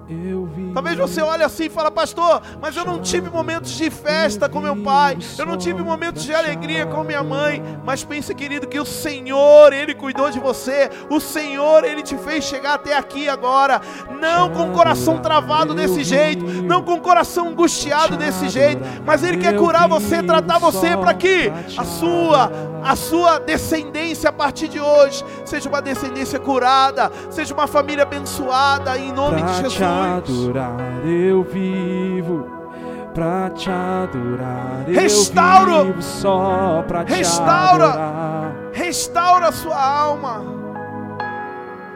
Talvez 0.73 0.97
você 0.97 1.21
olhe 1.21 1.43
assim 1.43 1.65
e 1.65 1.69
fala, 1.69 1.89
pastor, 1.89 2.41
mas 2.61 2.75
eu 2.75 2.85
não 2.85 2.99
tive 2.99 3.29
momentos 3.29 3.71
de 3.71 3.89
festa 3.89 4.49
com 4.49 4.59
meu 4.59 4.75
pai, 4.75 5.17
eu 5.37 5.45
não 5.45 5.55
tive 5.57 5.81
momentos 5.81 6.23
de 6.23 6.33
alegria 6.33 6.85
com 6.85 7.03
minha 7.03 7.23
mãe. 7.23 7.63
Mas 7.85 8.03
pense, 8.03 8.33
querido, 8.33 8.67
que 8.67 8.79
o 8.79 8.85
Senhor, 8.85 9.71
Ele 9.71 9.93
cuidou 9.93 10.29
de 10.29 10.39
você, 10.39 10.89
o 11.09 11.19
Senhor, 11.19 11.83
Ele 11.83 12.01
te 12.01 12.17
fez 12.17 12.43
chegar 12.43 12.75
até 12.75 12.95
aqui 12.97 13.29
agora. 13.29 13.81
Não 14.19 14.49
com 14.49 14.69
o 14.69 14.73
coração 14.73 15.19
travado 15.19 15.73
desse 15.73 16.03
jeito, 16.03 16.43
não 16.43 16.81
com 16.81 16.93
o 16.93 17.01
coração 17.01 17.49
angustiado 17.49 18.17
desse 18.17 18.49
jeito, 18.49 18.81
mas 19.05 19.23
Ele 19.23 19.37
quer 19.37 19.55
curar 19.55 19.87
você, 19.87 20.21
tratar 20.23 20.57
você 20.59 20.97
para 20.97 21.13
que 21.13 21.51
a 21.77 21.83
sua, 21.83 22.51
a 22.83 22.95
sua 22.95 23.39
descendência 23.39 24.29
a 24.29 24.33
partir 24.33 24.67
de 24.67 24.79
hoje 24.79 25.23
seja 25.45 25.69
uma 25.69 25.81
descendência 25.81 26.39
curada, 26.39 27.11
seja 27.29 27.53
uma 27.53 27.67
família 27.67 28.03
abençoada 28.03 28.97
em 28.97 29.11
nome 29.11 29.41
de 29.43 29.53
Jesus 29.55 29.92
adorar 30.17 31.05
eu 31.05 31.43
vivo, 31.43 32.45
pra 33.13 33.49
te 33.51 33.69
adorar 33.69 34.85
Restauro. 34.87 35.71
eu 35.71 35.85
vivo 35.85 36.01
só 36.01 36.83
pra 36.87 37.03
te 37.05 37.13
Restaura. 37.13 37.85
adorar. 37.89 38.51
Restaura 38.73 39.47
a 39.47 39.51
sua 39.51 39.79
alma. 39.81 40.41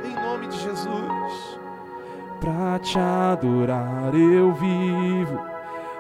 Em 0.05 0.13
nome 0.15 0.47
de 0.47 0.57
Jesus. 0.59 1.57
Pra 2.39 2.79
te 2.79 2.97
adorar 2.99 4.13
eu 4.13 4.53
vivo, 4.53 5.39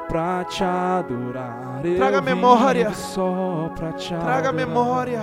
pra 0.07 0.43
te 0.45 0.63
adorar 0.63 1.81
eu 1.83 1.95
Traga 1.97 2.21
memória. 2.21 2.89
vivo 2.89 2.95
só 2.99 3.71
pra 3.75 3.91
te 3.93 4.09
Traga 4.09 4.49
adorar. 4.49 4.53
memória. 4.53 5.21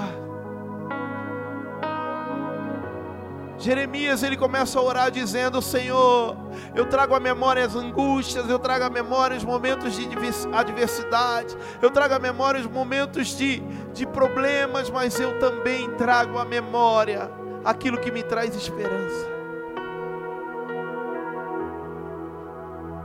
Jeremias 3.59 4.22
ele 4.22 4.36
começa 4.36 4.78
a 4.78 4.82
orar 4.82 5.11
dizendo: 5.11 5.62
Senhor, 5.62 6.36
eu 6.74 6.86
trago 6.86 7.14
à 7.14 7.20
memória 7.20 7.64
as 7.64 7.74
angústias, 7.74 8.48
eu 8.48 8.59
trago 8.59 8.84
à 8.84 8.90
memória 8.90 9.36
os 9.36 9.44
momentos 9.44 9.94
de 9.94 10.09
adversidade, 10.52 11.57
eu 11.80 11.90
trago 11.90 12.14
à 12.14 12.18
memória 12.18 12.61
os 12.61 12.66
momentos 12.66 13.36
de, 13.36 13.61
de 13.92 14.07
problemas, 14.07 14.90
mas 14.90 15.18
eu 15.20 15.38
também 15.38 15.90
trago 15.92 16.38
à 16.38 16.44
memória 16.44 17.30
aquilo 17.64 17.98
que 17.98 18.11
me 18.11 18.22
traz 18.22 18.55
esperança. 18.55 19.32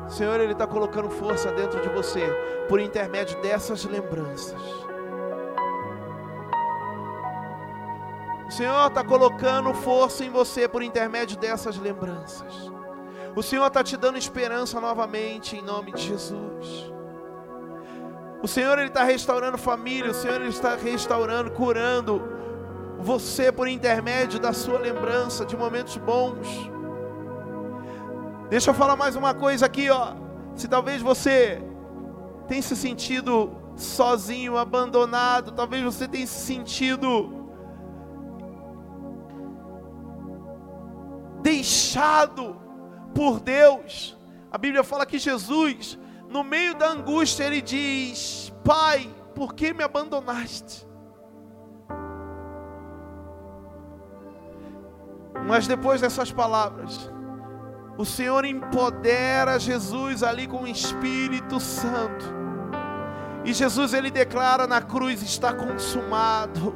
Senhor, 0.09 0.39
Ele 0.39 0.53
está 0.53 0.65
colocando 0.65 1.09
força 1.09 1.51
dentro 1.51 1.79
de 1.81 1.89
você 1.89 2.27
por 2.67 2.79
intermédio 2.79 3.39
dessas 3.41 3.85
lembranças. 3.85 4.88
O 8.49 8.51
Senhor 8.51 8.87
está 8.87 9.03
colocando 9.03 9.71
força 9.75 10.25
em 10.25 10.31
você 10.31 10.67
por 10.67 10.81
intermédio 10.81 11.37
dessas 11.37 11.77
lembranças. 11.77 12.51
O 13.35 13.43
Senhor 13.43 13.67
está 13.67 13.83
te 13.83 13.95
dando 13.95 14.17
esperança 14.17 14.81
novamente 14.81 15.55
em 15.55 15.61
nome 15.61 15.91
de 15.91 16.01
Jesus. 16.01 16.91
O 18.41 18.47
Senhor 18.47 18.79
ele 18.79 18.87
está 18.87 19.03
restaurando 19.03 19.55
família, 19.55 20.09
o 20.09 20.15
Senhor 20.15 20.41
ele 20.41 20.49
está 20.49 20.75
restaurando, 20.75 21.51
curando 21.51 22.23
você 22.97 23.51
por 23.51 23.67
intermédio 23.67 24.39
da 24.39 24.51
sua 24.51 24.79
lembrança 24.79 25.45
de 25.45 25.55
momentos 25.55 25.97
bons. 25.97 26.47
Deixa 28.49 28.71
eu 28.71 28.73
falar 28.73 28.95
mais 28.95 29.15
uma 29.15 29.35
coisa 29.35 29.67
aqui, 29.67 29.91
ó. 29.91 30.15
Se 30.55 30.67
talvez 30.67 31.03
você 31.03 31.61
tenha 32.47 32.63
se 32.63 32.75
sentido 32.75 33.55
sozinho, 33.75 34.57
abandonado, 34.57 35.51
talvez 35.51 35.83
você 35.83 36.07
tenha 36.07 36.25
se 36.25 36.47
sentido 36.47 37.38
deixado 41.41 42.59
por 43.13 43.39
Deus. 43.39 44.17
A 44.51 44.57
Bíblia 44.57 44.83
fala 44.83 45.05
que 45.05 45.17
Jesus, 45.17 45.97
no 46.29 46.43
meio 46.43 46.75
da 46.75 46.89
angústia, 46.89 47.43
ele 47.43 47.61
diz: 47.61 48.53
Pai, 48.63 49.09
por 49.35 49.53
que 49.53 49.73
me 49.73 49.83
abandonaste? 49.83 50.87
Mas 55.47 55.67
depois 55.67 56.01
dessas 56.01 56.31
palavras, 56.31 57.11
o 57.97 58.05
Senhor 58.05 58.45
empodera 58.45 59.59
Jesus 59.59 60.23
ali 60.23 60.47
com 60.47 60.63
o 60.63 60.67
Espírito 60.67 61.59
Santo. 61.59 62.25
E 63.45 63.53
Jesus 63.53 63.93
ele 63.93 64.11
declara 64.11 64.67
na 64.67 64.81
cruz: 64.81 65.21
está 65.21 65.53
consumado. 65.53 66.75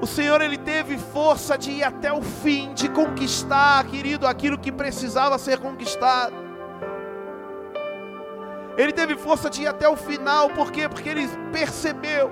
O 0.00 0.06
Senhor 0.06 0.40
ele 0.42 0.58
teve 0.58 0.98
força 0.98 1.56
de 1.56 1.70
ir 1.70 1.82
até 1.82 2.12
o 2.12 2.20
fim, 2.20 2.74
de 2.74 2.88
conquistar, 2.88 3.84
querido, 3.86 4.26
aquilo 4.26 4.58
que 4.58 4.70
precisava 4.70 5.38
ser 5.38 5.58
conquistado. 5.58 6.34
Ele 8.76 8.92
teve 8.92 9.16
força 9.16 9.48
de 9.48 9.62
ir 9.62 9.66
até 9.66 9.88
o 9.88 9.96
final, 9.96 10.50
por 10.50 10.70
quê? 10.70 10.86
Porque 10.86 11.08
ele 11.08 11.26
percebeu, 11.50 12.30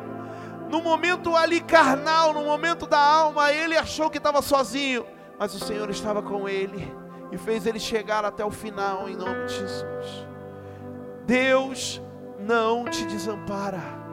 no 0.68 0.82
momento 0.82 1.34
ali 1.34 1.60
carnal, 1.60 2.34
no 2.34 2.44
momento 2.44 2.86
da 2.86 2.98
alma, 2.98 3.50
ele 3.50 3.76
achou 3.76 4.10
que 4.10 4.18
estava 4.18 4.42
sozinho, 4.42 5.06
mas 5.38 5.54
o 5.54 5.58
Senhor 5.58 5.88
estava 5.88 6.22
com 6.22 6.46
ele 6.46 6.94
e 7.32 7.38
fez 7.38 7.66
ele 7.66 7.80
chegar 7.80 8.26
até 8.26 8.44
o 8.44 8.50
final, 8.50 9.08
em 9.08 9.16
nome 9.16 9.46
de 9.46 9.54
Jesus. 9.54 10.26
Deus 11.26 12.02
não 12.38 12.84
te 12.84 13.06
desampara. 13.06 14.03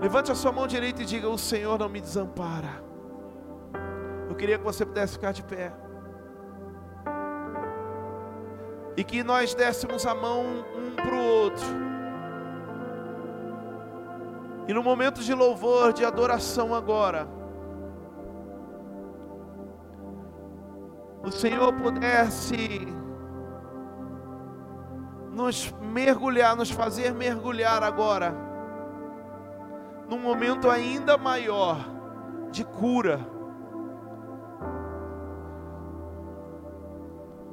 Levante 0.00 0.30
a 0.30 0.34
sua 0.34 0.52
mão 0.52 0.66
direita 0.66 1.02
e 1.02 1.06
diga: 1.06 1.28
O 1.28 1.38
Senhor 1.38 1.78
não 1.78 1.88
me 1.88 2.00
desampara. 2.00 2.84
Eu 4.28 4.34
queria 4.34 4.58
que 4.58 4.64
você 4.64 4.84
pudesse 4.84 5.14
ficar 5.14 5.32
de 5.32 5.42
pé. 5.42 5.72
E 8.96 9.04
que 9.04 9.22
nós 9.22 9.54
dessemos 9.54 10.06
a 10.06 10.14
mão 10.14 10.42
um 10.76 10.94
para 10.96 11.14
o 11.14 11.24
outro. 11.24 11.66
E 14.68 14.74
no 14.74 14.82
momento 14.82 15.22
de 15.22 15.32
louvor, 15.32 15.92
de 15.92 16.04
adoração 16.04 16.74
agora, 16.74 17.28
o 21.22 21.30
Senhor 21.30 21.72
pudesse 21.72 22.86
nos 25.32 25.72
mergulhar, 25.80 26.56
nos 26.56 26.70
fazer 26.70 27.14
mergulhar 27.14 27.82
agora 27.82 28.45
num 30.08 30.18
momento 30.18 30.70
ainda 30.70 31.16
maior 31.16 31.78
de 32.50 32.64
cura. 32.64 33.20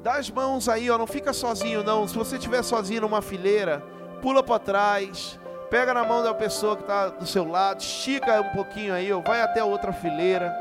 Dá 0.02 0.16
as 0.16 0.30
mãos 0.30 0.68
aí, 0.68 0.90
ó, 0.90 0.98
não 0.98 1.06
fica 1.06 1.32
sozinho 1.32 1.82
não. 1.82 2.06
Se 2.06 2.14
você 2.14 2.36
estiver 2.36 2.62
sozinho 2.62 3.02
numa 3.02 3.22
fileira, 3.22 3.82
pula 4.20 4.42
para 4.42 4.58
trás, 4.58 5.40
pega 5.70 5.94
na 5.94 6.04
mão 6.04 6.22
da 6.22 6.34
pessoa 6.34 6.76
que 6.76 6.82
está 6.82 7.08
do 7.08 7.26
seu 7.26 7.48
lado, 7.48 7.80
estica 7.80 8.40
um 8.40 8.50
pouquinho 8.50 8.92
aí, 8.92 9.12
ó, 9.12 9.20
vai 9.20 9.40
até 9.40 9.64
outra 9.64 9.92
fileira. 9.92 10.54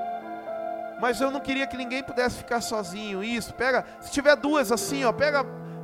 Mas 0.99 1.19
eu 1.19 1.29
não 1.29 1.41
queria 1.41 1.67
que 1.67 1.75
ninguém 1.75 2.01
pudesse 2.01 2.37
ficar 2.37 2.61
sozinho. 2.61 3.21
Isso, 3.21 3.53
pega, 3.53 3.85
se 3.99 4.11
tiver 4.11 4.37
duas 4.37 4.71
assim, 4.71 5.03
ó, 5.03 5.11
pega, 5.11 5.43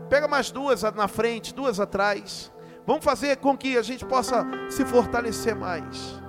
pega 0.10 0.28
mais 0.28 0.50
duas 0.50 0.82
na 0.82 1.10
frente, 1.10 1.54
duas 1.54 1.80
atrás. 1.80 2.50
Vamos 2.90 3.06
fazer 3.06 3.38
com 3.38 3.56
que 3.56 3.78
a 3.78 3.84
gente 3.84 4.04
possa 4.04 4.44
se 4.68 4.84
fortalecer 4.84 5.56
mais. 5.56 6.20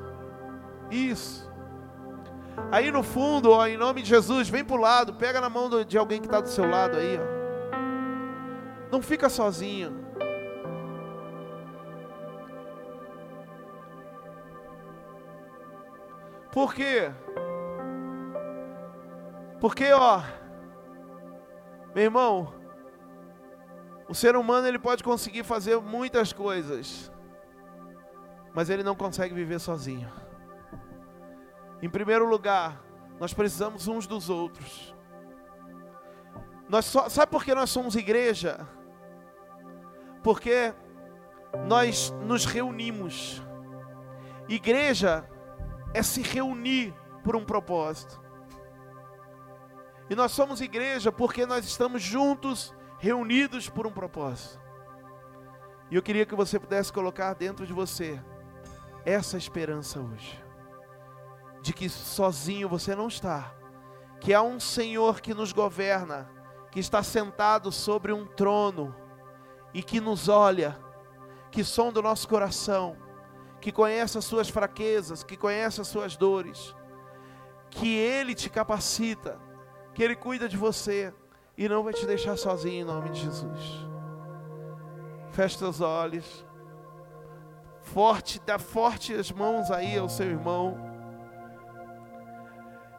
Isso. 0.91 1.51
Aí 2.71 2.91
no 2.91 3.03
fundo, 3.03 3.53
ó, 3.53 3.67
em 3.67 3.79
nome 3.79 4.03
de 4.03 4.11
Jesus, 4.11 4.51
vem 4.51 4.63
para 4.63 4.77
o 4.77 4.79
lado, 4.79 5.15
pega 5.15 5.41
na 5.41 5.49
mão 5.49 5.71
de 5.83 5.97
alguém 5.97 6.21
que 6.21 6.27
está 6.27 6.39
do 6.39 6.51
seu 6.51 6.69
lado 6.69 6.99
aí. 6.99 7.19
Ó. 7.19 8.93
Não 8.93 9.01
fica 9.01 9.31
sozinho. 9.31 10.05
Por 16.53 16.75
quê? 16.75 17.11
Porque, 19.59 19.91
ó, 19.95 20.21
meu 21.95 22.05
irmão, 22.05 22.60
o 24.11 24.15
ser 24.15 24.35
humano 24.35 24.67
ele 24.67 24.77
pode 24.79 25.05
conseguir 25.05 25.45
fazer 25.45 25.81
muitas 25.81 26.33
coisas, 26.33 27.13
mas 28.53 28.69
ele 28.69 28.83
não 28.83 28.97
consegue 28.97 29.33
viver 29.33 29.61
sozinho. 29.61 30.11
Em 31.81 31.89
primeiro 31.89 32.29
lugar, 32.29 32.83
nós 33.21 33.33
precisamos 33.33 33.87
uns 33.87 34.09
dos 34.09 34.29
outros. 34.29 34.93
Nós 36.69 36.87
só, 36.87 37.09
sabe 37.09 37.31
por 37.31 37.45
que 37.45 37.55
nós 37.55 37.71
somos 37.71 37.95
igreja? 37.95 38.67
Porque 40.25 40.75
nós 41.69 42.13
nos 42.27 42.45
reunimos. 42.45 43.41
Igreja 44.49 45.25
é 45.95 46.03
se 46.03 46.21
reunir 46.21 46.93
por 47.23 47.37
um 47.37 47.45
propósito. 47.45 48.21
E 50.11 50.17
nós 50.17 50.33
somos 50.33 50.61
igreja 50.61 51.13
porque 51.13 51.47
nós 51.47 51.65
estamos 51.65 52.03
juntos, 52.03 52.75
reunidos 53.01 53.69
por 53.69 53.87
um 53.87 53.91
propósito. 53.91 54.61
E 55.91 55.97
eu 55.97 56.03
queria 56.03 56.25
que 56.25 56.35
você 56.37 56.61
pudesse 56.61 56.93
colocar 56.93 57.35
dentro 57.35 57.67
de 57.67 57.73
você 57.73 58.23
essa 59.05 59.37
esperança 59.37 59.99
hoje 59.99 60.41
de 61.63 61.73
que 61.73 61.89
sozinho 61.89 62.69
você 62.69 62.95
não 62.95 63.09
está, 63.09 63.55
que 64.19 64.33
há 64.33 64.43
um 64.43 64.59
Senhor 64.59 65.21
que 65.21 65.35
nos 65.35 65.53
governa, 65.53 66.31
que 66.71 66.81
está 66.81 67.03
sentado 67.03 67.71
sobre 67.71 68.13
um 68.13 68.27
trono 68.27 68.95
e 69.75 69.83
que 69.83 70.01
nos 70.01 70.29
olha, 70.29 70.79
que 71.51 71.63
sonda 71.65 72.01
o 72.01 72.03
nosso 72.03 72.29
coração, 72.29 72.97
que 73.61 73.71
conhece 73.71 74.17
as 74.17 74.25
suas 74.25 74.49
fraquezas, 74.49 75.23
que 75.23 75.37
conhece 75.37 75.81
as 75.81 75.89
suas 75.89 76.17
dores, 76.17 76.75
que 77.69 77.95
Ele 77.95 78.35
te 78.35 78.49
capacita, 78.49 79.39
que 79.95 80.03
Ele 80.03 80.17
cuida 80.17 80.49
de 80.49 80.57
você 80.57 81.13
e 81.57 81.69
não 81.69 81.83
vai 81.83 81.93
te 81.93 82.07
deixar 82.07 82.37
sozinho 82.37 82.83
em 82.83 82.85
nome 82.85 83.11
de 83.11 83.21
Jesus. 83.21 83.87
Feche 85.31 85.59
seus 85.59 85.81
olhos. 85.81 86.47
Forte, 87.83 88.41
dá 88.45 88.59
forte 88.59 89.15
as 89.15 89.31
mãos 89.31 89.71
aí 89.71 89.99
ao 89.99 90.09
seu 90.09 90.27
irmão. 90.27 90.77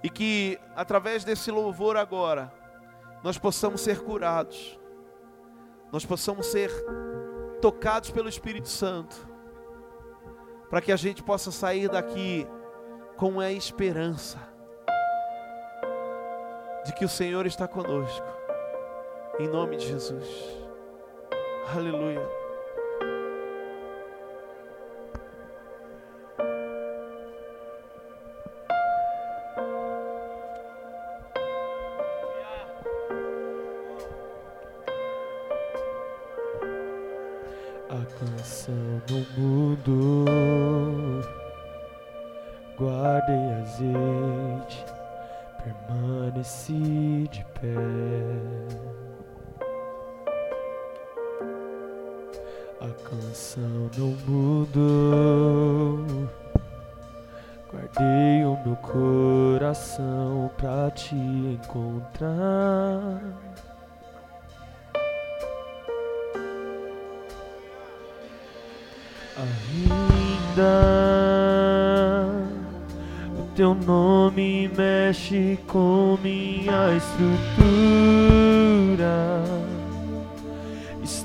E 0.04 0.10
que 0.10 0.60
através 0.76 1.24
desse 1.24 1.52
louvor 1.52 1.96
agora, 1.96 2.52
nós 3.24 3.38
possamos 3.38 3.82
ser 3.82 4.02
curados, 4.02 4.80
nós 5.92 6.06
possamos 6.06 6.48
ser 6.48 6.72
tocados 7.62 8.10
pelo 8.10 8.28
Espírito 8.28 8.68
Santo, 8.68 9.16
para 10.70 10.82
que 10.82 10.92
a 10.92 10.96
gente 10.96 11.22
possa 11.22 11.52
sair 11.52 11.88
daqui 11.88 12.48
com 13.18 13.40
a 13.40 13.52
esperança 13.52 14.40
de 16.84 16.94
que 16.94 17.06
o 17.06 17.10
Senhor 17.10 17.46
está 17.46 17.68
conosco, 17.68 18.26
em 19.42 19.48
nome 19.48 19.76
de 19.76 19.88
Jesus. 19.88 20.56
Aleluia. 21.76 22.22
A 37.90 38.06
canção 38.20 39.02
do 39.08 39.42
mundo 39.42 40.26
guarde 42.78 43.32
azeite, 43.60 44.86
permaneci 45.64 47.28
de 47.32 47.44
pé. 47.60 49.02
A 52.82 52.90
canção 53.08 53.92
não 53.96 54.18
mudou. 54.28 56.04
Guardei 57.72 58.44
o 58.44 58.58
meu 58.66 58.76
coração 58.78 60.50
pra 60.58 60.90
te 60.90 61.14
encontrar. 61.14 63.22
Ainda 69.38 70.74
o 73.38 73.44
teu 73.56 73.76
nome 73.76 74.72
mexe 74.76 75.60
com 75.68 76.18
minha 76.24 76.98
estrutura 76.98 78.42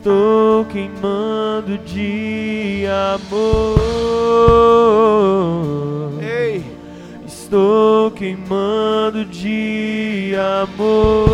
estou 0.07 0.65
queimando 0.67 1.79
de 1.79 2.85
amor. 3.19 3.81
Ei. 6.23 6.63
Estou 7.27 8.13
queimando 8.13 9.25
de 9.25 10.33
amor. 10.37 11.27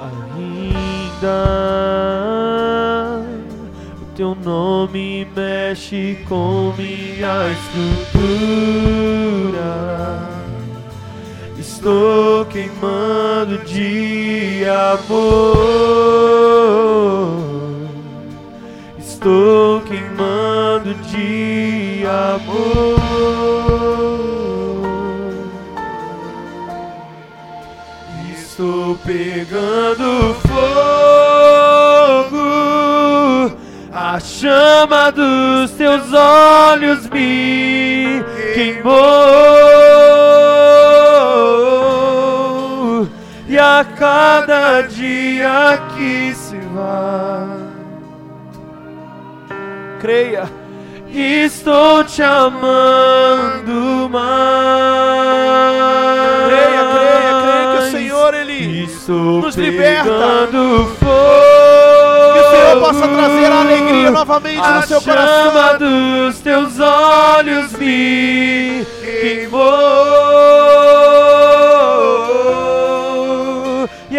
Ainda 0.00 1.46
o 4.02 4.06
teu 4.16 4.34
nome 4.34 5.28
mexe 5.36 6.18
com 6.28 6.74
minha 6.76 7.52
estrutura 7.52 8.80
estou 11.80 12.44
queimando 12.44 13.56
de 13.64 14.66
amor. 14.66 15.56
Estou 18.98 19.80
queimando 19.80 20.94
de 21.06 22.04
amor. 22.06 23.00
Estou 28.30 28.98
pegando 29.06 30.36
fogo. 30.46 30.60
A 33.90 34.20
chama 34.20 35.10
dos 35.10 35.70
teus 35.72 36.12
olhos 36.12 37.08
me 37.08 38.22
queimou. 38.54 40.09
e 43.50 43.58
a 43.58 43.84
cada 43.98 44.80
dia 44.82 45.82
que 45.96 46.32
se 46.36 46.56
vai. 46.72 47.48
Creia, 49.98 50.48
estou 51.12 52.04
te 52.04 52.22
amando 52.22 54.08
mais. 54.08 54.20
Creia, 56.46 56.84
creia, 56.92 57.42
creia 57.42 57.72
que 57.72 57.78
o 57.82 57.90
Senhor 57.90 58.34
ele 58.34 58.84
estou 58.84 59.42
nos 59.42 59.56
liberta. 59.56 60.46
Fogo, 61.00 62.32
que 62.32 62.38
o 62.38 62.50
Senhor 62.50 62.78
possa 62.78 63.08
trazer 63.08 63.46
a 63.46 63.60
alegria 63.62 64.12
novamente 64.12 64.60
a 64.60 64.76
no 64.76 64.82
seu 64.86 65.02
coração. 65.02 65.58
A 65.58 65.72
dos 65.72 66.38
teus 66.38 66.78
olhos 66.78 67.72
me 67.72 68.86
queimou 69.02 71.39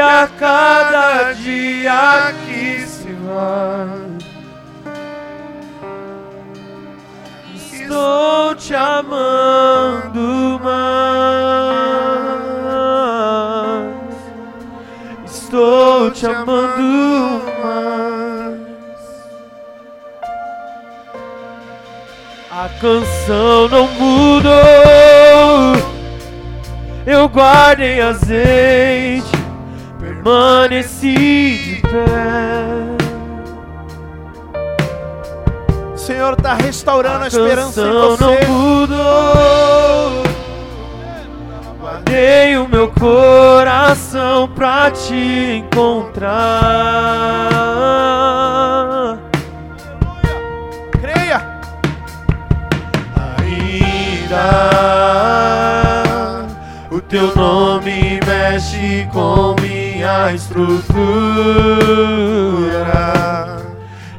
a 0.02 0.28
cada 0.28 1.34
dia 1.34 2.34
que 2.45 2.82
se 2.82 3.14
vai, 3.24 3.88
estou 7.56 8.56
te 8.56 8.74
amando 8.74 10.60
mais, 10.64 10.82
estou 15.26 16.10
te 16.10 16.26
amando 16.26 17.43
mais. 17.64 18.62
A 22.52 22.68
canção 22.82 23.68
não 23.70 23.88
mudou, 23.88 24.52
eu 27.06 27.30
guardei 27.30 28.02
azeite 28.02 29.31
permaneci 30.22 31.58
de 31.58 31.82
pé. 31.82 31.92
O 35.94 35.98
Senhor 35.98 36.34
está 36.34 36.54
restaurando 36.54 37.26
a, 37.26 37.28
esperança 37.28 37.82
em 37.82 37.92
você. 37.92 38.24
não 38.24 38.38
mudou. 38.48 40.24
Guardei 41.80 42.58
o 42.58 42.68
meu 42.68 42.90
coração 42.92 44.48
pra 44.50 44.92
te 44.92 45.64
encontrar. 45.66 46.38
Creia. 51.00 51.42
Ainda 53.40 54.52
o 56.92 57.02
teu 57.02 57.36
nome 57.36 58.20
mexe 58.26 59.08
com 59.12 59.61
minha 60.02 60.34
estrutura. 60.34 60.82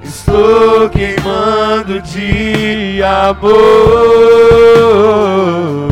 Estou 0.00 0.88
queimando 0.88 2.00
de 2.02 3.02
amor. 3.02 3.50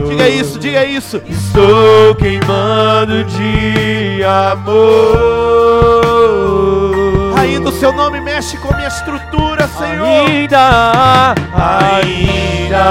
Diga 0.08 0.28
isso, 0.28 0.60
diga 0.60 0.84
isso. 0.84 1.20
Estou 1.28 2.14
queimando 2.14 3.24
de 3.24 4.22
amor. 4.22 5.24
Ainda 7.36 7.70
o 7.70 7.72
seu 7.72 7.92
nome 7.92 8.20
mexe 8.20 8.56
com 8.58 8.72
a 8.72 8.76
minha 8.76 8.86
estrutura, 8.88 9.66
Senhor. 9.66 10.28
Ainda, 10.28 11.34
ainda, 11.52 12.84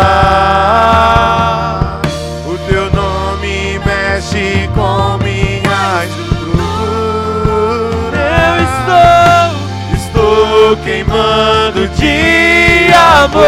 queimando 11.09 11.87
de 11.89 12.93
amor. 12.93 13.43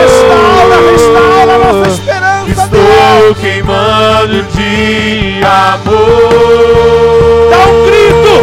Restaura, 0.00 0.76
restaura 0.90 1.52
a 1.52 1.58
nossa 1.58 1.88
esperança, 1.90 2.66
Deus. 2.68 2.88
Estou 2.88 3.34
queimando 3.34 4.42
de 4.54 5.40
amor. 5.44 6.30
Dá 7.50 7.60
um 7.66 7.84
grito, 7.84 8.34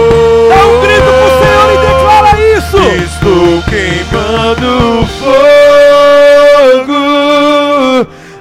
dá 0.50 0.60
um 0.66 0.76
grito 0.82 1.10
pro 1.12 1.30
Senhor 1.42 1.68
e 1.74 1.78
declara 1.88 2.32
isso. 2.58 2.78
Estou 3.04 3.50
queimando 3.64 4.70
fogo, 6.80 7.04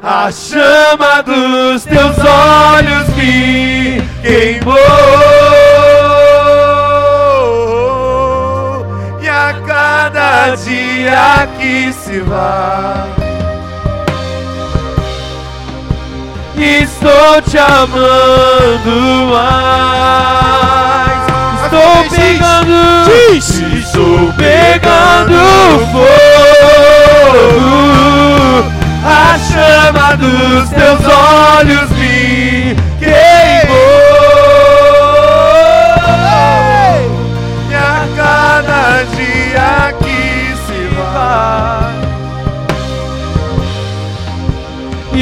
a 0.03 0.31
chama 0.31 1.23
dos 1.23 1.85
teus 1.85 2.19
olhos 2.19 3.09
me 3.17 4.03
queimou. 4.23 5.34
Cada 10.45 10.57
dia 10.57 11.49
que 11.59 11.91
se 11.93 12.21
vai, 12.21 13.09
estou 16.59 17.41
te 17.49 17.57
amando 17.57 19.33
mais. 19.33 20.45
Estou 21.65 22.03
Diz, 22.03 22.13
pegando, 22.13 22.77
diz. 23.07 23.49
estou 23.59 24.33
pegando 24.35 25.41
fogo. 25.93 26.15
A 29.07 29.39
chama 29.39 30.09
dos 30.17 30.69
teus 30.71 31.01
olhos 31.07 31.94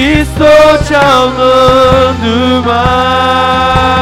estou 0.05 0.79
te 0.87 0.95
amando 0.95 2.63
mais. 2.67 3.93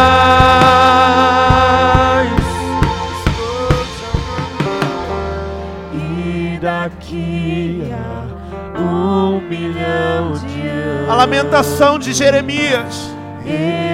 E 5.95 6.59
daqui 6.61 7.83
a 7.93 8.81
um 8.81 9.41
milhão 9.41 10.33
de 10.33 10.69
anos 10.69 11.11
A 11.11 11.15
lamentação 11.15 11.99
de 11.99 12.13
Jeremias. 12.13 13.11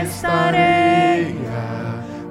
estarei 0.05 1.39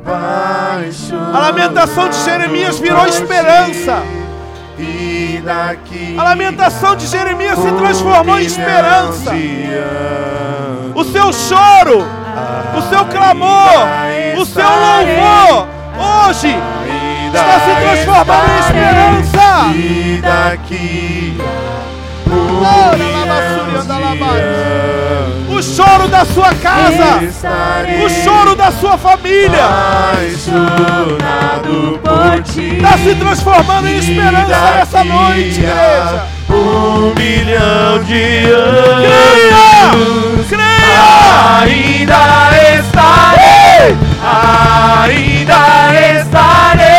apaixonado. 0.06 1.36
A 1.36 1.40
lamentação 1.40 2.10
de 2.10 2.18
Jeremias 2.24 2.78
virou 2.80 3.06
esperança. 3.08 4.04
E 4.78 5.15
daqui 5.46 6.16
A 6.18 6.24
lamentação 6.24 6.96
de 6.96 7.06
Jeremias 7.08 7.58
se 7.60 7.72
transformou 7.72 8.40
em 8.40 8.46
esperança. 8.46 9.32
O 10.94 11.04
seu 11.04 11.32
choro, 11.32 12.06
o 12.76 12.82
seu 12.90 13.06
clamor, 13.06 13.88
o 14.38 14.46
seu 14.46 14.68
louvor, 14.68 15.68
hoje 16.28 16.58
está 17.28 17.60
se 17.60 17.76
transformando 17.82 18.50
em 18.50 18.60
esperança. 18.60 19.46
O 25.48 25.62
choro 25.62 26.08
da 26.10 26.26
sua 26.26 26.54
casa, 26.56 27.22
o 28.04 28.10
choro 28.10 28.56
da 28.56 28.72
sua 28.72 28.98
família, 28.98 29.70
está 32.56 32.98
se 32.98 33.16
transformando 33.16 33.88
em 33.88 33.98
esperança 33.98 34.72
nessa 34.76 35.04
noite, 35.04 35.60
igreja. 35.62 36.28
Um 36.50 37.14
milhão 37.16 38.04
de 38.04 38.44
Creia! 38.44 39.92
anos. 39.92 40.48
Creia! 40.48 40.76
Ainda 41.62 42.20
estarei, 42.78 43.98
ainda 45.04 46.20
estarei. 46.20 46.95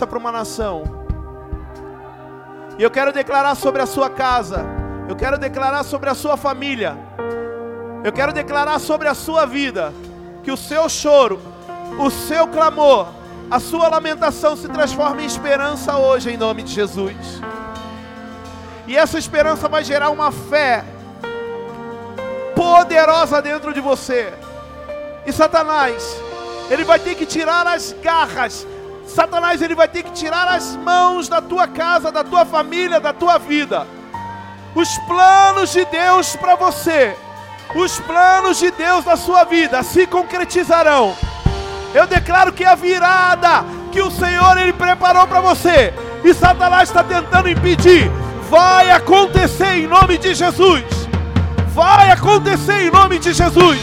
Esperança 0.00 0.06
para 0.06 0.18
uma 0.18 0.32
nação. 0.32 0.82
E 2.78 2.82
eu 2.82 2.90
quero 2.90 3.12
declarar 3.12 3.54
sobre 3.54 3.82
a 3.82 3.86
sua 3.86 4.08
casa, 4.08 4.64
eu 5.08 5.16
quero 5.16 5.38
declarar 5.38 5.84
sobre 5.84 6.08
a 6.08 6.14
sua 6.14 6.36
família, 6.36 6.96
eu 8.02 8.12
quero 8.12 8.32
declarar 8.32 8.78
sobre 8.78 9.08
a 9.08 9.14
sua 9.14 9.44
vida 9.44 9.92
que 10.42 10.50
o 10.50 10.56
seu 10.56 10.88
choro, 10.88 11.40
o 11.98 12.10
seu 12.10 12.48
clamor, 12.48 13.08
a 13.50 13.58
sua 13.58 13.88
lamentação 13.88 14.56
se 14.56 14.68
transforme 14.68 15.22
em 15.22 15.26
esperança 15.26 15.98
hoje, 15.98 16.30
em 16.30 16.36
nome 16.36 16.62
de 16.62 16.72
Jesus. 16.72 17.16
E 18.86 18.96
essa 18.96 19.18
esperança 19.18 19.68
vai 19.68 19.84
gerar 19.84 20.10
uma 20.10 20.32
fé 20.32 20.84
poderosa 22.56 23.42
dentro 23.42 23.74
de 23.74 23.80
você. 23.80 24.32
E 25.26 25.32
Satanás, 25.32 26.16
ele 26.70 26.84
vai 26.84 26.98
ter 26.98 27.14
que 27.14 27.26
tirar 27.26 27.66
as 27.66 27.92
garras. 28.02 28.66
Satanás, 29.10 29.60
ele 29.60 29.74
vai 29.74 29.88
ter 29.88 30.02
que 30.02 30.12
tirar 30.12 30.48
as 30.48 30.76
mãos 30.76 31.28
da 31.28 31.40
tua 31.40 31.66
casa, 31.66 32.10
da 32.10 32.24
tua 32.24 32.44
família, 32.44 33.00
da 33.00 33.12
tua 33.12 33.38
vida. 33.38 33.86
Os 34.74 34.96
planos 35.06 35.72
de 35.72 35.84
Deus 35.84 36.36
para 36.36 36.54
você 36.54 37.16
os 37.74 38.00
planos 38.00 38.58
de 38.58 38.70
Deus 38.72 39.04
na 39.04 39.16
sua 39.16 39.44
vida 39.44 39.82
se 39.82 40.06
concretizarão. 40.06 41.14
Eu 41.94 42.06
declaro 42.06 42.52
que 42.52 42.64
a 42.64 42.74
virada 42.74 43.64
que 43.92 44.00
o 44.00 44.10
Senhor 44.10 44.58
ele 44.58 44.72
preparou 44.72 45.26
para 45.26 45.40
você 45.40 45.92
e 46.24 46.34
Satanás 46.34 46.88
está 46.88 47.02
tentando 47.02 47.48
impedir, 47.48 48.10
vai 48.48 48.90
acontecer 48.90 49.76
em 49.76 49.86
nome 49.86 50.18
de 50.18 50.34
Jesus. 50.34 50.84
Vai 51.68 52.10
acontecer 52.10 52.86
em 52.86 52.90
nome 52.90 53.18
de 53.18 53.32
Jesus. 53.32 53.78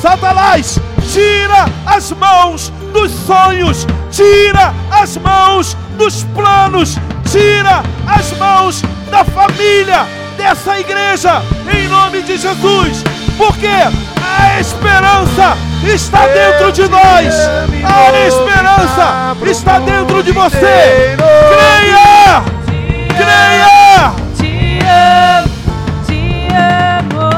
Satanás, 0.00 0.78
tira 1.12 1.64
as 1.84 2.12
mãos 2.12 2.72
dos 2.96 3.12
sonhos, 3.26 3.86
tira 4.10 4.74
as 4.90 5.18
mãos 5.18 5.76
dos 5.98 6.24
planos, 6.34 6.96
tira 7.30 7.82
as 8.06 8.32
mãos 8.38 8.82
da 9.10 9.22
família 9.22 10.06
dessa 10.38 10.80
igreja, 10.80 11.42
em 11.70 11.86
nome 11.88 12.22
de 12.22 12.38
Jesus, 12.38 13.04
porque 13.36 13.66
a 13.66 14.60
esperança 14.60 15.58
está 15.84 16.26
dentro 16.26 16.72
de 16.72 16.88
nós, 16.88 17.34
a 17.84 18.26
esperança 18.26 19.36
está 19.44 19.78
dentro 19.78 20.22
de 20.22 20.32
você. 20.32 21.16
Creia! 21.52 22.42
Creia! 23.08 24.12
Te 24.38 24.78
amo, 24.86 25.50
te 26.06 26.48
amo. 26.50 27.30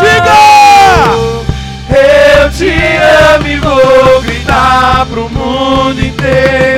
Diga! 0.00 1.44
Eu 1.90 2.50
te 2.50 2.72
amo 3.34 3.46
e 3.46 3.58
vou 3.58 4.22
gritar 4.22 4.93
pro 6.34 6.73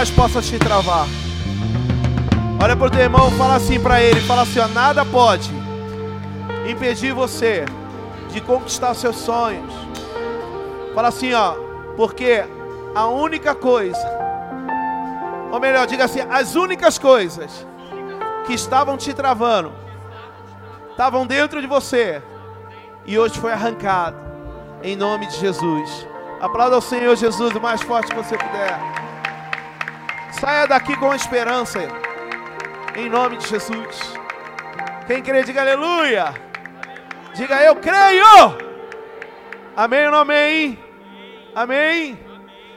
mais 0.00 0.10
possa 0.10 0.40
te 0.40 0.58
travar. 0.58 1.06
Olha 2.62 2.74
para 2.74 2.86
o 2.86 2.90
teu 2.90 3.00
irmão, 3.00 3.30
fala 3.32 3.56
assim 3.56 3.78
para 3.78 4.00
ele, 4.00 4.18
fala 4.22 4.42
assim, 4.42 4.58
ó, 4.58 4.66
nada 4.66 5.04
pode 5.04 5.50
impedir 6.66 7.12
você 7.12 7.66
de 8.30 8.40
conquistar 8.40 8.94
seus 8.94 9.16
sonhos. 9.16 9.70
Fala 10.94 11.08
assim, 11.08 11.34
ó, 11.34 11.52
porque 11.98 12.42
a 12.94 13.08
única 13.08 13.54
coisa, 13.54 14.00
ou 15.52 15.60
melhor, 15.60 15.86
diga 15.86 16.06
assim, 16.06 16.20
as 16.30 16.54
únicas 16.54 16.98
coisas 16.98 17.66
que 18.46 18.54
estavam 18.54 18.96
te 18.96 19.12
travando, 19.12 19.70
estavam 20.92 21.26
dentro 21.26 21.60
de 21.60 21.66
você 21.66 22.22
e 23.04 23.18
hoje 23.18 23.38
foi 23.38 23.52
arrancado 23.52 24.16
em 24.82 24.96
nome 24.96 25.26
de 25.26 25.36
Jesus. 25.36 26.06
Aplauda 26.40 26.76
ao 26.76 26.80
Senhor 26.80 27.14
Jesus 27.16 27.54
o 27.54 27.60
mais 27.60 27.82
forte 27.82 28.08
que 28.08 28.16
você 28.16 28.38
puder. 28.38 28.99
Saia 30.32 30.66
daqui 30.66 30.96
com 30.96 31.14
esperança. 31.14 31.80
Em 32.96 33.08
nome 33.08 33.36
de 33.36 33.46
Jesus. 33.46 34.14
Quem 35.06 35.22
crê, 35.22 35.42
diga 35.42 35.60
aleluia. 35.60 36.34
Diga 37.34 37.62
eu 37.62 37.76
creio. 37.76 38.24
Amém 39.76 40.06
ou 40.06 40.12
não 40.12 40.18
amém? 40.18 40.78
Amém? 41.54 42.18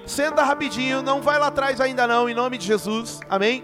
Senta 0.05 0.43
rapidinho, 0.43 1.01
não 1.01 1.21
vai 1.21 1.39
lá 1.39 1.47
atrás 1.47 1.79
ainda 1.79 2.05
não, 2.05 2.27
em 2.27 2.33
nome 2.33 2.57
de 2.57 2.65
Jesus. 2.65 3.19
Amém? 3.29 3.63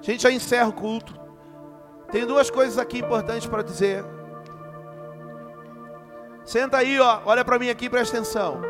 A 0.00 0.02
gente 0.02 0.22
já 0.22 0.30
encerra 0.30 0.68
o 0.68 0.72
culto. 0.72 1.14
Tem 2.10 2.26
duas 2.26 2.50
coisas 2.50 2.78
aqui 2.78 2.98
importantes 2.98 3.46
para 3.46 3.62
dizer. 3.62 4.04
Senta 6.44 6.78
aí, 6.78 7.00
ó. 7.00 7.20
Olha 7.24 7.44
para 7.44 7.58
mim 7.58 7.70
aqui, 7.70 7.88
presta 7.88 8.16
atenção. 8.16 8.60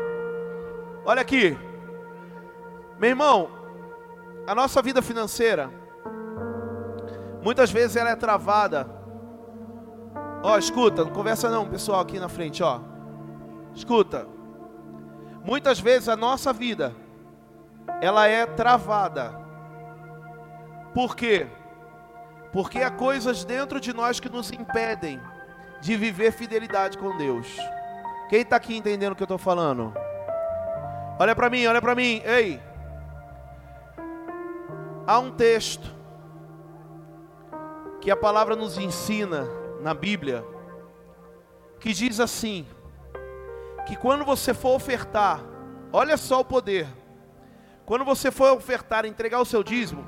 Olha 1.03 1.21
aqui. 1.21 1.57
Meu 2.97 3.09
irmão, 3.09 3.49
a 4.47 4.53
nossa 4.53 4.81
vida 4.81 5.01
financeira 5.01 5.69
muitas 7.41 7.71
vezes 7.71 7.95
ela 7.95 8.09
é 8.09 8.15
travada. 8.15 8.87
Ó, 10.43 10.57
escuta, 10.57 11.03
não 11.03 11.11
conversa 11.11 11.49
não, 11.49 11.67
pessoal 11.67 12.01
aqui 12.01 12.19
na 12.19 12.29
frente, 12.29 12.61
ó. 12.61 12.79
Escuta. 13.73 14.27
Muitas 15.43 15.79
vezes 15.79 16.09
a 16.09 16.15
nossa 16.15 16.51
vida 16.51 16.95
ela 18.01 18.27
é 18.27 18.45
travada. 18.45 19.33
Por 20.93 21.15
quê? 21.15 21.47
Porque 22.51 22.79
há 22.79 22.89
coisas 22.89 23.43
dentro 23.43 23.79
de 23.79 23.93
nós 23.93 24.19
que 24.19 24.29
nos 24.29 24.51
impedem 24.51 25.19
de 25.81 25.95
viver 25.95 26.31
fidelidade 26.31 26.97
com 26.97 27.17
Deus. 27.17 27.57
Quem 28.29 28.41
está 28.41 28.55
aqui 28.55 28.75
entendendo 28.75 29.13
o 29.13 29.15
que 29.15 29.21
eu 29.21 29.25
estou 29.25 29.37
falando? 29.37 29.93
Olha 31.19 31.35
para 31.35 31.49
mim, 31.49 31.65
olha 31.65 31.81
para 31.81 31.93
mim, 31.93 32.21
ei. 32.25 32.59
Há 35.07 35.19
um 35.19 35.31
texto 35.31 35.93
que 38.01 38.09
a 38.09 38.15
palavra 38.15 38.55
nos 38.55 38.77
ensina 38.77 39.47
na 39.81 39.93
Bíblia, 39.93 40.43
que 41.79 41.93
diz 41.93 42.19
assim: 42.19 42.65
que 43.85 43.95
quando 43.95 44.25
você 44.25 44.53
for 44.53 44.75
ofertar, 44.75 45.41
olha 45.93 46.17
só 46.17 46.39
o 46.39 46.45
poder, 46.45 46.87
quando 47.85 48.03
você 48.03 48.31
for 48.31 48.51
ofertar, 48.51 49.05
entregar 49.05 49.39
o 49.39 49.45
seu 49.45 49.63
dízimo, 49.63 50.05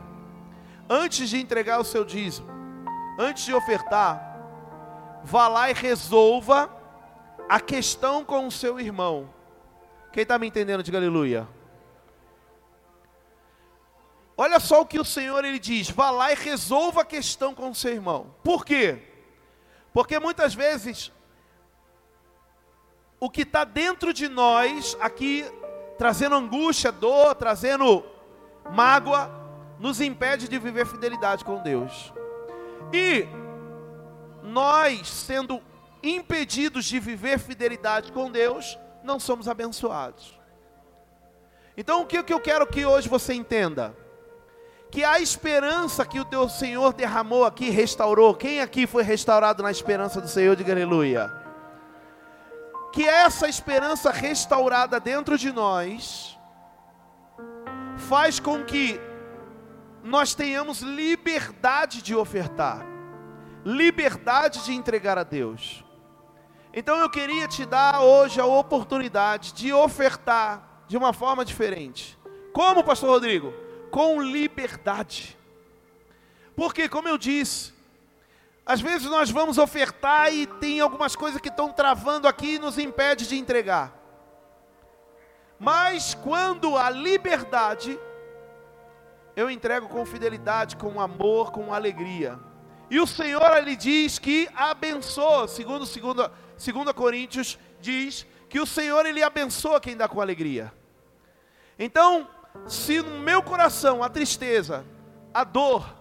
antes 0.89 1.29
de 1.29 1.39
entregar 1.39 1.79
o 1.79 1.83
seu 1.83 2.03
dízimo, 2.03 2.47
antes 3.19 3.45
de 3.45 3.53
ofertar, 3.53 4.19
vá 5.23 5.47
lá 5.47 5.69
e 5.69 5.73
resolva 5.73 6.69
a 7.47 7.59
questão 7.59 8.25
com 8.25 8.47
o 8.47 8.51
seu 8.51 8.79
irmão. 8.79 9.29
Quem 10.11 10.23
está 10.23 10.39
me 10.39 10.47
entendendo, 10.47 10.81
diga 10.81 10.97
aleluia. 10.97 11.47
Olha 14.37 14.59
só 14.59 14.81
o 14.81 14.85
que 14.85 14.99
o 14.99 15.05
Senhor 15.05 15.43
ele 15.43 15.57
diz: 15.57 15.89
vá 15.89 16.11
lá 16.11 16.31
e 16.31 16.35
resolva 16.35 17.01
a 17.01 17.05
questão 17.05 17.55
com 17.55 17.71
o 17.71 17.75
seu 17.75 17.91
irmão. 17.91 18.35
Por 18.43 18.63
quê? 18.63 19.01
Porque 19.91 20.19
muitas 20.19 20.53
vezes 20.53 21.11
o 23.19 23.31
que 23.31 23.41
está 23.41 23.63
dentro 23.63 24.13
de 24.13 24.27
nós, 24.27 24.95
aqui 25.01 25.43
trazendo 25.97 26.35
angústia, 26.35 26.91
dor, 26.91 27.33
trazendo 27.33 28.05
mágoa, 28.71 29.31
nos 29.79 29.99
impede 29.99 30.47
de 30.47 30.59
viver 30.59 30.85
fidelidade 30.85 31.43
com 31.43 31.57
Deus. 31.57 32.13
E 32.93 33.27
nós, 34.43 35.07
sendo 35.07 35.59
impedidos 36.03 36.85
de 36.85 36.99
viver 36.99 37.39
fidelidade 37.39 38.11
com 38.11 38.29
Deus, 38.29 38.77
não 39.03 39.19
somos 39.19 39.47
abençoados. 39.47 40.39
Então, 41.75 42.01
o 42.01 42.05
que, 42.05 42.21
que 42.21 42.33
eu 42.33 42.39
quero 42.39 42.67
que 42.67 42.85
hoje 42.85 43.09
você 43.09 43.33
entenda? 43.33 43.95
Que 44.97 45.03
a 45.03 45.19
esperança 45.19 46.03
que 46.03 46.19
o 46.19 46.25
teu 46.25 46.49
Senhor 46.49 46.91
derramou 46.91 47.45
aqui, 47.45 47.69
restaurou. 47.69 48.33
Quem 48.33 48.61
aqui 48.61 48.87
foi 48.87 49.03
restaurado 49.03 49.61
na 49.61 49.69
esperança 49.69 50.19
do 50.19 50.27
Senhor? 50.27 50.55
Diga 50.55 50.73
aleluia. 50.73 51.31
Que 52.91 53.07
essa 53.07 53.47
esperança 53.47 54.09
restaurada 54.09 54.99
dentro 54.99 55.37
de 55.37 55.51
nós 55.51 56.35
faz 58.09 58.39
com 58.39 58.63
que 58.63 58.99
nós 60.03 60.33
tenhamos 60.33 60.81
liberdade 60.81 62.01
de 62.01 62.15
ofertar, 62.15 62.83
liberdade 63.63 64.65
de 64.65 64.73
entregar 64.73 65.19
a 65.19 65.23
Deus. 65.23 65.85
Então 66.73 66.97
eu 66.97 67.09
queria 67.11 67.47
te 67.47 67.67
dar 67.67 68.01
hoje 68.01 68.41
a 68.41 68.47
oportunidade 68.47 69.53
de 69.53 69.71
ofertar 69.71 70.85
de 70.87 70.97
uma 70.97 71.13
forma 71.13 71.45
diferente. 71.45 72.17
Como, 72.51 72.83
Pastor 72.83 73.11
Rodrigo? 73.11 73.66
Com 73.91 74.21
liberdade. 74.21 75.37
Porque, 76.55 76.89
como 76.89 77.07
eu 77.07 77.17
disse, 77.17 77.73
às 78.65 78.81
vezes 78.81 79.09
nós 79.09 79.29
vamos 79.29 79.57
ofertar 79.57 80.33
e 80.33 80.45
tem 80.45 80.79
algumas 80.79 81.15
coisas 81.15 81.39
que 81.39 81.49
estão 81.49 81.71
travando 81.71 82.27
aqui 82.27 82.55
e 82.55 82.59
nos 82.59 82.77
impede 82.77 83.27
de 83.27 83.37
entregar. 83.37 83.93
Mas 85.59 86.13
quando 86.13 86.77
a 86.77 86.89
liberdade, 86.89 87.97
eu 89.35 89.49
entrego 89.49 89.87
com 89.87 90.05
fidelidade, 90.05 90.75
com 90.75 90.99
amor, 90.99 91.51
com 91.51 91.73
alegria. 91.73 92.39
E 92.89 92.99
o 92.99 93.07
Senhor 93.07 93.55
ele 93.57 93.75
diz 93.75 94.17
que 94.19 94.49
abençoa, 94.55 95.47
segundo, 95.47 95.85
segundo, 95.85 96.31
segundo 96.57 96.93
Coríntios 96.93 97.57
diz 97.79 98.25
que 98.49 98.59
o 98.59 98.65
Senhor 98.65 99.05
ele 99.05 99.21
abençoa 99.21 99.79
quem 99.79 99.95
dá 99.95 100.07
com 100.07 100.21
alegria. 100.21 100.73
Então, 101.77 102.27
se 102.67 103.01
no 103.01 103.19
meu 103.19 103.41
coração 103.41 104.03
a 104.03 104.09
tristeza, 104.09 104.85
a 105.33 105.43
dor, 105.43 105.95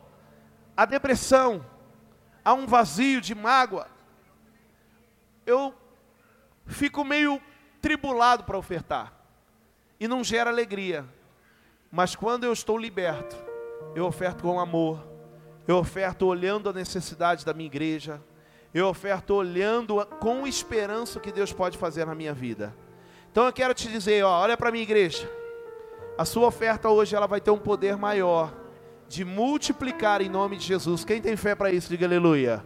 a 0.76 0.84
depressão, 0.84 1.64
há 2.44 2.53
um 2.53 2.66
vazio 2.66 3.20
de 3.20 3.34
mágoa, 3.34 3.86
eu 5.44 5.74
fico 6.66 7.05
meio 7.05 7.40
tribulado 7.80 8.44
para 8.44 8.59
ofertar 8.59 9.12
e 9.99 10.09
não 10.09 10.22
gera 10.24 10.51
alegria. 10.51 11.05
Mas 11.90 12.14
quando 12.14 12.44
eu 12.44 12.53
estou 12.53 12.76
liberto, 12.76 13.36
eu 13.94 14.05
oferto 14.05 14.42
com 14.42 14.59
amor, 14.59 15.07
eu 15.66 15.76
oferto 15.76 16.26
olhando 16.26 16.68
a 16.68 16.72
necessidade 16.72 17.44
da 17.44 17.55
minha 17.55 17.66
igreja, 17.66 18.22
eu 18.74 18.88
oferto 18.88 19.34
olhando 19.34 20.05
com 20.20 20.47
esperança 20.47 21.18
o 21.18 21.22
que 21.22 21.32
Deus 21.32 21.53
pode 21.53 21.78
fazer 21.78 22.05
na 22.05 22.14
minha 22.14 22.34
vida. 22.34 22.76
Então 23.30 23.47
eu 23.47 23.53
quero 23.53 23.72
te 23.72 23.88
dizer, 23.88 24.24
ó, 24.24 24.40
olha 24.42 24.57
para 24.57 24.70
minha 24.70 24.82
igreja. 24.82 25.28
A 26.19 26.25
sua 26.25 26.47
oferta 26.47 26.89
hoje 26.89 27.14
ela 27.14 27.27
vai 27.27 27.43
ter 27.43 27.51
um 27.51 27.59
poder 27.59 27.97
maior 27.97 28.53
de 29.07 29.23
multiplicar 29.23 30.23
em 30.23 30.31
nome 30.31 30.57
de 30.57 30.64
Jesus. 30.64 31.05
Quem 31.05 31.21
tem 31.21 31.37
fé 31.37 31.55
para 31.55 31.71
isso, 31.71 31.91
diga 31.91 32.07
aleluia. 32.07 32.64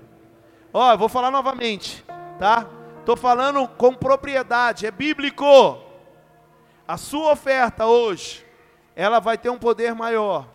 Ó, 0.72 0.96
vou 0.96 1.08
falar 1.08 1.32
novamente, 1.32 2.04
tá? 2.38 2.64
Estou 3.00 3.16
falando 3.16 3.66
com 3.66 3.92
propriedade, 3.92 4.86
é 4.86 4.90
bíblico. 4.92 5.78
A 6.86 6.96
sua 6.96 7.32
oferta 7.32 7.86
hoje, 7.86 8.46
ela 8.94 9.18
vai 9.18 9.36
ter 9.36 9.50
um 9.50 9.58
poder 9.58 9.96
maior 9.96 10.48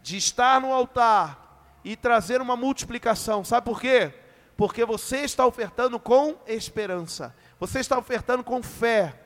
de 0.00 0.16
estar 0.16 0.60
no 0.60 0.72
altar 0.72 1.80
e 1.84 1.96
trazer 1.96 2.40
uma 2.40 2.54
multiplicação. 2.54 3.44
Sabe 3.44 3.64
por 3.64 3.80
quê? 3.80 4.14
Porque 4.56 4.84
você 4.84 5.18
está 5.18 5.44
ofertando 5.44 5.98
com 5.98 6.36
esperança. 6.46 7.34
Você 7.58 7.80
está 7.80 7.98
ofertando 7.98 8.44
com 8.44 8.62
fé. 8.62 9.21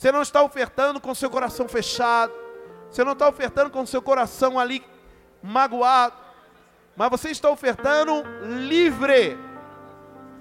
Você 0.00 0.10
não 0.10 0.22
está 0.22 0.42
ofertando 0.42 0.98
com 0.98 1.14
seu 1.14 1.28
coração 1.28 1.68
fechado. 1.68 2.32
Você 2.90 3.04
não 3.04 3.12
está 3.12 3.28
ofertando 3.28 3.68
com 3.68 3.84
seu 3.84 4.00
coração 4.00 4.58
ali 4.58 4.82
magoado. 5.42 6.14
Mas 6.96 7.10
você 7.10 7.28
está 7.28 7.50
ofertando 7.50 8.24
livre. 8.66 9.36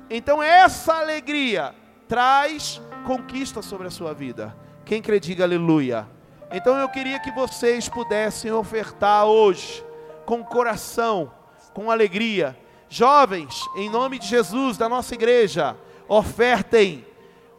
Então 0.09 0.41
essa 0.41 0.93
alegria 0.93 1.75
traz 2.07 2.81
conquista 3.05 3.61
sobre 3.61 3.87
a 3.87 3.91
sua 3.91 4.13
vida. 4.13 4.55
Quem 4.85 5.01
crê, 5.01 5.19
diga 5.19 5.43
aleluia. 5.43 6.07
Então 6.53 6.77
eu 6.77 6.87
queria 6.87 7.19
que 7.19 7.31
vocês 7.31 7.89
pudessem 7.89 8.53
ofertar 8.53 9.25
hoje, 9.25 9.83
com 10.25 10.41
coração, 10.41 11.33
com 11.73 11.91
alegria. 11.91 12.57
Jovens, 12.87 13.67
em 13.75 13.89
nome 13.89 14.19
de 14.19 14.27
Jesus, 14.27 14.77
da 14.77 14.87
nossa 14.87 15.15
igreja, 15.15 15.75
ofertem, 16.07 17.05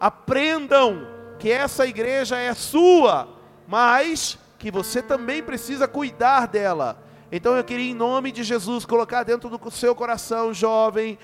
aprendam 0.01 1.20
que 1.41 1.51
essa 1.51 1.86
igreja 1.86 2.36
é 2.36 2.53
sua, 2.53 3.26
mas 3.66 4.38
que 4.59 4.70
você 4.70 5.01
também 5.01 5.43
precisa 5.43 5.88
cuidar 5.88 6.47
dela. 6.47 7.03
Então 7.32 7.57
eu 7.57 7.64
queria, 7.64 7.91
em 7.91 7.95
nome 7.95 8.30
de 8.30 8.45
Jesus, 8.45 8.84
colocar 8.84 9.22
dentro 9.22 9.49
do 9.49 9.70
seu 9.70 9.95
coração, 9.95 10.53
jovem, 10.53 11.18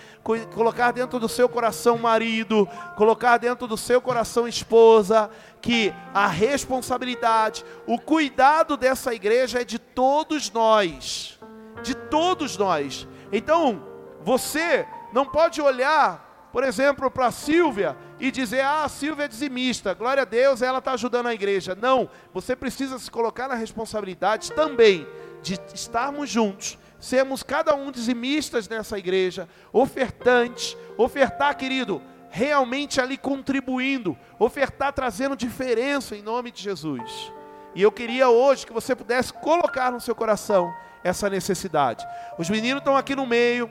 colocar 0.54 0.92
dentro 0.92 1.18
do 1.18 1.28
seu 1.28 1.48
coração, 1.48 1.98
marido, 1.98 2.66
colocar 2.96 3.36
dentro 3.36 3.66
do 3.66 3.76
seu 3.76 4.00
coração, 4.00 4.48
esposa, 4.48 5.28
que 5.60 5.92
a 6.14 6.28
responsabilidade, 6.28 7.62
o 7.86 7.98
cuidado 7.98 8.76
dessa 8.76 9.12
igreja 9.12 9.60
é 9.60 9.64
de 9.64 9.78
todos 9.78 10.50
nós. 10.50 11.38
De 11.82 11.94
todos 11.94 12.56
nós. 12.56 13.06
Então, 13.30 13.82
você 14.22 14.86
não 15.12 15.26
pode 15.26 15.60
olhar, 15.60 16.48
por 16.52 16.62
exemplo, 16.62 17.10
para 17.10 17.30
Silvia 17.30 17.96
e 18.18 18.30
dizer, 18.30 18.60
ah, 18.60 18.84
a 18.84 18.88
Silvia 18.88 19.26
é 19.26 19.28
dizimista, 19.28 19.92
glória 19.94 20.22
a 20.22 20.26
Deus, 20.26 20.62
ela 20.62 20.78
está 20.78 20.92
ajudando 20.92 21.26
a 21.26 21.34
igreja. 21.34 21.74
Não, 21.74 22.08
você 22.32 22.56
precisa 22.56 22.98
se 22.98 23.10
colocar 23.10 23.48
na 23.48 23.54
responsabilidade 23.54 24.52
também 24.52 25.06
de 25.42 25.58
estarmos 25.74 26.30
juntos, 26.30 26.78
sermos 26.99 27.42
cada 27.42 27.74
um 27.74 27.91
dizimistas 27.91 28.68
nessa 28.68 28.99
igreja, 28.99 29.49
ofertantes, 29.72 30.76
ofertar, 30.96 31.57
querido, 31.57 32.00
realmente 32.30 33.00
ali 33.00 33.16
contribuindo, 33.16 34.16
ofertar 34.38 34.92
trazendo 34.92 35.36
diferença 35.36 36.16
em 36.16 36.22
nome 36.22 36.50
de 36.50 36.62
Jesus. 36.62 37.32
E 37.74 37.82
eu 37.82 37.92
queria 37.92 38.30
hoje 38.30 38.66
que 38.66 38.72
você 38.72 38.96
pudesse 38.96 39.32
colocar 39.32 39.92
no 39.92 40.00
seu 40.00 40.14
coração 40.14 40.74
essa 41.04 41.28
necessidade. 41.28 42.07
Os 42.38 42.49
meninos 42.49 42.80
estão 42.80 42.96
aqui 42.96 43.14
no 43.14 43.26
meio, 43.26 43.70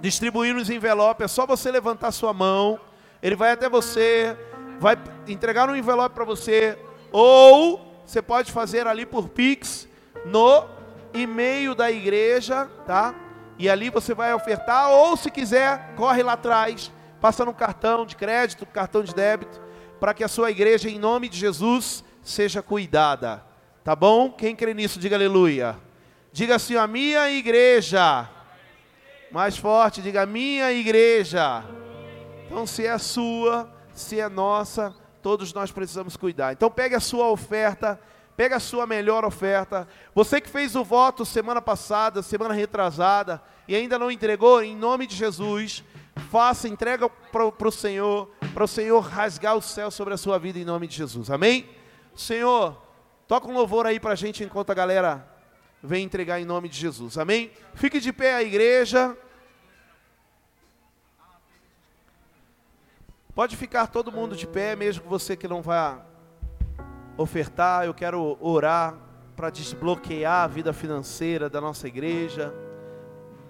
distribuindo 0.00 0.60
os 0.60 0.68
envelopes, 0.68 1.24
é 1.24 1.28
só 1.28 1.46
você 1.46 1.70
levantar 1.70 2.10
sua 2.10 2.34
mão, 2.34 2.80
ele 3.22 3.36
vai 3.36 3.52
até 3.52 3.68
você, 3.68 4.36
vai 4.78 4.96
entregar 5.28 5.68
um 5.68 5.76
envelope 5.76 6.14
para 6.14 6.24
você, 6.24 6.78
ou 7.12 8.02
você 8.06 8.22
pode 8.22 8.50
fazer 8.50 8.86
ali 8.86 9.04
por 9.04 9.28
Pix 9.28 9.88
no 10.24 10.66
e-mail 11.12 11.74
da 11.74 11.90
igreja, 11.90 12.66
tá? 12.86 13.14
E 13.58 13.68
ali 13.68 13.90
você 13.90 14.14
vai 14.14 14.32
ofertar, 14.32 14.90
ou 14.90 15.16
se 15.16 15.30
quiser, 15.30 15.94
corre 15.96 16.22
lá 16.22 16.32
atrás, 16.32 16.90
passa 17.20 17.44
no 17.44 17.52
cartão 17.52 18.06
de 18.06 18.16
crédito, 18.16 18.64
cartão 18.64 19.02
de 19.02 19.14
débito, 19.14 19.60
para 20.00 20.14
que 20.14 20.24
a 20.24 20.28
sua 20.28 20.50
igreja, 20.50 20.88
em 20.88 20.98
nome 20.98 21.28
de 21.28 21.38
Jesus, 21.38 22.02
seja 22.22 22.62
cuidada. 22.62 23.44
Tá 23.84 23.94
bom? 23.94 24.30
Quem 24.30 24.56
crê 24.56 24.72
nisso, 24.72 24.98
diga 24.98 25.16
aleluia. 25.16 25.76
Diga 26.32 26.56
assim, 26.56 26.76
a 26.76 26.86
minha 26.86 27.30
igreja. 27.30 28.28
Mais 29.30 29.56
forte, 29.56 30.00
diga 30.00 30.24
minha 30.26 30.72
igreja. 30.72 31.62
Então, 32.50 32.66
se 32.66 32.84
é 32.84 32.98
sua, 32.98 33.72
se 33.94 34.18
é 34.18 34.28
nossa, 34.28 34.92
todos 35.22 35.52
nós 35.52 35.70
precisamos 35.70 36.16
cuidar. 36.16 36.52
Então, 36.52 36.68
pegue 36.68 36.96
a 36.96 37.00
sua 37.00 37.30
oferta 37.30 37.98
Pega 38.40 38.56
a 38.56 38.60
sua 38.60 38.86
melhor 38.86 39.22
oferta. 39.22 39.86
Você 40.14 40.40
que 40.40 40.48
fez 40.48 40.74
o 40.74 40.82
voto 40.82 41.26
semana 41.26 41.60
passada, 41.60 42.22
semana 42.22 42.54
retrasada, 42.54 43.42
e 43.68 43.76
ainda 43.76 43.98
não 43.98 44.10
entregou, 44.10 44.62
em 44.62 44.74
nome 44.74 45.06
de 45.06 45.14
Jesus, 45.14 45.84
faça, 46.30 46.66
entrega 46.66 47.06
para 47.06 47.68
o 47.68 47.70
Senhor, 47.70 48.30
para 48.54 48.64
o 48.64 48.66
Senhor 48.66 48.98
rasgar 49.00 49.58
o 49.58 49.60
céu 49.60 49.90
sobre 49.90 50.14
a 50.14 50.16
sua 50.16 50.38
vida 50.38 50.58
em 50.58 50.64
nome 50.64 50.86
de 50.86 50.96
Jesus. 50.96 51.30
Amém? 51.30 51.68
Senhor, 52.16 52.80
toca 53.28 53.46
um 53.46 53.52
louvor 53.52 53.84
aí 53.84 54.00
para 54.00 54.12
a 54.12 54.16
gente 54.16 54.42
enquanto 54.42 54.70
a 54.70 54.74
galera 54.74 55.28
vem 55.82 56.02
entregar 56.02 56.40
em 56.40 56.46
nome 56.46 56.70
de 56.70 56.78
Jesus. 56.78 57.18
Amém? 57.18 57.50
Fique 57.74 58.00
de 58.00 58.10
pé 58.10 58.36
a 58.36 58.42
igreja. 58.42 59.14
Pode 63.40 63.56
ficar 63.56 63.86
todo 63.86 64.12
mundo 64.12 64.36
de 64.36 64.46
pé, 64.46 64.76
mesmo 64.76 65.08
você 65.08 65.34
que 65.34 65.48
não 65.48 65.62
vá 65.62 66.02
ofertar, 67.16 67.86
eu 67.86 67.94
quero 67.94 68.36
orar 68.38 68.94
para 69.34 69.48
desbloquear 69.48 70.44
a 70.44 70.46
vida 70.46 70.74
financeira 70.74 71.48
da 71.48 71.58
nossa 71.58 71.88
igreja, 71.88 72.52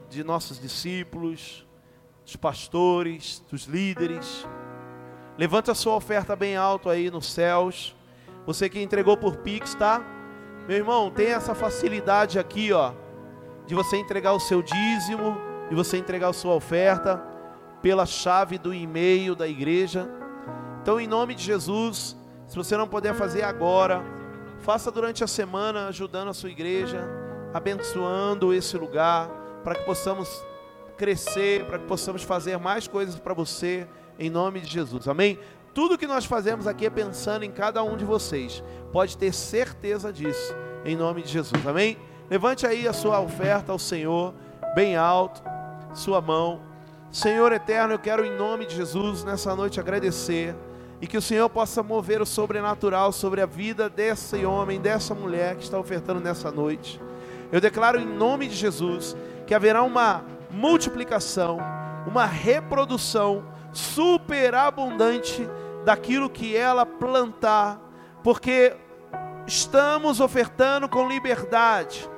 de 0.08 0.22
nossos 0.22 0.60
discípulos, 0.60 1.66
dos 2.24 2.36
pastores, 2.36 3.42
dos 3.50 3.64
líderes. 3.64 4.46
Levanta 5.36 5.72
a 5.72 5.74
sua 5.74 5.96
oferta 5.96 6.36
bem 6.36 6.56
alto 6.56 6.88
aí 6.88 7.10
nos 7.10 7.26
céus. 7.26 7.96
Você 8.46 8.68
que 8.68 8.80
entregou 8.80 9.16
por 9.16 9.38
Pix, 9.38 9.74
tá? 9.74 10.00
Meu 10.68 10.76
irmão, 10.76 11.10
tem 11.10 11.32
essa 11.32 11.52
facilidade 11.52 12.38
aqui, 12.38 12.72
ó, 12.72 12.92
de 13.66 13.74
você 13.74 13.96
entregar 13.96 14.34
o 14.34 14.38
seu 14.38 14.62
dízimo, 14.62 15.36
de 15.68 15.74
você 15.74 15.96
entregar 15.96 16.28
a 16.28 16.32
sua 16.32 16.54
oferta 16.54 17.28
pela 17.82 18.06
chave 18.06 18.58
do 18.58 18.72
e-mail 18.72 19.34
da 19.34 19.48
igreja. 19.48 20.08
Então, 20.82 21.00
em 21.00 21.06
nome 21.06 21.34
de 21.34 21.42
Jesus, 21.42 22.16
se 22.46 22.56
você 22.56 22.76
não 22.76 22.88
puder 22.88 23.14
fazer 23.14 23.42
agora, 23.42 24.02
faça 24.60 24.90
durante 24.90 25.22
a 25.24 25.26
semana 25.26 25.88
ajudando 25.88 26.28
a 26.28 26.34
sua 26.34 26.50
igreja. 26.50 27.08
abençoando 27.52 28.54
esse 28.54 28.76
lugar, 28.76 29.28
para 29.64 29.74
que 29.74 29.84
possamos 29.84 30.28
crescer, 30.96 31.64
para 31.64 31.78
que 31.78 31.86
possamos 31.86 32.22
fazer 32.22 32.58
mais 32.58 32.86
coisas 32.86 33.18
para 33.18 33.34
você, 33.34 33.86
em 34.18 34.30
nome 34.30 34.60
de 34.60 34.70
Jesus. 34.70 35.08
Amém? 35.08 35.38
Tudo 35.74 35.98
que 35.98 36.06
nós 36.06 36.24
fazemos 36.24 36.66
aqui 36.66 36.86
é 36.86 36.90
pensando 36.90 37.44
em 37.44 37.50
cada 37.50 37.82
um 37.82 37.96
de 37.96 38.04
vocês. 38.04 38.62
Pode 38.92 39.16
ter 39.16 39.32
certeza 39.32 40.12
disso, 40.12 40.54
em 40.84 40.96
nome 40.96 41.22
de 41.22 41.28
Jesus. 41.28 41.66
Amém? 41.66 41.96
Levante 42.28 42.66
aí 42.66 42.86
a 42.86 42.92
sua 42.92 43.20
oferta 43.20 43.72
ao 43.72 43.78
Senhor, 43.78 44.34
bem 44.74 44.96
alto, 44.96 45.42
sua 45.94 46.20
mão. 46.20 46.69
Senhor 47.12 47.50
eterno, 47.50 47.94
eu 47.94 47.98
quero 47.98 48.24
em 48.24 48.36
nome 48.36 48.64
de 48.64 48.76
Jesus 48.76 49.24
nessa 49.24 49.56
noite 49.56 49.80
agradecer 49.80 50.54
e 51.00 51.08
que 51.08 51.16
o 51.16 51.22
Senhor 51.22 51.48
possa 51.50 51.82
mover 51.82 52.22
o 52.22 52.26
sobrenatural 52.26 53.10
sobre 53.10 53.40
a 53.40 53.46
vida 53.46 53.90
desse 53.90 54.44
homem, 54.44 54.80
dessa 54.80 55.12
mulher 55.12 55.56
que 55.56 55.64
está 55.64 55.76
ofertando 55.76 56.20
nessa 56.20 56.52
noite. 56.52 57.00
Eu 57.50 57.60
declaro 57.60 57.98
em 57.98 58.06
nome 58.06 58.46
de 58.46 58.54
Jesus 58.54 59.16
que 59.44 59.52
haverá 59.52 59.82
uma 59.82 60.24
multiplicação, 60.52 61.58
uma 62.06 62.26
reprodução 62.26 63.44
superabundante 63.72 65.48
daquilo 65.84 66.30
que 66.30 66.56
ela 66.56 66.86
plantar, 66.86 67.80
porque 68.22 68.76
estamos 69.48 70.20
ofertando 70.20 70.88
com 70.88 71.08
liberdade. 71.08 72.08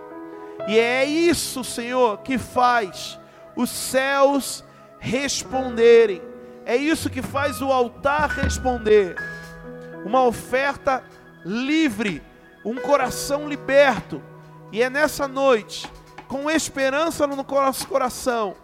E 0.69 0.79
é 0.79 1.07
isso, 1.07 1.65
Senhor, 1.65 2.19
que 2.19 2.37
faz 2.37 3.19
os 3.57 3.71
céus 3.71 4.63
responderem. 5.03 6.23
É 6.65 6.77
isso 6.77 7.11
que 7.11 7.21
faz 7.21 7.61
o 7.61 7.73
altar 7.73 8.31
responder. 8.31 9.17
Uma 10.05 10.25
oferta 10.25 11.03
livre, 11.45 12.23
um 12.65 12.77
coração 12.77 13.49
liberto. 13.49 14.23
E 14.71 14.81
é 14.81 14.89
nessa 14.89 15.27
noite, 15.27 15.91
com 16.29 16.49
esperança 16.49 17.27
no 17.27 17.37
nosso 17.37 17.87
coração, 17.89 18.55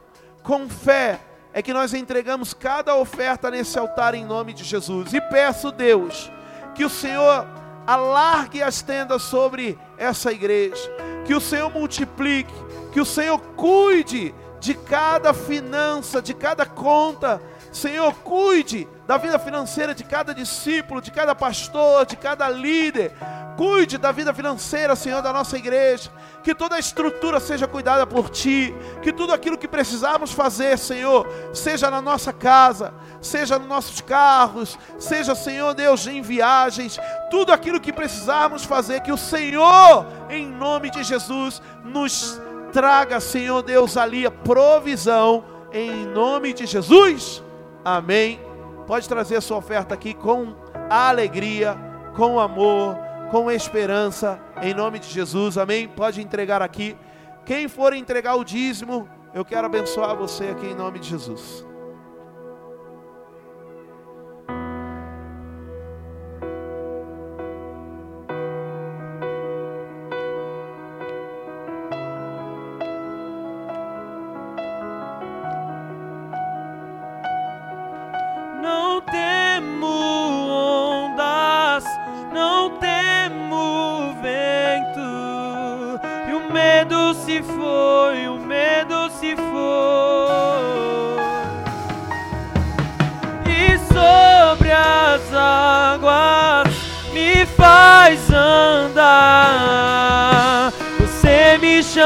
com 0.44 0.68
fé, 0.68 1.20
é 1.52 1.60
que 1.60 1.72
nós 1.72 1.92
entregamos 1.92 2.54
cada 2.54 2.94
oferta 2.94 3.50
nesse 3.50 3.76
altar 3.76 4.14
em 4.14 4.24
nome 4.24 4.54
de 4.54 4.62
Jesus. 4.62 5.12
E 5.12 5.20
peço, 5.20 5.72
Deus, 5.72 6.30
que 6.74 6.84
o 6.84 6.88
Senhor 6.88 7.46
alargue 7.84 8.62
as 8.62 8.80
tendas 8.80 9.22
sobre 9.22 9.76
essa 9.96 10.30
igreja, 10.30 10.88
que 11.26 11.34
o 11.34 11.40
Senhor 11.40 11.68
multiplique, 11.68 12.52
que 12.92 13.00
o 13.00 13.04
Senhor 13.04 13.40
cuide 13.56 14.32
de 14.60 14.74
cada 14.74 15.32
finança, 15.32 16.20
de 16.20 16.34
cada 16.34 16.66
conta. 16.66 17.40
Senhor, 17.72 18.14
cuide 18.24 18.88
da 19.06 19.16
vida 19.16 19.38
financeira 19.38 19.94
de 19.94 20.04
cada 20.04 20.34
discípulo, 20.34 21.00
de 21.00 21.10
cada 21.10 21.34
pastor, 21.34 22.06
de 22.06 22.16
cada 22.16 22.48
líder. 22.48 23.12
Cuide 23.56 23.98
da 23.98 24.12
vida 24.12 24.32
financeira, 24.32 24.94
Senhor, 24.94 25.20
da 25.20 25.32
nossa 25.32 25.56
igreja. 25.56 26.10
Que 26.44 26.54
toda 26.54 26.76
a 26.76 26.78
estrutura 26.78 27.40
seja 27.40 27.66
cuidada 27.66 28.06
por 28.06 28.30
Ti. 28.30 28.74
Que 29.02 29.12
tudo 29.12 29.32
aquilo 29.32 29.58
que 29.58 29.66
precisarmos 29.66 30.32
fazer, 30.32 30.78
Senhor, 30.78 31.26
seja 31.52 31.90
na 31.90 32.00
nossa 32.00 32.32
casa, 32.32 32.94
seja 33.20 33.58
nos 33.58 33.68
nossos 33.68 34.00
carros, 34.00 34.78
seja, 34.98 35.34
Senhor 35.34 35.74
Deus, 35.74 36.06
em 36.06 36.22
viagens. 36.22 36.98
Tudo 37.30 37.52
aquilo 37.52 37.80
que 37.80 37.92
precisarmos 37.92 38.64
fazer, 38.64 39.00
que 39.00 39.12
o 39.12 39.16
Senhor, 39.16 40.06
em 40.30 40.46
nome 40.46 40.90
de 40.90 41.02
Jesus, 41.02 41.60
nos 41.84 42.40
traga, 42.72 43.20
Senhor 43.20 43.62
Deus, 43.62 43.96
ali 43.96 44.26
a 44.26 44.30
provisão, 44.30 45.44
em 45.72 46.06
nome 46.06 46.52
de 46.52 46.66
Jesus. 46.66 47.42
Amém. 47.84 48.40
Pode 48.86 49.08
trazer 49.08 49.36
a 49.36 49.40
sua 49.40 49.58
oferta 49.58 49.94
aqui 49.94 50.14
com 50.14 50.54
alegria, 50.88 51.76
com 52.16 52.40
amor, 52.40 52.96
com 53.30 53.50
esperança, 53.50 54.40
em 54.62 54.72
nome 54.72 54.98
de 54.98 55.08
Jesus. 55.08 55.58
Amém. 55.58 55.86
Pode 55.86 56.20
entregar 56.20 56.62
aqui. 56.62 56.96
Quem 57.44 57.68
for 57.68 57.92
entregar 57.92 58.36
o 58.36 58.44
dízimo, 58.44 59.08
eu 59.34 59.44
quero 59.44 59.66
abençoar 59.66 60.16
você 60.16 60.48
aqui 60.48 60.66
em 60.66 60.74
nome 60.74 60.98
de 60.98 61.08
Jesus. 61.08 61.67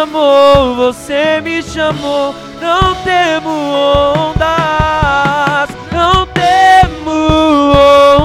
Chamou, 0.03 0.75
você 0.75 1.41
me 1.41 1.63
chamou. 1.63 2.35
Não 2.61 2.95
temo 2.97 3.51
ondas, 4.31 5.71
não 5.93 6.27
temo 6.27 7.73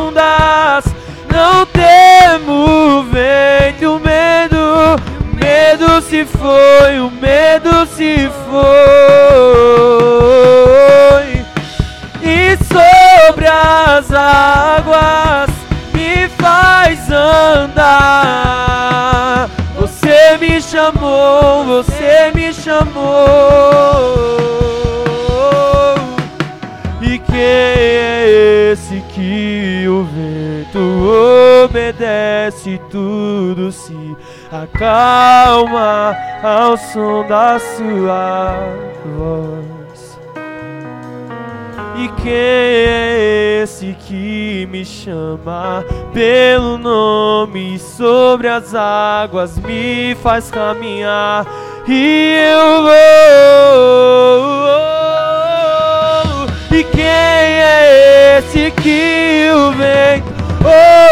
ondas, 0.07 0.85
não 1.31 1.65
temo 1.67 3.03
vento, 3.03 4.01
medo, 4.03 4.99
medo 5.33 6.01
se 6.01 6.25
foi, 6.25 6.99
o 6.99 7.11
medo 7.11 7.85
se 7.85 8.27
foi. 8.27 8.36
Chamou, 21.07 21.65
você 21.65 22.31
me 22.35 22.53
chamou. 22.53 23.07
E 27.01 27.19
quem 27.19 27.39
é 27.39 28.71
esse 28.71 29.01
que 29.13 29.85
o 29.87 30.03
vento 30.03 31.63
obedece 31.63 32.79
tudo 32.89 33.71
se 33.71 34.15
acalma 34.51 36.15
ao 36.43 36.77
som 36.77 37.25
da 37.27 37.57
sua 37.59 38.55
voz? 39.05 40.19
E 41.95 42.07
quem 42.21 42.33
é 42.33 43.61
esse 43.63 43.95
que 43.99 44.67
me 44.69 44.85
chama 44.85 45.83
pelo 46.17 46.79
nome 46.79 47.77
sobre 47.77 48.47
as 48.47 48.73
águas 48.73 49.55
me 49.59 50.15
faz 50.15 50.49
caminhar? 50.49 51.45
E 51.87 52.35
eu 52.55 52.81
vou. 52.81 52.91
E 56.75 56.83
quem 56.85 57.05
é 57.05 58.39
esse 58.39 58.71
que 58.81 59.47
o 59.53 59.71
vento 59.73 60.33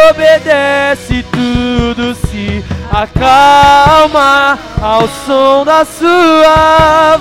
obedece 0.10 1.24
tudo 1.32 2.16
se 2.16 2.66
acalma 2.92 4.58
ao 4.82 5.08
som 5.08 5.64
da 5.64 5.86
sua 5.86 7.18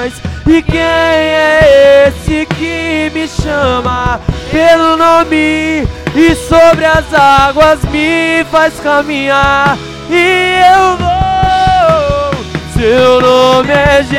voz? 0.00 0.20
E 0.48 0.60
quem 0.62 0.80
é 0.80 2.08
esse 2.08 2.44
que 2.56 3.08
me 3.14 3.28
chama 3.28 4.18
pelo 4.58 4.96
nome 4.96 5.86
e 6.16 6.34
sobre 6.48 6.84
as 6.84 7.14
águas 7.14 7.78
me 7.92 8.44
faz 8.50 8.80
caminhar? 8.80 9.78
E 10.10 10.58
eu 10.74 10.96
vou. 10.96 12.32
Seu 12.76 13.20
nome 13.20 13.70
é 13.70 14.02
Jesus. 14.02 14.18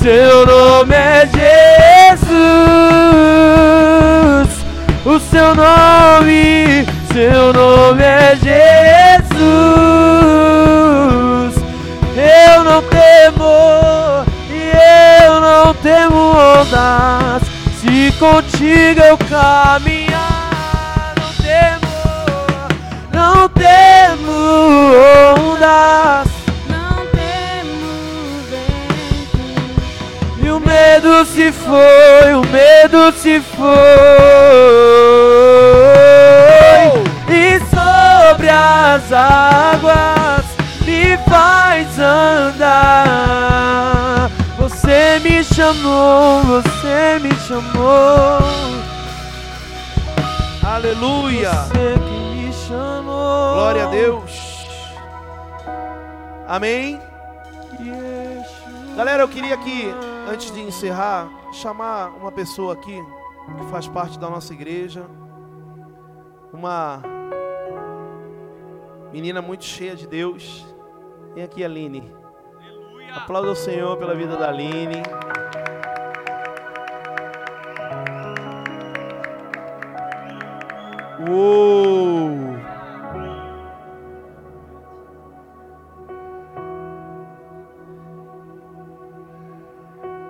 Seu 0.00 0.46
nome 0.46 0.94
é 0.94 1.28
Jesus. 1.34 2.30
O 5.04 5.18
seu 5.18 5.52
nome, 5.56 6.86
seu 7.12 7.52
nome 7.52 8.02
é 8.04 8.36
Jesus. 8.36 9.99
temo 15.82 16.32
ondas. 16.32 17.42
Se 17.80 18.12
contigo 18.18 19.00
eu 19.00 19.16
caminhar, 19.16 21.14
não 21.18 21.32
temo, 21.42 21.88
não 23.12 23.48
temo 23.48 24.32
ondas. 25.38 26.28
Não 26.68 27.06
temo 27.06 27.80
vento. 28.50 29.44
E 30.44 30.50
o 30.50 30.60
medo 30.60 31.24
se 31.24 31.50
foi, 31.52 32.34
o 32.34 32.42
medo 32.46 33.12
se 33.12 33.40
foi. 33.40 33.70
E 37.28 37.60
sobre 37.70 38.48
as 38.48 39.12
águas 39.12 40.44
me 40.84 41.16
faz 41.28 41.98
andar 41.98 43.49
chamou. 47.46 48.40
Aleluia. 50.66 51.50
Você 51.50 51.94
que 51.94 52.46
me 52.46 52.52
chamou. 52.52 53.54
Glória 53.54 53.84
a 53.84 53.90
Deus. 53.90 54.66
Amém. 56.48 56.98
Galera, 58.96 59.22
eu 59.22 59.28
queria 59.28 59.54
aqui, 59.54 59.92
antes 60.30 60.50
de 60.50 60.60
encerrar, 60.60 61.28
chamar 61.52 62.08
uma 62.16 62.32
pessoa 62.32 62.72
aqui 62.72 62.98
que 63.58 63.70
faz 63.70 63.86
parte 63.86 64.18
da 64.18 64.30
nossa 64.30 64.54
igreja. 64.54 65.04
Uma 66.52 67.02
menina 69.12 69.42
muito 69.42 69.64
cheia 69.64 69.94
de 69.94 70.06
Deus. 70.06 70.66
Vem 71.34 71.44
aqui, 71.44 71.62
Aline. 71.62 72.10
Aplauda 73.14 73.50
o 73.50 73.56
Senhor 73.56 73.96
pela 73.98 74.14
vida 74.14 74.36
da 74.36 74.48
Aline. 74.48 75.02
Uou! 81.30 82.58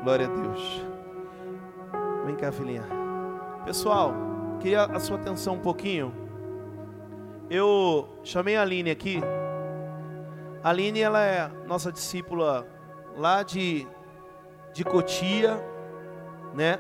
Glória 0.05 0.27
a 0.27 0.29
Deus. 0.29 0.85
Vem 2.27 2.37
cá, 2.37 2.53
filhinha. 2.53 2.85
Pessoal, 3.65 4.13
queria 4.61 4.85
a 4.85 5.01
sua 5.01 5.17
atenção 5.17 5.55
um 5.55 5.61
pouquinho. 5.61 6.13
Eu 7.49 8.07
chamei 8.23 8.57
a 8.57 8.63
Aline 8.63 8.91
aqui. 8.91 9.21
A 10.63 10.69
Aline, 10.69 11.01
ela 11.01 11.25
é 11.25 11.51
nossa 11.67 11.91
discípula 11.91 12.67
lá 13.17 13.43
de, 13.43 13.87
de 14.75 14.85
Cotia, 14.85 15.59
né? 16.55 16.79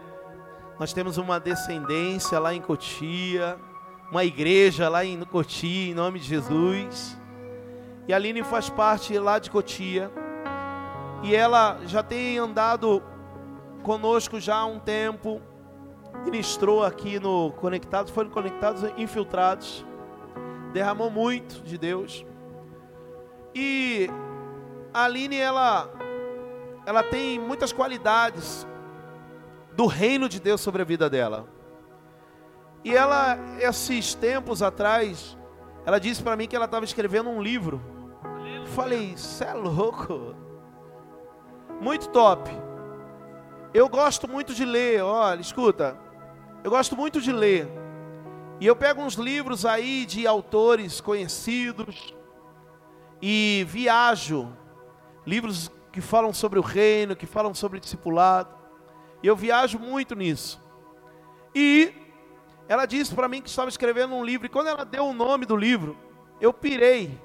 Nós 0.78 0.92
temos 0.92 1.16
uma 1.16 1.40
descendência 1.40 2.38
lá 2.38 2.52
em 2.52 2.60
Cotia, 2.60 3.58
uma 4.10 4.24
igreja 4.24 4.88
lá 4.88 5.04
em 5.04 5.20
Cotia, 5.22 5.90
em 5.90 5.94
nome 5.94 6.18
de 6.18 6.26
Jesus. 6.26 7.16
E 8.08 8.12
a 8.12 8.16
Aline 8.16 8.42
faz 8.42 8.68
parte 8.68 9.16
lá 9.18 9.38
de 9.38 9.50
Cotia. 9.50 10.10
E 11.22 11.34
ela 11.34 11.78
já 11.86 12.02
tem 12.02 12.38
andado 12.38 13.02
conosco 13.82 14.40
já 14.40 14.56
há 14.56 14.66
um 14.66 14.80
tempo. 14.80 15.40
Ministrou 16.24 16.84
aqui 16.84 17.20
no 17.20 17.52
Conectados, 17.52 18.12
foram 18.12 18.30
conectados 18.30 18.82
infiltrados. 18.96 19.86
Derramou 20.72 21.10
muito 21.10 21.62
de 21.62 21.78
Deus. 21.78 22.26
E 23.54 24.08
a 24.92 25.04
Aline, 25.04 25.36
ela, 25.36 25.88
ela 26.84 27.02
tem 27.02 27.38
muitas 27.38 27.72
qualidades 27.72 28.66
do 29.76 29.86
reino 29.86 30.28
de 30.28 30.40
Deus 30.40 30.60
sobre 30.60 30.82
a 30.82 30.84
vida 30.84 31.08
dela. 31.08 31.59
E 32.84 32.94
ela, 32.94 33.38
esses 33.58 34.14
tempos 34.14 34.62
atrás, 34.62 35.36
ela 35.84 35.98
disse 35.98 36.22
para 36.22 36.36
mim 36.36 36.46
que 36.46 36.56
ela 36.56 36.64
estava 36.64 36.84
escrevendo 36.84 37.28
um 37.28 37.42
livro. 37.42 37.80
Eu 38.56 38.66
falei, 38.66 39.16
você 39.16 39.44
é 39.44 39.54
louco? 39.54 40.34
Muito 41.80 42.08
top. 42.08 42.50
Eu 43.72 43.88
gosto 43.88 44.28
muito 44.28 44.54
de 44.54 44.64
ler, 44.64 45.02
olha, 45.02 45.40
escuta. 45.40 45.96
Eu 46.64 46.70
gosto 46.70 46.96
muito 46.96 47.20
de 47.20 47.32
ler. 47.32 47.68
E 48.58 48.66
eu 48.66 48.76
pego 48.76 49.02
uns 49.02 49.14
livros 49.14 49.64
aí 49.64 50.04
de 50.04 50.26
autores 50.26 51.00
conhecidos 51.00 52.14
e 53.22 53.64
viajo. 53.68 54.52
Livros 55.26 55.70
que 55.92 56.00
falam 56.00 56.32
sobre 56.32 56.58
o 56.58 56.62
reino, 56.62 57.16
que 57.16 57.26
falam 57.26 57.54
sobre 57.54 57.80
discipulado. 57.80 58.54
E 59.22 59.26
eu 59.26 59.36
viajo 59.36 59.78
muito 59.78 60.14
nisso. 60.14 60.62
E 61.54 61.92
ela 62.70 62.86
disse 62.86 63.12
para 63.12 63.26
mim 63.26 63.42
que 63.42 63.48
estava 63.48 63.68
escrevendo 63.68 64.14
um 64.14 64.24
livro. 64.24 64.46
E 64.46 64.48
quando 64.48 64.68
ela 64.68 64.84
deu 64.84 65.04
o 65.04 65.12
nome 65.12 65.44
do 65.44 65.56
livro, 65.56 65.96
eu 66.40 66.52
pirei. 66.52 67.20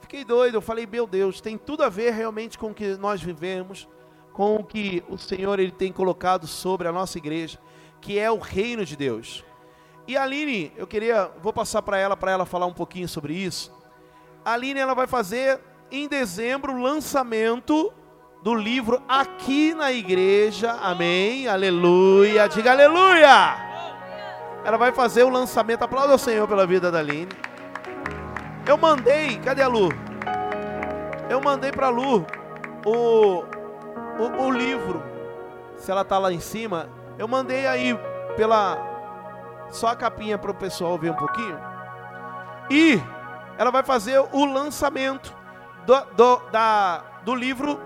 Fiquei 0.00 0.24
doido. 0.24 0.54
Eu 0.54 0.62
falei, 0.62 0.86
meu 0.86 1.06
Deus, 1.06 1.42
tem 1.42 1.58
tudo 1.58 1.84
a 1.84 1.90
ver 1.90 2.14
realmente 2.14 2.56
com 2.56 2.70
o 2.70 2.74
que 2.74 2.96
nós 2.96 3.22
vivemos, 3.22 3.86
com 4.32 4.56
o 4.56 4.64
que 4.64 5.04
o 5.10 5.18
Senhor 5.18 5.60
ele 5.60 5.72
tem 5.72 5.92
colocado 5.92 6.46
sobre 6.46 6.88
a 6.88 6.92
nossa 6.92 7.18
igreja, 7.18 7.58
que 8.00 8.18
é 8.18 8.30
o 8.30 8.38
reino 8.38 8.82
de 8.82 8.96
Deus. 8.96 9.44
E 10.08 10.16
a 10.16 10.22
Aline, 10.22 10.72
eu 10.74 10.86
queria, 10.86 11.30
vou 11.42 11.52
passar 11.52 11.82
para 11.82 11.98
ela, 11.98 12.16
para 12.16 12.32
ela 12.32 12.46
falar 12.46 12.64
um 12.64 12.72
pouquinho 12.72 13.06
sobre 13.06 13.34
isso. 13.34 13.70
A 14.42 14.54
Aline, 14.54 14.80
ela 14.80 14.94
vai 14.94 15.06
fazer 15.06 15.60
em 15.90 16.08
dezembro 16.08 16.72
o 16.72 16.80
lançamento 16.80 17.92
do 18.42 18.54
livro 18.54 19.02
aqui 19.06 19.74
na 19.74 19.92
igreja. 19.92 20.72
Amém. 20.80 21.46
Aleluia. 21.46 22.48
Diga 22.48 22.72
aleluia. 22.72 23.71
Ela 24.64 24.76
vai 24.76 24.92
fazer 24.92 25.22
o 25.24 25.28
lançamento. 25.28 25.82
Aplauda 25.82 26.14
o 26.14 26.18
Senhor 26.18 26.46
pela 26.46 26.66
vida 26.66 26.90
da 26.90 26.98
Aline. 26.98 27.28
Eu 28.66 28.76
mandei, 28.76 29.38
cadê 29.38 29.62
a 29.62 29.68
Lu? 29.68 29.88
Eu 31.28 31.40
mandei 31.40 31.72
para 31.72 31.86
a 31.86 31.90
Lu 31.90 32.24
o, 32.84 33.44
o, 34.18 34.44
o 34.44 34.50
livro. 34.50 35.02
Se 35.76 35.90
ela 35.90 36.04
tá 36.04 36.18
lá 36.18 36.32
em 36.32 36.38
cima, 36.38 36.88
eu 37.18 37.26
mandei 37.26 37.66
aí 37.66 37.98
pela 38.36 38.78
só 39.70 39.88
a 39.88 39.96
capinha 39.96 40.38
para 40.38 40.50
o 40.50 40.54
pessoal 40.54 40.96
ver 40.96 41.10
um 41.10 41.16
pouquinho. 41.16 41.58
E 42.70 43.00
ela 43.58 43.70
vai 43.70 43.82
fazer 43.82 44.18
o 44.32 44.44
lançamento 44.44 45.34
do, 45.86 46.00
do, 46.14 46.36
da, 46.50 47.02
do 47.24 47.34
livro 47.34 47.80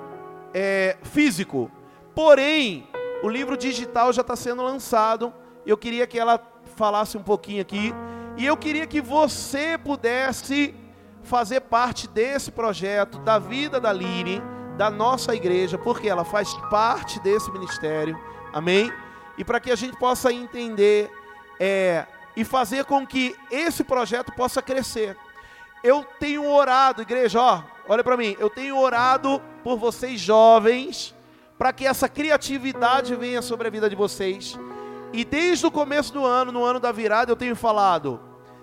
é, 0.52 0.96
físico. 1.02 1.70
Porém, 2.14 2.86
o 3.22 3.28
livro 3.28 3.56
digital 3.56 4.12
já 4.12 4.20
está 4.20 4.36
sendo 4.36 4.62
lançado. 4.62 5.32
Eu 5.64 5.76
queria 5.76 6.06
que 6.06 6.18
ela 6.18 6.38
falasse 6.76 7.16
um 7.16 7.22
pouquinho 7.22 7.62
aqui. 7.62 7.92
E 8.36 8.44
eu 8.44 8.56
queria 8.56 8.86
que 8.86 9.00
você 9.00 9.78
pudesse 9.78 10.74
fazer 11.22 11.62
parte 11.62 12.06
desse 12.06 12.52
projeto, 12.52 13.18
da 13.18 13.38
vida 13.38 13.80
da 13.80 13.92
Lire, 13.92 14.40
da 14.76 14.90
nossa 14.90 15.34
igreja, 15.34 15.76
porque 15.78 16.08
ela 16.08 16.24
faz 16.24 16.54
parte 16.70 17.18
desse 17.20 17.50
ministério. 17.50 18.16
Amém? 18.52 18.92
E 19.36 19.44
para 19.44 19.58
que 19.58 19.70
a 19.70 19.76
gente 19.76 19.96
possa 19.98 20.32
entender 20.32 21.10
é, 21.58 22.06
e 22.36 22.44
fazer 22.44 22.84
com 22.84 23.06
que 23.06 23.34
esse 23.50 23.82
projeto 23.82 24.32
possa 24.32 24.60
crescer. 24.60 25.16
Eu 25.82 26.04
tenho 26.20 26.48
orado, 26.48 27.02
igreja, 27.02 27.40
ó, 27.40 27.62
olha 27.88 28.04
para 28.04 28.16
mim, 28.16 28.36
eu 28.38 28.50
tenho 28.50 28.78
orado 28.78 29.40
por 29.64 29.76
vocês 29.76 30.20
jovens, 30.20 31.14
para 31.58 31.72
que 31.72 31.86
essa 31.86 32.08
criatividade 32.08 33.14
venha 33.14 33.40
sobre 33.40 33.66
a 33.68 33.70
vida 33.70 33.88
de 33.88 33.96
vocês. 33.96 34.58
E 35.12 35.24
desde 35.24 35.66
o 35.66 35.70
começo 35.70 36.12
do 36.12 36.24
ano, 36.24 36.52
no 36.52 36.64
ano 36.64 36.80
da 36.80 36.92
virada, 36.92 37.32
eu 37.32 37.36
tenho 37.36 37.56
falado 37.56 38.20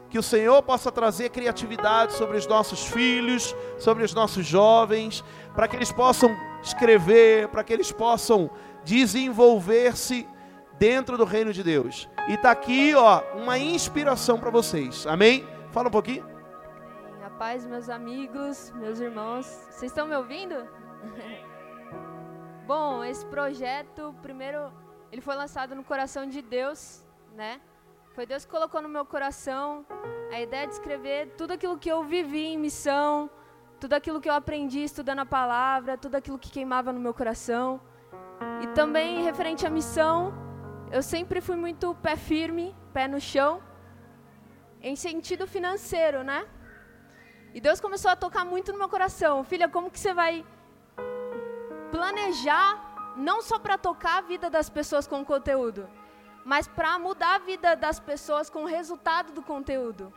que 0.10 0.20
o 0.20 0.24
Senhor 0.24 0.61
possa 0.61 0.91
trazer 0.91 1.30
criatividade 1.30 2.14
sobre 2.14 2.38
os 2.38 2.45
nossos 2.45 2.86
filhos, 2.86 3.56
sobre 3.80 4.03
os 4.03 4.14
nossos 4.14 4.45
jovens, 4.45 5.24
para 5.56 5.68
que 5.68 5.76
eles 5.76 5.91
possam 5.91 6.30
escrever, 6.61 7.48
para 7.48 7.64
que 7.64 7.74
eles 7.74 7.91
possam 7.91 8.52
desenvolver-se 8.84 10.28
dentro 10.78 11.18
do 11.18 11.26
reino 11.26 11.52
de 11.52 11.64
Deus. 11.64 12.07
E 12.28 12.38
tá 12.38 12.52
aqui, 12.52 12.94
ó, 12.94 13.24
uma 13.36 13.57
inspiração 13.57 14.40
para 14.40 14.52
vocês. 14.52 15.07
Amém? 15.07 15.48
Fala 15.72 15.88
um 15.88 15.91
pouquinho. 15.91 16.24
A 17.26 17.30
paz, 17.32 17.65
meus 17.65 17.90
amigos, 17.90 18.72
meus 18.76 18.99
irmãos. 18.99 19.48
Vocês 19.72 19.91
estão 19.91 20.06
me 20.06 20.15
ouvindo? 20.15 20.56
Bom, 22.68 23.03
esse 23.03 23.26
projeto, 23.26 24.14
primeiro, 24.22 24.72
ele 25.14 25.22
foi 25.22 25.35
lançado 25.35 25.76
no 25.76 25.84
coração 25.84 26.26
de 26.26 26.41
Deus, 26.41 26.80
né? 27.35 27.61
Foi 28.15 28.26
Deus 28.26 28.45
que 28.45 28.52
colocou 28.52 28.81
no 28.81 28.90
meu 28.90 29.06
coração 29.06 29.85
a 30.31 30.41
ideia 30.41 30.65
de 30.65 30.73
escrever 30.73 31.35
tudo 31.38 31.52
aquilo 31.53 31.77
que 31.77 31.88
eu 31.88 32.03
vivi 32.03 32.45
em 32.48 32.57
missão, 32.57 33.30
tudo 33.80 33.94
aquilo 33.94 34.19
que 34.19 34.27
eu 34.27 34.34
aprendi 34.34 34.84
estudando 34.84 35.19
a 35.19 35.26
palavra, 35.26 35.99
tudo 35.99 36.15
aquilo 36.15 36.40
que 36.40 36.49
queimava 36.49 36.91
no 36.91 36.99
meu 36.99 37.14
coração. 37.14 37.80
E 38.64 38.68
também 38.80 39.22
referente 39.23 39.68
à 39.68 39.69
missão, 39.69 40.34
eu 40.91 41.03
sempre 41.03 41.41
fui 41.41 41.57
muito 41.57 41.94
pé 42.07 42.15
firme, 42.15 42.76
pé 42.91 43.07
no 43.07 43.22
chão, 43.22 43.61
em 44.81 44.95
sentido 44.95 45.45
financeiro, 45.45 46.23
né? 46.23 46.44
E 47.53 47.61
Deus 47.61 47.80
começou 47.80 48.10
a 48.10 48.15
tocar 48.15 48.44
muito 48.44 48.72
no 48.72 48.80
meu 48.80 48.90
coração. 48.90 49.44
Filha, 49.44 49.69
como 49.69 49.91
que 49.91 49.99
você 49.99 50.11
vai 50.11 50.44
planejar 51.91 52.93
não 53.15 53.41
só 53.41 53.60
para 53.60 53.77
tocar 53.77 54.18
a 54.18 54.22
vida 54.22 54.49
das 54.49 54.69
pessoas 54.69 55.07
com 55.07 55.23
conteúdo, 55.23 55.90
mas 56.45 56.68
para 56.68 56.98
mudar 56.99 57.35
a 57.35 57.40
vida 57.40 57.76
das 57.76 57.99
pessoas 57.99 58.49
com 58.49 58.64
o 58.64 58.68
resultado 58.68 59.31
do 59.31 59.41
conteúdo? 59.41 60.14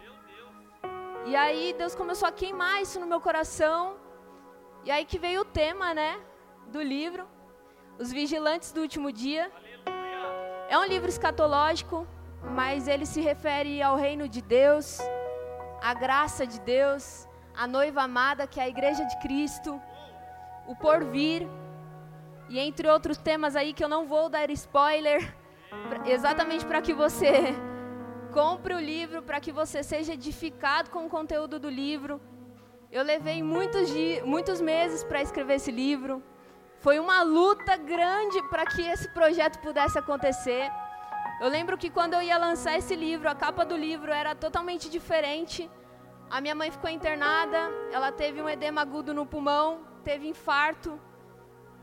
E 1.24 1.34
aí 1.34 1.74
Deus 1.76 1.94
começou 1.94 2.28
a 2.28 2.32
queimar 2.32 2.80
isso 2.80 3.00
no 3.00 3.06
meu 3.06 3.20
coração. 3.20 3.96
E 4.84 4.90
aí 4.90 5.04
que 5.04 5.18
veio 5.18 5.40
o 5.40 5.44
tema, 5.44 5.92
né, 5.92 6.20
do 6.68 6.80
livro, 6.80 7.26
Os 7.98 8.12
Vigilantes 8.12 8.72
do 8.72 8.80
Último 8.80 9.10
Dia. 9.10 9.50
É 10.68 10.78
um 10.78 10.84
livro 10.84 11.08
escatológico, 11.08 12.06
mas 12.42 12.86
ele 12.86 13.06
se 13.06 13.20
refere 13.20 13.82
ao 13.82 13.96
reino 13.96 14.28
de 14.28 14.40
Deus, 14.40 15.00
à 15.82 15.94
graça 15.94 16.46
de 16.46 16.60
Deus, 16.60 17.28
à 17.54 17.66
noiva 17.66 18.02
amada, 18.02 18.46
que 18.46 18.60
é 18.60 18.64
a 18.64 18.68
igreja 18.68 19.04
de 19.04 19.18
Cristo, 19.18 19.80
o 20.66 20.74
porvir, 20.76 21.48
e 22.48 22.58
entre 22.58 22.88
outros 22.88 23.18
temas 23.18 23.56
aí 23.56 23.72
que 23.72 23.82
eu 23.82 23.88
não 23.88 24.06
vou 24.06 24.28
dar 24.28 24.50
spoiler, 24.50 25.34
exatamente 26.04 26.64
para 26.64 26.80
que 26.80 26.92
você 26.92 27.54
compre 28.32 28.74
o 28.74 28.80
livro, 28.80 29.22
para 29.22 29.40
que 29.40 29.50
você 29.50 29.82
seja 29.82 30.14
edificado 30.14 30.90
com 30.90 31.06
o 31.06 31.08
conteúdo 31.08 31.58
do 31.58 31.68
livro. 31.68 32.20
Eu 32.90 33.02
levei 33.02 33.42
muitos, 33.42 33.90
muitos 34.24 34.60
meses 34.60 35.02
para 35.02 35.20
escrever 35.20 35.54
esse 35.54 35.72
livro. 35.72 36.22
Foi 36.78 36.98
uma 36.98 37.22
luta 37.22 37.76
grande 37.76 38.40
para 38.44 38.64
que 38.64 38.82
esse 38.82 39.08
projeto 39.08 39.58
pudesse 39.58 39.98
acontecer. 39.98 40.70
Eu 41.40 41.48
lembro 41.48 41.76
que 41.76 41.90
quando 41.90 42.14
eu 42.14 42.22
ia 42.22 42.38
lançar 42.38 42.78
esse 42.78 42.94
livro, 42.94 43.28
a 43.28 43.34
capa 43.34 43.64
do 43.64 43.76
livro 43.76 44.12
era 44.12 44.34
totalmente 44.34 44.88
diferente. 44.88 45.68
A 46.30 46.40
minha 46.40 46.54
mãe 46.54 46.70
ficou 46.70 46.88
internada, 46.88 47.70
ela 47.92 48.10
teve 48.12 48.40
um 48.40 48.48
edema 48.48 48.80
agudo 48.80 49.12
no 49.12 49.26
pulmão, 49.26 49.80
teve 50.04 50.28
infarto. 50.28 51.00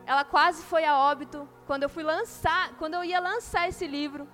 Ela 0.06 0.24
quase 0.24 0.62
foi 0.64 0.84
a 0.86 0.98
óbito 0.98 1.48
quando 1.66 1.84
eu 1.84 1.90
fui 1.90 2.04
lançar, 2.04 2.74
quando 2.78 2.96
eu 2.96 3.04
ia 3.04 3.20
lançar 3.20 3.70
esse 3.70 3.88
livro. 3.88 4.28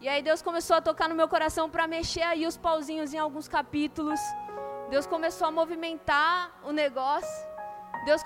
E 0.00 0.08
aí 0.08 0.22
Deus 0.22 0.42
começou 0.42 0.76
a 0.76 0.80
tocar 0.80 1.08
no 1.08 1.14
meu 1.14 1.28
coração 1.28 1.70
para 1.70 1.86
mexer 1.86 2.22
aí 2.22 2.46
os 2.46 2.56
pauzinhos 2.56 3.14
em 3.14 3.18
alguns 3.18 3.48
capítulos. 3.48 4.20
Deus 4.90 5.06
começou 5.06 5.48
a 5.48 5.50
movimentar 5.50 6.50
o 6.62 6.72
negócio. 6.72 7.54
Deus 8.04 8.22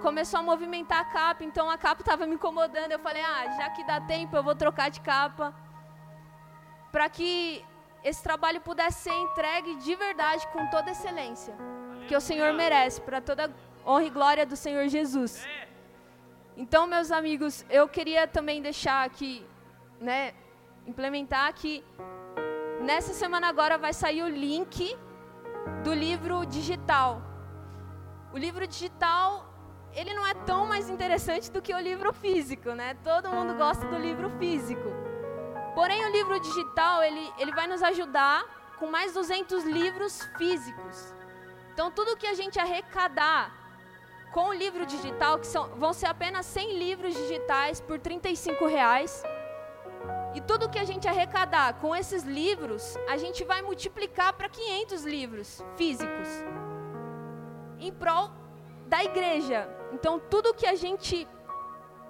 começou 0.00 0.40
a 0.40 0.42
movimentar 0.42 1.00
a 1.00 1.04
capa, 1.04 1.44
então 1.44 1.68
a 1.68 1.76
capa 1.76 2.00
estava 2.00 2.26
me 2.26 2.36
incomodando. 2.36 2.92
Eu 2.92 2.98
falei, 2.98 3.22
ah, 3.22 3.56
já 3.58 3.68
que 3.70 3.84
dá 3.84 4.00
tempo, 4.00 4.34
eu 4.34 4.42
vou 4.42 4.54
trocar 4.54 4.90
de 4.90 5.00
capa. 5.00 5.52
Para 6.90 7.10
que 7.10 7.62
esse 8.02 8.22
trabalho 8.22 8.60
pudesse 8.60 9.02
ser 9.02 9.12
entregue 9.12 9.76
de 9.76 9.94
verdade, 9.96 10.46
com 10.48 10.66
toda 10.70 10.92
excelência. 10.92 11.54
Que 12.06 12.16
o 12.16 12.20
Senhor 12.20 12.54
merece, 12.54 13.02
para 13.02 13.20
toda 13.20 13.54
honra 13.86 14.04
e 14.04 14.10
glória 14.10 14.46
do 14.46 14.56
Senhor 14.56 14.88
Jesus. 14.88 15.46
Então, 16.62 16.88
meus 16.88 17.12
amigos, 17.12 17.64
eu 17.70 17.88
queria 17.88 18.26
também 18.26 18.60
deixar 18.60 19.04
aqui, 19.04 19.46
né, 20.00 20.34
implementar 20.84 21.54
que 21.54 21.84
nessa 22.80 23.14
semana 23.14 23.46
agora 23.46 23.78
vai 23.78 23.92
sair 23.92 24.24
o 24.24 24.28
link 24.28 24.98
do 25.84 25.94
livro 25.94 26.44
digital. 26.44 27.22
O 28.32 28.36
livro 28.36 28.66
digital, 28.66 29.48
ele 29.94 30.12
não 30.12 30.26
é 30.26 30.34
tão 30.34 30.66
mais 30.66 30.90
interessante 30.90 31.48
do 31.48 31.62
que 31.62 31.72
o 31.72 31.78
livro 31.78 32.12
físico, 32.12 32.70
né? 32.72 32.94
Todo 33.04 33.30
mundo 33.30 33.54
gosta 33.54 33.86
do 33.86 33.96
livro 33.96 34.28
físico. 34.40 34.88
Porém, 35.76 36.04
o 36.06 36.10
livro 36.10 36.40
digital, 36.40 37.04
ele, 37.04 37.32
ele 37.38 37.52
vai 37.52 37.68
nos 37.68 37.84
ajudar 37.84 38.74
com 38.80 38.90
mais 38.90 39.14
200 39.14 39.62
livros 39.62 40.28
físicos. 40.36 41.14
Então, 41.72 41.88
tudo 41.88 42.16
que 42.16 42.26
a 42.26 42.34
gente 42.34 42.58
arrecadar 42.58 43.67
com 44.32 44.48
o 44.48 44.52
livro 44.52 44.84
digital, 44.86 45.38
que 45.38 45.46
são, 45.46 45.68
vão 45.76 45.92
ser 45.92 46.06
apenas 46.06 46.46
100 46.46 46.78
livros 46.78 47.14
digitais 47.14 47.80
por 47.80 47.98
R$ 47.98 48.68
reais. 48.68 49.22
E 50.34 50.40
tudo 50.40 50.68
que 50.68 50.78
a 50.78 50.84
gente 50.84 51.08
arrecadar 51.08 51.74
com 51.74 51.96
esses 51.96 52.22
livros, 52.22 52.96
a 53.08 53.16
gente 53.16 53.44
vai 53.44 53.62
multiplicar 53.62 54.32
para 54.34 54.48
500 54.48 55.04
livros 55.04 55.64
físicos 55.76 56.28
em 57.78 57.92
prol 57.92 58.30
da 58.86 59.02
igreja. 59.02 59.68
Então, 59.92 60.18
tudo 60.18 60.54
que 60.54 60.66
a 60.66 60.74
gente 60.74 61.26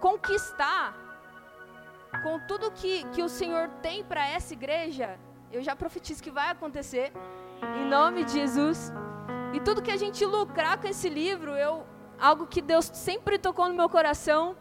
conquistar, 0.01 0.97
com 2.23 2.41
tudo 2.47 2.71
que, 2.71 3.05
que 3.13 3.23
o 3.23 3.29
Senhor 3.29 3.69
tem 3.83 4.05
para 4.05 4.27
essa 4.27 4.53
igreja, 4.53 5.19
eu 5.53 5.63
já 5.63 5.75
profetizo 5.75 6.23
que 6.23 6.31
vai 6.31 6.51
acontecer, 6.51 7.13
em 7.77 7.89
nome 7.89 8.25
de 8.25 8.33
Jesus. 8.33 8.93
E 9.53 9.61
tudo 9.61 9.83
que 9.83 9.91
a 9.91 9.97
gente 9.97 10.25
lucrar 10.25 10.79
com 10.79 10.89
esse 10.89 11.09
livro, 11.09 11.53
eu, 11.53 11.87
algo 12.21 12.47
que 12.47 12.61
Deus 12.61 12.91
sempre 12.93 13.39
tocou 13.39 13.69
no 13.69 13.75
meu 13.75 13.89
coração, 13.89 14.57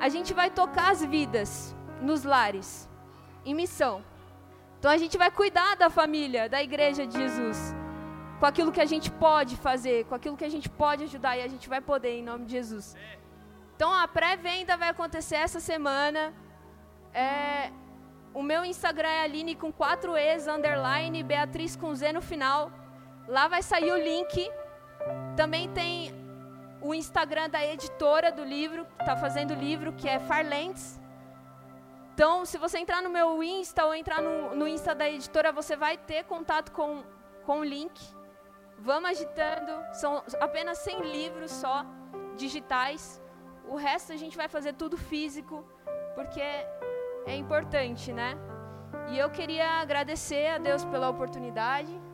a 0.00 0.08
gente 0.08 0.32
vai 0.32 0.50
tocar 0.50 0.90
as 0.92 1.04
vidas 1.04 1.76
nos 2.00 2.24
lares, 2.24 2.88
em 3.44 3.54
missão. 3.54 4.04
Então 4.78 4.90
a 4.90 4.96
gente 4.96 5.18
vai 5.18 5.30
cuidar 5.30 5.76
da 5.76 5.90
família, 5.90 6.48
da 6.48 6.62
igreja 6.62 7.06
de 7.06 7.18
Jesus 7.18 7.74
com 8.40 8.46
aquilo 8.46 8.72
que 8.72 8.80
a 8.80 8.86
gente 8.86 9.10
pode 9.10 9.54
fazer, 9.58 10.06
com 10.06 10.14
aquilo 10.14 10.34
que 10.34 10.46
a 10.46 10.48
gente 10.48 10.68
pode 10.68 11.04
ajudar 11.04 11.36
e 11.36 11.42
a 11.42 11.48
gente 11.48 11.68
vai 11.68 11.80
poder 11.82 12.12
em 12.18 12.22
nome 12.22 12.46
de 12.46 12.52
Jesus. 12.52 12.96
Então 13.76 13.92
a 13.92 14.08
pré-venda 14.08 14.78
vai 14.78 14.88
acontecer 14.88 15.36
essa 15.36 15.60
semana. 15.60 16.32
É, 17.12 17.70
o 18.32 18.42
meu 18.42 18.64
Instagram 18.64 19.08
é 19.08 19.24
Aline 19.24 19.54
com 19.54 19.70
4 19.70 20.16
E's, 20.16 20.46
underline, 20.46 21.22
Beatriz 21.22 21.76
com 21.76 21.94
Z 21.94 22.14
no 22.14 22.22
final. 22.22 22.72
Lá 23.28 23.46
vai 23.46 23.62
sair 23.62 23.92
o 23.92 23.98
link. 23.98 24.50
Também 25.36 25.68
tem 25.68 26.14
o 26.82 26.94
Instagram 26.94 27.48
da 27.50 27.64
editora 27.64 28.32
do 28.32 28.44
livro, 28.44 28.84
que 28.84 29.02
está 29.02 29.16
fazendo 29.16 29.52
o 29.52 29.54
livro, 29.54 29.92
que 29.92 30.08
é 30.08 30.18
Farlentes. 30.18 31.00
Então, 32.14 32.44
se 32.44 32.58
você 32.58 32.78
entrar 32.78 33.02
no 33.02 33.10
meu 33.10 33.42
Insta 33.42 33.84
ou 33.84 33.94
entrar 33.94 34.20
no, 34.20 34.54
no 34.54 34.68
Insta 34.68 34.94
da 34.94 35.08
editora, 35.08 35.52
você 35.52 35.76
vai 35.76 35.96
ter 35.96 36.24
contato 36.24 36.72
com, 36.72 37.02
com 37.44 37.60
o 37.60 37.64
link. 37.64 37.98
Vamos 38.78 39.10
agitando. 39.10 39.72
São 39.92 40.22
apenas 40.40 40.78
100 40.78 41.00
livros 41.00 41.50
só, 41.50 41.84
digitais. 42.36 43.22
O 43.68 43.76
resto 43.76 44.12
a 44.12 44.16
gente 44.16 44.36
vai 44.36 44.48
fazer 44.48 44.74
tudo 44.74 44.96
físico, 44.96 45.64
porque 46.14 46.40
é 46.40 47.36
importante, 47.36 48.12
né? 48.12 48.36
E 49.10 49.18
eu 49.18 49.30
queria 49.30 49.80
agradecer 49.80 50.48
a 50.48 50.58
Deus 50.58 50.84
pela 50.84 51.08
oportunidade. 51.08 52.09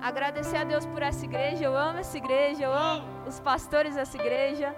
Agradecer 0.00 0.58
a 0.58 0.64
Deus 0.64 0.86
por 0.86 1.02
essa 1.02 1.24
igreja. 1.24 1.64
Eu 1.64 1.76
amo 1.76 1.98
essa 1.98 2.16
igreja, 2.16 2.64
eu 2.64 2.72
amo 2.72 3.04
os 3.26 3.40
pastores 3.40 3.94
dessa 3.94 4.16
igreja. 4.16 4.74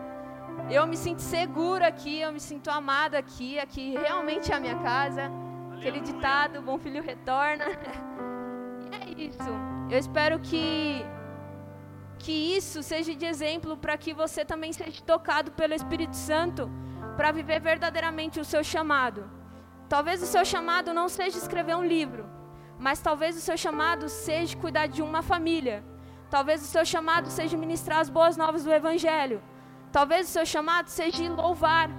Eu 0.70 0.86
me 0.86 0.96
sinto 0.96 1.20
segura 1.22 1.88
aqui, 1.88 2.20
eu 2.20 2.32
me 2.32 2.40
sinto 2.40 2.70
amada 2.70 3.18
aqui. 3.18 3.58
Aqui 3.58 3.96
realmente 3.96 4.52
é 4.52 4.56
a 4.56 4.60
minha 4.60 4.76
casa. 4.76 5.30
Aquele 5.76 6.00
ditado, 6.00 6.62
bom 6.62 6.78
filho 6.78 7.02
retorna. 7.02 7.64
e 9.16 9.20
é 9.20 9.26
isso. 9.26 9.50
Eu 9.90 9.98
espero 9.98 10.38
que 10.38 11.04
que 12.18 12.32
isso 12.32 12.82
seja 12.82 13.14
de 13.14 13.24
exemplo 13.24 13.76
para 13.76 13.96
que 13.96 14.12
você 14.12 14.44
também 14.44 14.72
seja 14.72 15.00
tocado 15.02 15.52
pelo 15.52 15.72
Espírito 15.72 16.16
Santo 16.16 16.68
para 17.16 17.30
viver 17.30 17.60
verdadeiramente 17.60 18.40
o 18.40 18.44
seu 18.44 18.62
chamado. 18.64 19.30
Talvez 19.88 20.22
o 20.22 20.26
seu 20.26 20.44
chamado 20.44 20.92
não 20.92 21.08
seja 21.08 21.38
escrever 21.38 21.76
um 21.76 21.84
livro, 21.84 22.28
mas 22.78 23.00
talvez 23.00 23.36
o 23.36 23.40
seu 23.40 23.56
chamado 23.56 24.08
seja 24.08 24.56
cuidar 24.56 24.86
de 24.86 25.02
uma 25.02 25.22
família. 25.22 25.84
Talvez 26.30 26.62
o 26.62 26.66
seu 26.66 26.84
chamado 26.84 27.28
seja 27.30 27.56
ministrar 27.56 28.00
as 28.00 28.10
boas 28.10 28.36
novas 28.36 28.64
do 28.64 28.72
Evangelho. 28.72 29.42
Talvez 29.90 30.28
o 30.28 30.32
seu 30.32 30.46
chamado 30.46 30.88
seja 30.88 31.28
louvar. 31.32 31.90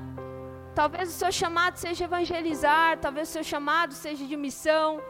Talvez 0.76 1.10
o 1.10 1.12
seu 1.12 1.32
chamado 1.32 1.78
seja 1.78 2.06
evangelizar. 2.06 2.98
Talvez 3.00 3.30
o 3.30 3.32
seu 3.32 3.44
chamado 3.44 3.94
seja 3.94 4.26
de 4.26 4.38
missão. 4.38 5.02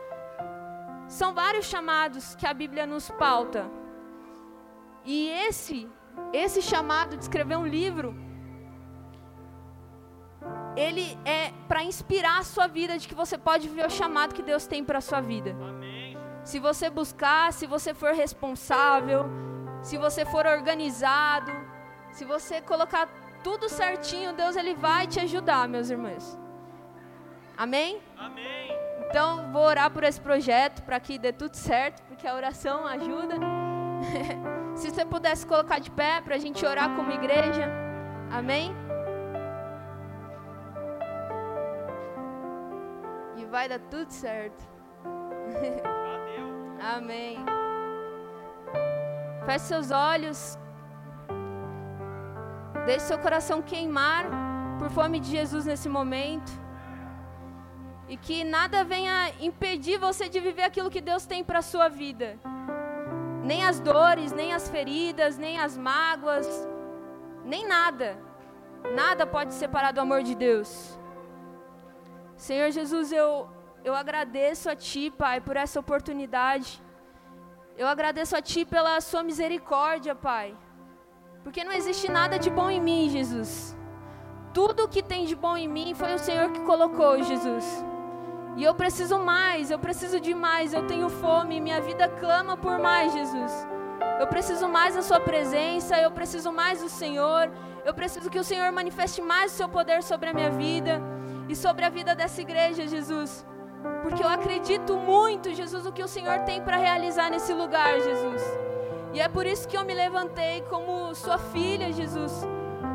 São 1.07 1.33
vários 1.33 1.65
chamados 1.65 2.35
que 2.35 2.47
a 2.47 2.53
Bíblia 2.53 2.85
nos 2.85 3.09
pauta. 3.11 3.69
E 5.05 5.27
esse, 5.47 5.89
esse 6.31 6.61
chamado 6.61 7.17
de 7.17 7.23
escrever 7.23 7.57
um 7.57 7.65
livro, 7.65 8.15
ele 10.80 11.19
é 11.26 11.51
para 11.68 11.84
inspirar 11.84 12.39
a 12.39 12.43
sua 12.43 12.68
vida 12.68 12.97
de 12.97 13.06
que 13.07 13.14
você 13.14 13.38
pode 13.38 13.68
viver 13.68 13.85
o 13.85 13.89
chamado 13.89 14.34
que 14.34 14.41
Deus 14.41 14.65
tem 14.65 14.81
para 14.84 14.99
a 14.99 15.01
sua 15.01 15.19
vida. 15.19 15.51
Amém. 15.51 16.18
Se 16.43 16.57
você 16.57 16.89
buscar, 16.89 17.51
se 17.51 17.68
você 17.68 17.93
for 17.93 18.14
responsável, 18.14 19.26
se 19.81 19.97
você 19.97 20.26
for 20.26 20.45
organizado, 20.45 21.51
se 22.11 22.23
você 22.23 22.61
colocar 22.61 23.10
tudo 23.43 23.68
certinho, 23.68 24.31
Deus 24.34 24.56
ele 24.56 24.73
vai 24.73 25.06
te 25.06 25.19
ajudar, 25.19 25.68
meus 25.68 25.89
irmãos. 25.89 26.38
Amém? 27.57 28.01
Amém. 28.18 28.72
Então, 29.06 29.51
vou 29.51 29.64
orar 29.64 29.91
por 29.91 30.03
esse 30.06 30.22
projeto 30.22 30.81
para 30.84 30.97
que 30.99 31.18
dê 31.18 31.34
tudo 31.34 31.56
certo, 31.56 32.01
porque 32.03 32.26
a 32.26 32.34
oração 32.34 32.88
ajuda. 32.88 33.35
Se 34.76 34.89
você 34.89 35.03
pudesse 35.03 35.45
colocar 35.45 35.80
de 35.80 35.91
pé 35.91 36.22
para 36.22 36.35
a 36.35 36.39
gente 36.39 36.65
orar 36.65 36.95
como 36.95 37.11
igreja. 37.11 37.69
Amém? 38.31 38.73
Vai 43.49 43.67
dar 43.67 43.80
tudo 43.80 44.09
certo. 44.11 44.67
Amém. 46.95 47.38
Feche 49.45 49.65
seus 49.65 49.91
olhos. 49.91 50.57
Deixe 52.85 53.05
seu 53.05 53.19
coração 53.19 53.61
queimar 53.61 54.26
por 54.77 54.89
fome 54.89 55.19
de 55.19 55.30
Jesus 55.30 55.65
nesse 55.65 55.89
momento. 55.89 56.51
E 58.07 58.17
que 58.17 58.43
nada 58.43 58.84
venha 58.84 59.31
impedir 59.39 59.97
você 59.99 60.30
de 60.30 60.39
viver 60.39 60.63
aquilo 60.63 60.89
que 60.89 61.01
Deus 61.01 61.26
tem 61.26 61.43
para 61.43 61.59
a 61.59 61.61
sua 61.61 61.89
vida 61.89 62.39
nem 63.49 63.65
as 63.65 63.80
dores, 63.80 64.31
nem 64.31 64.53
as 64.53 64.69
feridas, 64.69 65.35
nem 65.35 65.59
as 65.59 65.76
mágoas, 65.76 66.47
nem 67.43 67.67
nada. 67.67 68.15
Nada 68.93 69.26
pode 69.26 69.55
separar 69.55 69.91
do 69.91 70.01
amor 70.01 70.21
de 70.21 70.35
Deus. 70.35 70.98
Senhor 72.40 72.72
Jesus, 72.72 73.11
eu, 73.11 73.49
eu 73.84 73.94
agradeço 73.94 74.70
a 74.70 74.76
Ti, 74.76 75.11
Pai, 75.11 75.41
por 75.41 75.57
essa 75.57 75.78
oportunidade. 75.78 76.82
Eu 77.78 77.86
agradeço 77.86 78.34
a 78.34 78.41
Ti 78.41 78.64
pela 78.64 79.02
Sua 79.02 79.22
misericórdia, 79.22 80.16
Pai. 80.16 80.56
Porque 81.44 81.66
não 81.66 81.74
existe 81.74 82.10
nada 82.10 82.40
de 82.40 82.49
bom 82.49 82.70
em 82.70 82.80
mim, 82.80 83.10
Jesus. 83.10 83.76
tudo 84.53 84.88
que 84.88 85.03
tem 85.03 85.26
de 85.26 85.36
bom 85.36 85.56
em 85.57 85.68
mim 85.68 85.94
foi 85.94 86.14
o 86.14 86.24
Senhor 86.28 86.49
que 86.53 86.61
colocou, 86.61 87.22
Jesus. 87.22 87.66
E 88.56 88.64
eu 88.64 88.74
preciso 88.74 89.20
mais, 89.20 89.70
eu 89.70 89.78
preciso 89.78 90.18
de 90.20 90.34
mais, 90.34 90.74
eu 90.74 90.88
tenho 90.88 91.10
fome, 91.10 91.60
minha 91.60 91.82
vida 91.82 92.07
clama 92.07 92.56
por 92.56 92.80
mais, 92.80 93.11
Jesus. 93.11 93.68
Eu 94.18 94.28
preciso 94.28 94.66
mais 94.70 94.95
da 94.95 95.02
Sua 95.02 95.20
presença, 95.20 95.98
eu 95.98 96.11
preciso 96.11 96.53
mais 96.53 96.82
do 96.82 96.90
Senhor, 96.90 97.52
eu 97.84 97.94
preciso 97.94 98.30
que 98.30 98.40
o 98.40 98.45
Senhor 98.45 98.72
manifeste 98.72 99.22
mais 99.22 99.52
o 99.52 99.56
Seu 99.57 99.70
poder 99.78 100.02
sobre 100.03 100.30
a 100.30 100.34
minha 100.34 100.52
vida 100.52 101.18
e 101.49 101.55
sobre 101.55 101.84
a 101.84 101.89
vida 101.89 102.15
dessa 102.15 102.39
igreja, 102.41 102.88
Jesus. 102.88 103.45
Porque 104.03 104.23
eu 104.23 104.30
acredito 104.30 104.95
muito, 104.95 105.53
Jesus, 105.53 105.85
o 105.85 105.91
que 105.91 106.03
o 106.03 106.07
Senhor 106.07 106.39
tem 106.41 106.61
para 106.61 106.77
realizar 106.77 107.30
nesse 107.30 107.53
lugar, 107.53 107.99
Jesus. 107.99 108.41
E 109.13 109.19
é 109.19 109.27
por 109.27 109.45
isso 109.47 109.67
que 109.67 109.76
eu 109.76 109.84
me 109.84 109.93
levantei 109.93 110.61
como 110.69 111.13
sua 111.15 111.39
filha, 111.39 111.91
Jesus, 111.91 112.45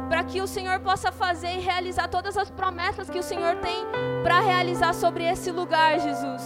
para 0.09 0.23
que 0.23 0.41
o 0.41 0.47
Senhor 0.47 0.79
possa 0.81 1.11
fazer 1.11 1.57
e 1.57 1.61
realizar 1.61 2.07
todas 2.09 2.37
as 2.37 2.49
promessas 2.49 3.11
que 3.11 3.19
o 3.19 3.23
Senhor 3.23 3.57
tem 3.57 3.85
para 4.23 4.39
realizar 4.41 4.95
sobre 4.95 5.25
esse 5.25 5.51
lugar, 5.51 5.99
Jesus. 5.99 6.43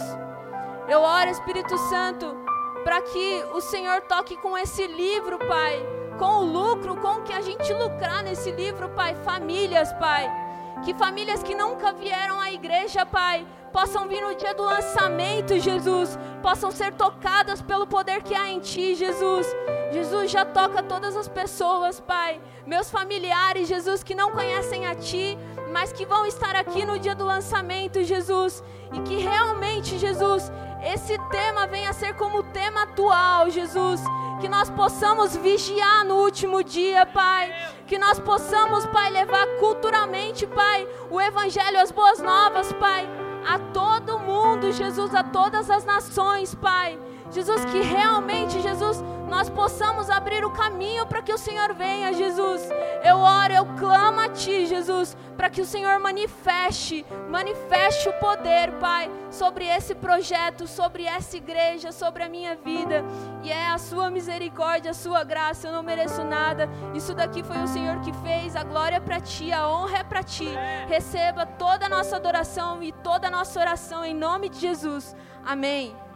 Eu 0.87 1.01
oro, 1.01 1.29
Espírito 1.29 1.77
Santo, 1.89 2.35
para 2.83 3.01
que 3.03 3.43
o 3.53 3.61
Senhor 3.61 4.01
toque 4.01 4.35
com 4.37 4.57
esse 4.57 4.87
livro, 4.87 5.37
Pai, 5.37 5.85
com 6.17 6.39
o 6.39 6.43
lucro, 6.43 6.95
com 6.95 7.19
o 7.19 7.21
que 7.21 7.33
a 7.33 7.41
gente 7.41 7.71
lucrar 7.73 8.23
nesse 8.23 8.51
livro, 8.51 8.89
Pai, 8.89 9.13
famílias, 9.13 9.93
Pai. 9.93 10.48
Que 10.83 10.93
famílias 10.93 11.43
que 11.43 11.53
nunca 11.53 11.91
vieram 11.91 12.39
à 12.39 12.51
igreja, 12.51 13.05
Pai, 13.05 13.45
possam 13.71 14.07
vir 14.07 14.21
no 14.21 14.35
dia 14.35 14.53
do 14.53 14.63
lançamento, 14.63 15.59
Jesus, 15.59 16.17
possam 16.41 16.71
ser 16.71 16.93
tocadas 16.93 17.61
pelo 17.61 17.85
poder 17.85 18.23
que 18.23 18.33
há 18.33 18.49
em 18.49 18.59
Ti, 18.59 18.95
Jesus. 18.95 19.47
Jesus 19.91 20.31
já 20.31 20.45
toca 20.45 20.81
todas 20.81 21.15
as 21.17 21.27
pessoas, 21.27 21.99
Pai, 21.99 22.39
meus 22.65 22.89
familiares, 22.89 23.67
Jesus, 23.67 24.03
que 24.03 24.15
não 24.15 24.31
conhecem 24.31 24.87
a 24.87 24.95
Ti, 24.95 25.37
mas 25.71 25.91
que 25.91 26.05
vão 26.05 26.25
estar 26.25 26.55
aqui 26.55 26.85
no 26.85 26.97
dia 26.97 27.13
do 27.13 27.25
lançamento, 27.25 28.03
Jesus, 28.03 28.63
e 28.93 28.99
que 29.01 29.17
realmente, 29.17 29.97
Jesus, 29.97 30.51
esse 30.83 31.17
tema 31.29 31.67
venha 31.67 31.89
a 31.89 31.93
ser 31.93 32.13
como 32.15 32.43
tema 32.43 32.83
atual, 32.83 33.49
Jesus. 33.49 34.01
Que 34.39 34.47
nós 34.47 34.69
possamos 34.69 35.35
vigiar 35.35 36.05
no 36.05 36.15
último 36.15 36.63
dia, 36.63 37.05
Pai. 37.05 37.53
Que 37.85 37.97
nós 37.97 38.19
possamos, 38.19 38.85
Pai, 38.85 39.09
levar 39.09 39.45
culturalmente, 39.59 40.47
Pai, 40.47 40.87
o 41.09 41.19
Evangelho, 41.19 41.79
as 41.79 41.91
boas 41.91 42.19
novas, 42.19 42.71
Pai 42.73 43.09
a 43.45 43.57
todo 43.57 44.19
mundo, 44.19 44.71
Jesus, 44.71 45.13
a 45.13 45.23
todas 45.23 45.69
as 45.69 45.85
nações, 45.85 46.53
Pai. 46.55 46.99
Jesus, 47.31 47.63
que 47.65 47.79
realmente, 47.81 48.61
Jesus, 48.61 49.03
nós 49.29 49.49
possamos 49.49 50.09
abrir 50.09 50.43
o 50.43 50.51
caminho 50.51 51.05
para 51.05 51.21
que 51.21 51.31
o 51.31 51.37
Senhor 51.37 51.73
venha, 51.73 52.11
Jesus. 52.11 52.67
Eu 53.03 53.17
oro, 53.17 53.53
eu 53.53 53.65
clamo 53.77 54.19
a 54.19 54.29
Ti, 54.29 54.65
Jesus, 54.65 55.15
para 55.37 55.49
que 55.49 55.61
o 55.61 55.65
Senhor 55.65 55.99
manifeste, 55.99 57.05
manifeste 57.29 58.09
o 58.09 58.13
poder, 58.13 58.71
Pai, 58.79 59.09
sobre 59.29 59.65
esse 59.65 59.93
projeto, 59.93 60.67
sobre 60.67 61.05
essa 61.05 61.37
igreja, 61.37 61.91
sobre 61.91 62.23
a 62.23 62.29
minha 62.29 62.55
vida. 62.55 63.05
E 63.43 63.51
é 63.51 63.67
a 63.67 63.77
Sua 63.77 64.09
misericórdia, 64.09 64.91
a 64.91 64.95
Sua 64.95 65.23
graça, 65.23 65.67
eu 65.67 65.73
não 65.73 65.83
mereço 65.83 66.23
nada. 66.23 66.67
Isso 66.93 67.13
daqui 67.13 67.43
foi 67.43 67.57
o 67.61 67.67
Senhor 67.67 67.99
que 68.01 68.11
fez, 68.23 68.55
a 68.55 68.63
glória 68.63 68.95
é 68.95 68.99
para 68.99 69.21
Ti, 69.21 69.53
a 69.53 69.69
honra 69.69 69.99
é 69.99 70.03
para 70.03 70.23
Ti. 70.23 70.49
Receba 70.87 71.45
toda 71.45 71.85
a 71.85 71.89
nossa 71.89 72.15
adoração 72.15 72.81
e 72.81 72.91
toda 72.91 73.27
a 73.27 73.31
nossa 73.31 73.59
oração 73.59 74.03
em 74.03 74.15
nome 74.15 74.49
de 74.49 74.59
Jesus. 74.59 75.15
Amém. 75.45 76.08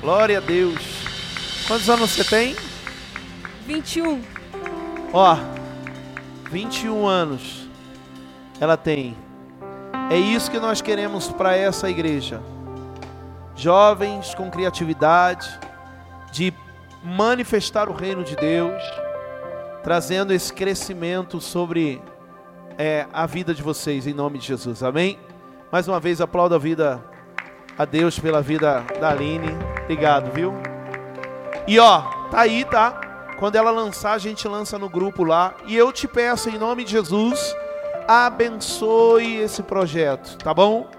Glória 0.00 0.38
a 0.38 0.40
Deus. 0.40 0.78
Quantos 1.66 1.90
anos 1.90 2.10
você 2.10 2.24
tem? 2.24 2.56
21. 3.66 4.22
Ó, 5.12 5.36
21 6.50 7.06
anos 7.06 7.68
ela 8.60 8.76
tem. 8.76 9.16
É 10.10 10.16
isso 10.16 10.50
que 10.50 10.58
nós 10.58 10.80
queremos 10.80 11.28
para 11.28 11.56
essa 11.56 11.90
igreja. 11.90 12.40
Jovens 13.56 14.34
com 14.34 14.50
criatividade, 14.50 15.58
de 16.32 16.54
manifestar 17.02 17.88
o 17.88 17.92
reino 17.92 18.22
de 18.22 18.36
Deus, 18.36 18.82
trazendo 19.82 20.32
esse 20.32 20.52
crescimento 20.52 21.40
sobre 21.40 22.00
é, 22.76 23.06
a 23.12 23.26
vida 23.26 23.52
de 23.52 23.62
vocês, 23.62 24.06
em 24.06 24.14
nome 24.14 24.38
de 24.38 24.46
Jesus. 24.46 24.82
Amém? 24.82 25.18
Mais 25.72 25.88
uma 25.88 25.98
vez, 25.98 26.20
aplaudo 26.20 26.54
a 26.54 26.58
vida 26.58 27.02
a 27.76 27.84
Deus 27.84 28.18
pela 28.18 28.40
vida 28.40 28.84
da 29.00 29.10
Aline. 29.10 29.77
Obrigado, 29.88 30.30
viu? 30.32 30.52
E 31.66 31.78
ó, 31.78 32.02
tá 32.30 32.40
aí, 32.40 32.62
tá? 32.62 33.00
Quando 33.38 33.56
ela 33.56 33.70
lançar, 33.70 34.12
a 34.12 34.18
gente 34.18 34.46
lança 34.46 34.78
no 34.78 34.86
grupo 34.86 35.24
lá. 35.24 35.54
E 35.66 35.74
eu 35.74 35.90
te 35.90 36.06
peço, 36.06 36.50
em 36.50 36.58
nome 36.58 36.84
de 36.84 36.90
Jesus, 36.90 37.56
abençoe 38.06 39.36
esse 39.36 39.62
projeto, 39.62 40.36
tá 40.36 40.52
bom? 40.52 40.90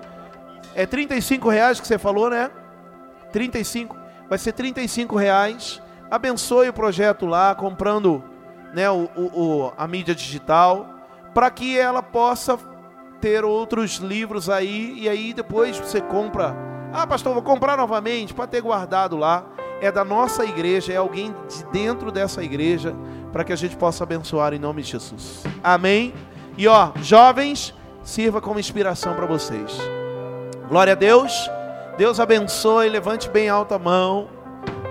É 0.74 0.88
35 0.88 1.48
reais 1.49 1.80
que 1.80 1.86
você 1.86 1.99
falou, 1.99 2.32
né? 2.32 2.49
35, 3.32 3.95
vai 4.28 4.40
ser 4.40 4.53
35 4.53 5.16
reais. 5.16 5.80
Abençoe 6.10 6.70
o 6.70 6.74
projeto 6.74 7.28
lá, 7.28 7.53
comprando 7.53 8.24
né, 8.74 8.90
o, 8.90 9.07
o, 9.16 9.72
a 9.78 9.88
mídia 9.88 10.16
digital, 10.16 10.95
para 11.32 11.52
que 11.52 11.78
ela 11.78 12.02
possa 12.02 12.57
ter 13.22 13.45
outros 13.45 13.98
livros 13.98 14.49
aí, 14.49 14.95
e 14.98 15.07
aí 15.07 15.32
depois 15.32 15.78
você 15.78 16.02
compra. 16.02 16.78
Ah, 16.91 17.06
pastor, 17.06 17.34
vou 17.34 17.44
comprar 17.44 17.78
novamente 17.78 18.34
para 18.34 18.48
ter 18.48 18.61
guardado 18.61 19.16
lá. 19.16 19.45
É 19.82 19.91
da 19.91 20.03
nossa 20.03 20.44
igreja, 20.44 20.91
é 20.91 20.98
alguém 20.98 21.34
de 21.48 21.64
dentro 21.72 22.11
dessa 22.11 22.44
igreja, 22.44 22.94
para 23.32 23.44
que 23.44 23.53
a 23.53 23.56
gente 23.56 23.78
possa 23.78 24.03
abençoar 24.03 24.53
em 24.53 24.60
nome 24.60 24.82
de 24.82 24.91
Jesus. 24.91 25.44
Amém? 25.64 26.14
E 26.57 26.68
ó, 26.68 26.91
jovens, 27.02 27.74
sirva 28.03 28.41
como 28.41 28.60
inspiração 28.60 29.14
para 29.16 29.26
vocês. 29.26 29.78
Glória 30.68 30.94
a 30.94 30.95
Deus. 30.95 31.49
Deus 31.99 32.18
abençoe, 32.18 32.88
levante 32.88 33.30
bem 33.30 33.49
alta 33.49 33.76
a 33.76 33.80
mão, 33.80 34.30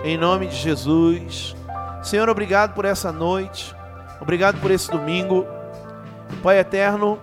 em 0.03 0.15
nome 0.15 0.45
de 0.45 0.55
Jesus. 0.55 1.55
Senhor, 2.03 2.29
obrigado 2.29 2.75
por 2.75 2.85
essa 2.85 3.11
noite, 3.11 3.75
obrigado 4.21 4.61
por 4.61 4.69
esse 4.69 4.91
domingo. 4.91 5.43
Pai 6.43 6.59
eterno, 6.59 7.19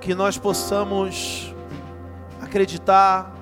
que 0.00 0.14
nós 0.14 0.38
possamos 0.38 1.45
acreditar 2.46 3.32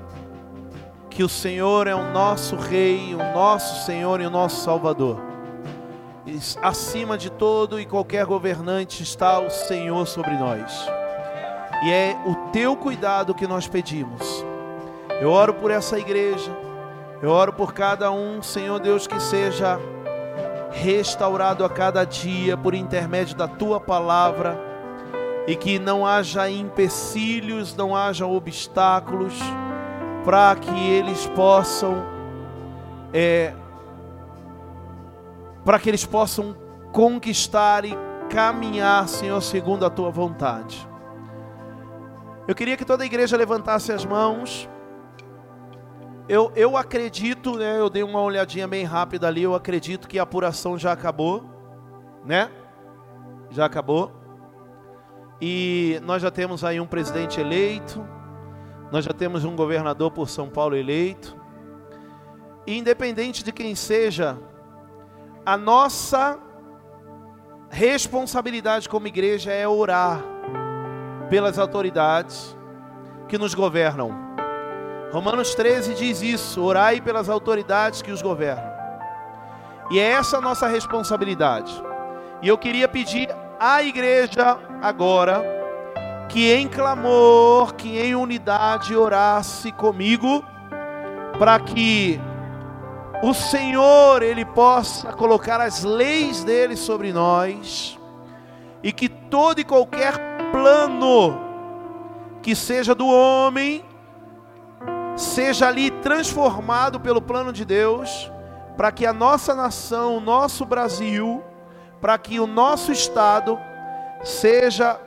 que 1.08 1.22
o 1.22 1.28
Senhor 1.28 1.86
é 1.86 1.94
o 1.94 2.10
nosso 2.10 2.56
Rei, 2.56 3.14
o 3.14 3.18
nosso 3.18 3.84
Senhor 3.84 4.20
e 4.20 4.26
o 4.26 4.30
nosso 4.30 4.64
Salvador. 4.64 5.20
E 6.26 6.36
acima 6.60 7.16
de 7.16 7.30
todo 7.30 7.78
e 7.78 7.86
qualquer 7.86 8.24
governante 8.24 9.02
está 9.02 9.38
o 9.38 9.50
Senhor 9.50 10.06
sobre 10.06 10.32
nós. 10.36 10.88
E 11.84 11.92
é 11.92 12.16
o 12.26 12.34
teu 12.50 12.74
cuidado 12.74 13.34
que 13.34 13.46
nós 13.46 13.68
pedimos. 13.68 14.44
Eu 15.20 15.30
oro 15.30 15.54
por 15.54 15.70
essa 15.70 15.98
igreja, 15.98 16.50
eu 17.22 17.30
oro 17.30 17.52
por 17.52 17.72
cada 17.72 18.10
um, 18.10 18.42
Senhor 18.42 18.80
Deus, 18.80 19.06
que 19.06 19.20
seja 19.20 19.78
restaurado 20.72 21.64
a 21.64 21.68
cada 21.68 22.04
dia 22.04 22.56
por 22.56 22.74
intermédio 22.74 23.36
da 23.36 23.46
tua 23.46 23.78
palavra 23.78 24.73
e 25.46 25.56
que 25.56 25.78
não 25.78 26.06
haja 26.06 26.50
empecilhos, 26.50 27.74
não 27.76 27.94
haja 27.94 28.26
obstáculos, 28.26 29.34
para 30.24 30.56
que 30.56 30.90
eles 30.90 31.26
possam, 31.26 32.04
é, 33.12 33.52
para 35.64 35.78
que 35.78 35.90
eles 35.90 36.06
possam 36.06 36.56
conquistar 36.92 37.84
e 37.84 37.94
caminhar, 38.30 39.06
Senhor, 39.08 39.40
segundo 39.42 39.84
a 39.84 39.90
tua 39.90 40.10
vontade. 40.10 40.88
Eu 42.48 42.54
queria 42.54 42.76
que 42.76 42.84
toda 42.84 43.02
a 43.02 43.06
igreja 43.06 43.36
levantasse 43.36 43.92
as 43.92 44.04
mãos. 44.04 44.68
Eu, 46.28 46.52
eu 46.54 46.76
acredito, 46.76 47.56
né? 47.56 47.78
Eu 47.78 47.88
dei 47.88 48.02
uma 48.02 48.20
olhadinha 48.20 48.68
bem 48.68 48.84
rápida 48.84 49.28
ali. 49.28 49.42
Eu 49.42 49.54
acredito 49.54 50.06
que 50.08 50.18
a 50.18 50.22
apuração 50.22 50.78
já 50.78 50.92
acabou, 50.92 51.44
né? 52.24 52.50
Já 53.50 53.64
acabou. 53.64 54.23
E 55.46 56.00
nós 56.04 56.22
já 56.22 56.30
temos 56.30 56.64
aí 56.64 56.80
um 56.80 56.86
presidente 56.86 57.38
eleito, 57.38 58.02
nós 58.90 59.04
já 59.04 59.12
temos 59.12 59.44
um 59.44 59.54
governador 59.54 60.10
por 60.10 60.26
São 60.26 60.48
Paulo 60.48 60.74
eleito. 60.74 61.36
E 62.66 62.78
independente 62.78 63.44
de 63.44 63.52
quem 63.52 63.74
seja, 63.74 64.38
a 65.44 65.54
nossa 65.58 66.38
responsabilidade 67.68 68.88
como 68.88 69.06
igreja 69.06 69.52
é 69.52 69.68
orar 69.68 70.24
pelas 71.28 71.58
autoridades 71.58 72.56
que 73.28 73.36
nos 73.36 73.52
governam. 73.52 74.16
Romanos 75.12 75.54
13 75.54 75.92
diz 75.92 76.22
isso: 76.22 76.62
orai 76.62 77.02
pelas 77.02 77.28
autoridades 77.28 78.00
que 78.00 78.10
os 78.10 78.22
governam. 78.22 78.72
E 79.90 79.98
é 79.98 80.12
essa 80.12 80.38
a 80.38 80.40
nossa 80.40 80.66
responsabilidade. 80.66 81.70
E 82.40 82.48
eu 82.48 82.56
queria 82.56 82.88
pedir 82.88 83.28
à 83.64 83.82
igreja 83.82 84.58
agora 84.82 85.42
que 86.28 86.52
em 86.52 86.68
clamor, 86.68 87.74
que 87.74 87.98
em 87.98 88.14
unidade 88.14 88.94
orasse 88.94 89.72
comigo, 89.72 90.44
para 91.38 91.58
que 91.58 92.20
o 93.22 93.32
Senhor 93.32 94.22
ele 94.22 94.44
possa 94.44 95.14
colocar 95.14 95.62
as 95.62 95.82
leis 95.82 96.44
dele 96.44 96.76
sobre 96.76 97.10
nós 97.10 97.98
e 98.82 98.92
que 98.92 99.08
todo 99.08 99.60
e 99.60 99.64
qualquer 99.64 100.12
plano 100.52 101.40
que 102.42 102.54
seja 102.54 102.94
do 102.94 103.06
homem 103.06 103.82
seja 105.16 105.68
ali 105.68 105.90
transformado 105.90 107.00
pelo 107.00 107.22
plano 107.22 107.50
de 107.50 107.64
Deus, 107.64 108.30
para 108.76 108.92
que 108.92 109.06
a 109.06 109.12
nossa 109.12 109.54
nação, 109.54 110.18
o 110.18 110.20
nosso 110.20 110.66
Brasil, 110.66 111.42
para 112.04 112.18
que 112.18 112.38
o 112.38 112.46
nosso 112.46 112.92
estado 112.92 113.58
seja 114.22 115.00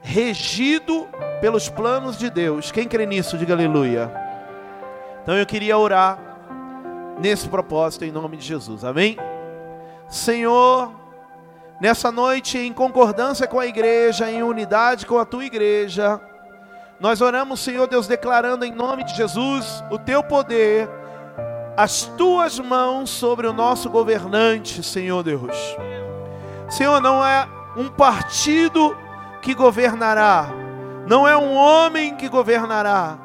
regido 0.00 1.06
pelos 1.38 1.68
planos 1.68 2.16
de 2.16 2.30
Deus. 2.30 2.72
Quem 2.72 2.88
crê 2.88 3.04
nisso, 3.04 3.36
diga 3.36 3.52
aleluia. 3.52 4.10
Então 5.22 5.36
eu 5.36 5.44
queria 5.44 5.76
orar 5.76 6.18
nesse 7.20 7.46
propósito 7.46 8.06
em 8.06 8.10
nome 8.10 8.38
de 8.38 8.46
Jesus. 8.46 8.86
Amém? 8.86 9.18
Senhor, 10.08 10.90
nessa 11.78 12.10
noite 12.10 12.56
em 12.56 12.72
concordância 12.72 13.46
com 13.46 13.60
a 13.60 13.66
igreja, 13.66 14.30
em 14.30 14.42
unidade 14.42 15.04
com 15.04 15.18
a 15.18 15.26
tua 15.26 15.44
igreja, 15.44 16.18
nós 16.98 17.20
oramos, 17.20 17.60
Senhor 17.60 17.86
Deus, 17.86 18.06
declarando 18.06 18.64
em 18.64 18.72
nome 18.72 19.04
de 19.04 19.14
Jesus 19.14 19.84
o 19.90 19.98
teu 19.98 20.22
poder, 20.22 20.88
as 21.76 22.04
tuas 22.16 22.58
mãos 22.58 23.10
sobre 23.10 23.46
o 23.46 23.52
nosso 23.52 23.90
governante, 23.90 24.82
Senhor 24.82 25.22
Deus. 25.22 25.54
Senhor, 26.70 27.00
não 27.00 27.24
é 27.24 27.48
um 27.76 27.88
partido 27.88 28.96
que 29.42 29.54
governará, 29.54 30.48
não 31.06 31.26
é 31.26 31.36
um 31.36 31.54
homem 31.54 32.14
que 32.14 32.28
governará, 32.28 33.18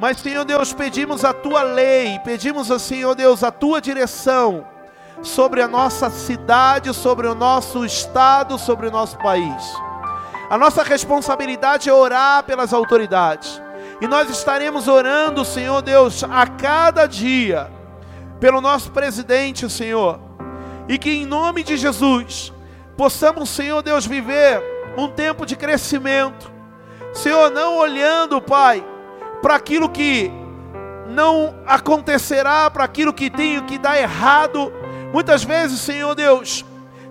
mas, 0.00 0.18
Senhor 0.18 0.46
Deus, 0.46 0.72
pedimos 0.72 1.26
a 1.26 1.32
tua 1.34 1.62
lei, 1.62 2.18
pedimos, 2.24 2.68
Senhor 2.82 3.14
Deus, 3.14 3.44
a 3.44 3.50
tua 3.50 3.82
direção 3.82 4.66
sobre 5.22 5.60
a 5.60 5.68
nossa 5.68 6.08
cidade, 6.08 6.94
sobre 6.94 7.26
o 7.26 7.34
nosso 7.34 7.84
estado, 7.84 8.58
sobre 8.58 8.86
o 8.86 8.90
nosso 8.90 9.18
país. 9.18 9.62
A 10.48 10.56
nossa 10.56 10.82
responsabilidade 10.82 11.90
é 11.90 11.92
orar 11.92 12.42
pelas 12.44 12.72
autoridades. 12.72 13.60
E 14.00 14.08
nós 14.08 14.30
estaremos 14.30 14.88
orando, 14.88 15.44
Senhor 15.44 15.82
Deus, 15.82 16.24
a 16.24 16.46
cada 16.46 17.06
dia, 17.06 17.70
pelo 18.40 18.62
nosso 18.62 18.90
presidente, 18.90 19.68
Senhor. 19.68 20.18
E 20.88 20.96
que 20.96 21.10
em 21.10 21.26
nome 21.26 21.62
de 21.62 21.76
Jesus, 21.76 22.54
possamos, 23.00 23.48
Senhor 23.48 23.80
Deus, 23.80 24.04
viver 24.04 24.62
um 24.94 25.08
tempo 25.08 25.46
de 25.46 25.56
crescimento. 25.56 26.52
Senhor, 27.14 27.50
não 27.50 27.78
olhando, 27.78 28.42
Pai, 28.42 28.84
para 29.40 29.54
aquilo 29.54 29.88
que 29.88 30.30
não 31.06 31.54
acontecerá, 31.66 32.70
para 32.70 32.84
aquilo 32.84 33.14
que 33.14 33.30
tem 33.30 33.58
que 33.64 33.78
dar 33.78 33.98
errado. 33.98 34.70
Muitas 35.14 35.42
vezes, 35.42 35.80
Senhor 35.80 36.14
Deus, 36.14 36.62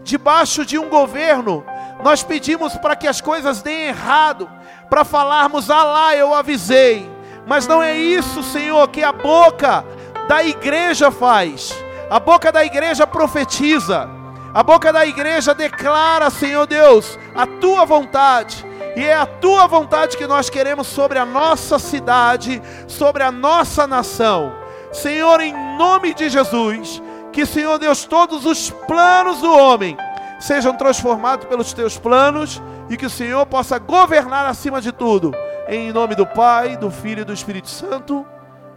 debaixo 0.04 0.64
de 0.64 0.78
um 0.78 0.90
governo, 0.90 1.66
nós 2.04 2.22
pedimos 2.22 2.78
para 2.78 2.96
que 2.96 3.08
as 3.08 3.20
coisas 3.20 3.64
deem 3.64 3.88
errado, 3.88 4.48
para 4.92 5.04
falarmos, 5.04 5.72
ah 5.72 5.84
lá, 5.84 6.16
eu 6.16 6.36
avisei. 6.36 7.10
Mas 7.48 7.66
não 7.66 7.82
é 7.82 7.98
isso, 7.98 8.44
Senhor, 8.44 8.88
que 8.90 9.02
a 9.02 9.12
boca 9.12 9.84
da 10.28 10.44
igreja 10.44 11.10
faz. 11.10 11.76
A 12.12 12.20
boca 12.20 12.52
da 12.52 12.64
igreja 12.64 13.08
profetiza. 13.08 14.19
A 14.54 14.64
boca 14.64 14.92
da 14.92 15.06
igreja 15.06 15.54
declara, 15.54 16.30
Senhor 16.30 16.66
Deus, 16.66 17.20
a 17.36 17.46
tua 17.46 17.86
vontade. 17.86 18.66
E 18.96 19.04
é 19.04 19.16
a 19.16 19.26
tua 19.26 19.68
vontade 19.68 20.18
que 20.18 20.26
nós 20.26 20.50
queremos 20.50 20.88
sobre 20.88 21.20
a 21.20 21.26
nossa 21.26 21.78
cidade, 21.78 22.62
sobre 22.88 23.24
a 23.24 23.32
nossa 23.32 23.86
nação. 23.86 24.54
Senhor, 24.92 25.40
em 25.40 25.54
nome 25.78 26.14
de 26.14 26.30
Jesus, 26.30 27.02
que, 27.32 27.46
Senhor 27.46 27.78
Deus, 27.78 28.06
todos 28.06 28.46
os 28.46 28.72
planos 28.72 29.40
do 29.40 29.56
homem 29.56 29.96
sejam 30.40 30.76
transformados 30.76 31.46
pelos 31.46 31.72
teus 31.74 31.98
planos 31.98 32.62
e 32.90 32.98
que 32.98 33.06
o 33.06 33.10
Senhor 33.10 33.46
possa 33.46 33.78
governar 33.78 34.46
acima 34.48 34.82
de 34.82 34.92
tudo. 34.92 35.32
Em 35.68 35.94
nome 35.94 36.16
do 36.16 36.26
Pai, 36.26 36.76
do 36.76 36.90
Filho 36.90 37.22
e 37.22 37.26
do 37.26 37.34
Espírito 37.34 37.70
Santo. 37.70 38.26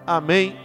Amém 0.06 0.60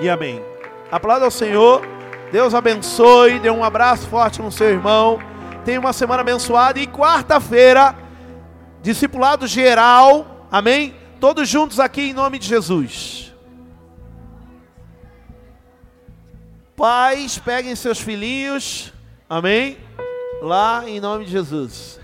e 0.00 0.08
amém. 0.10 0.44
Aplauda 0.92 1.24
ao 1.24 1.30
Senhor. 1.30 1.97
Deus 2.30 2.54
abençoe. 2.54 3.38
Dê 3.38 3.50
um 3.50 3.64
abraço 3.64 4.06
forte 4.08 4.40
no 4.40 4.50
seu 4.52 4.68
irmão. 4.68 5.18
Tenha 5.64 5.80
uma 5.80 5.92
semana 5.92 6.22
abençoada. 6.22 6.78
E 6.78 6.86
quarta-feira, 6.86 7.96
discipulado 8.82 9.46
geral. 9.46 10.46
Amém? 10.50 10.94
Todos 11.20 11.48
juntos 11.48 11.80
aqui 11.80 12.10
em 12.10 12.12
nome 12.12 12.38
de 12.38 12.46
Jesus. 12.46 13.34
Pais, 16.76 17.38
peguem 17.38 17.74
seus 17.74 17.98
filhinhos. 17.98 18.92
Amém? 19.28 19.76
lá 20.40 20.88
em 20.88 21.00
nome 21.00 21.24
de 21.24 21.30
Jesus. 21.30 21.97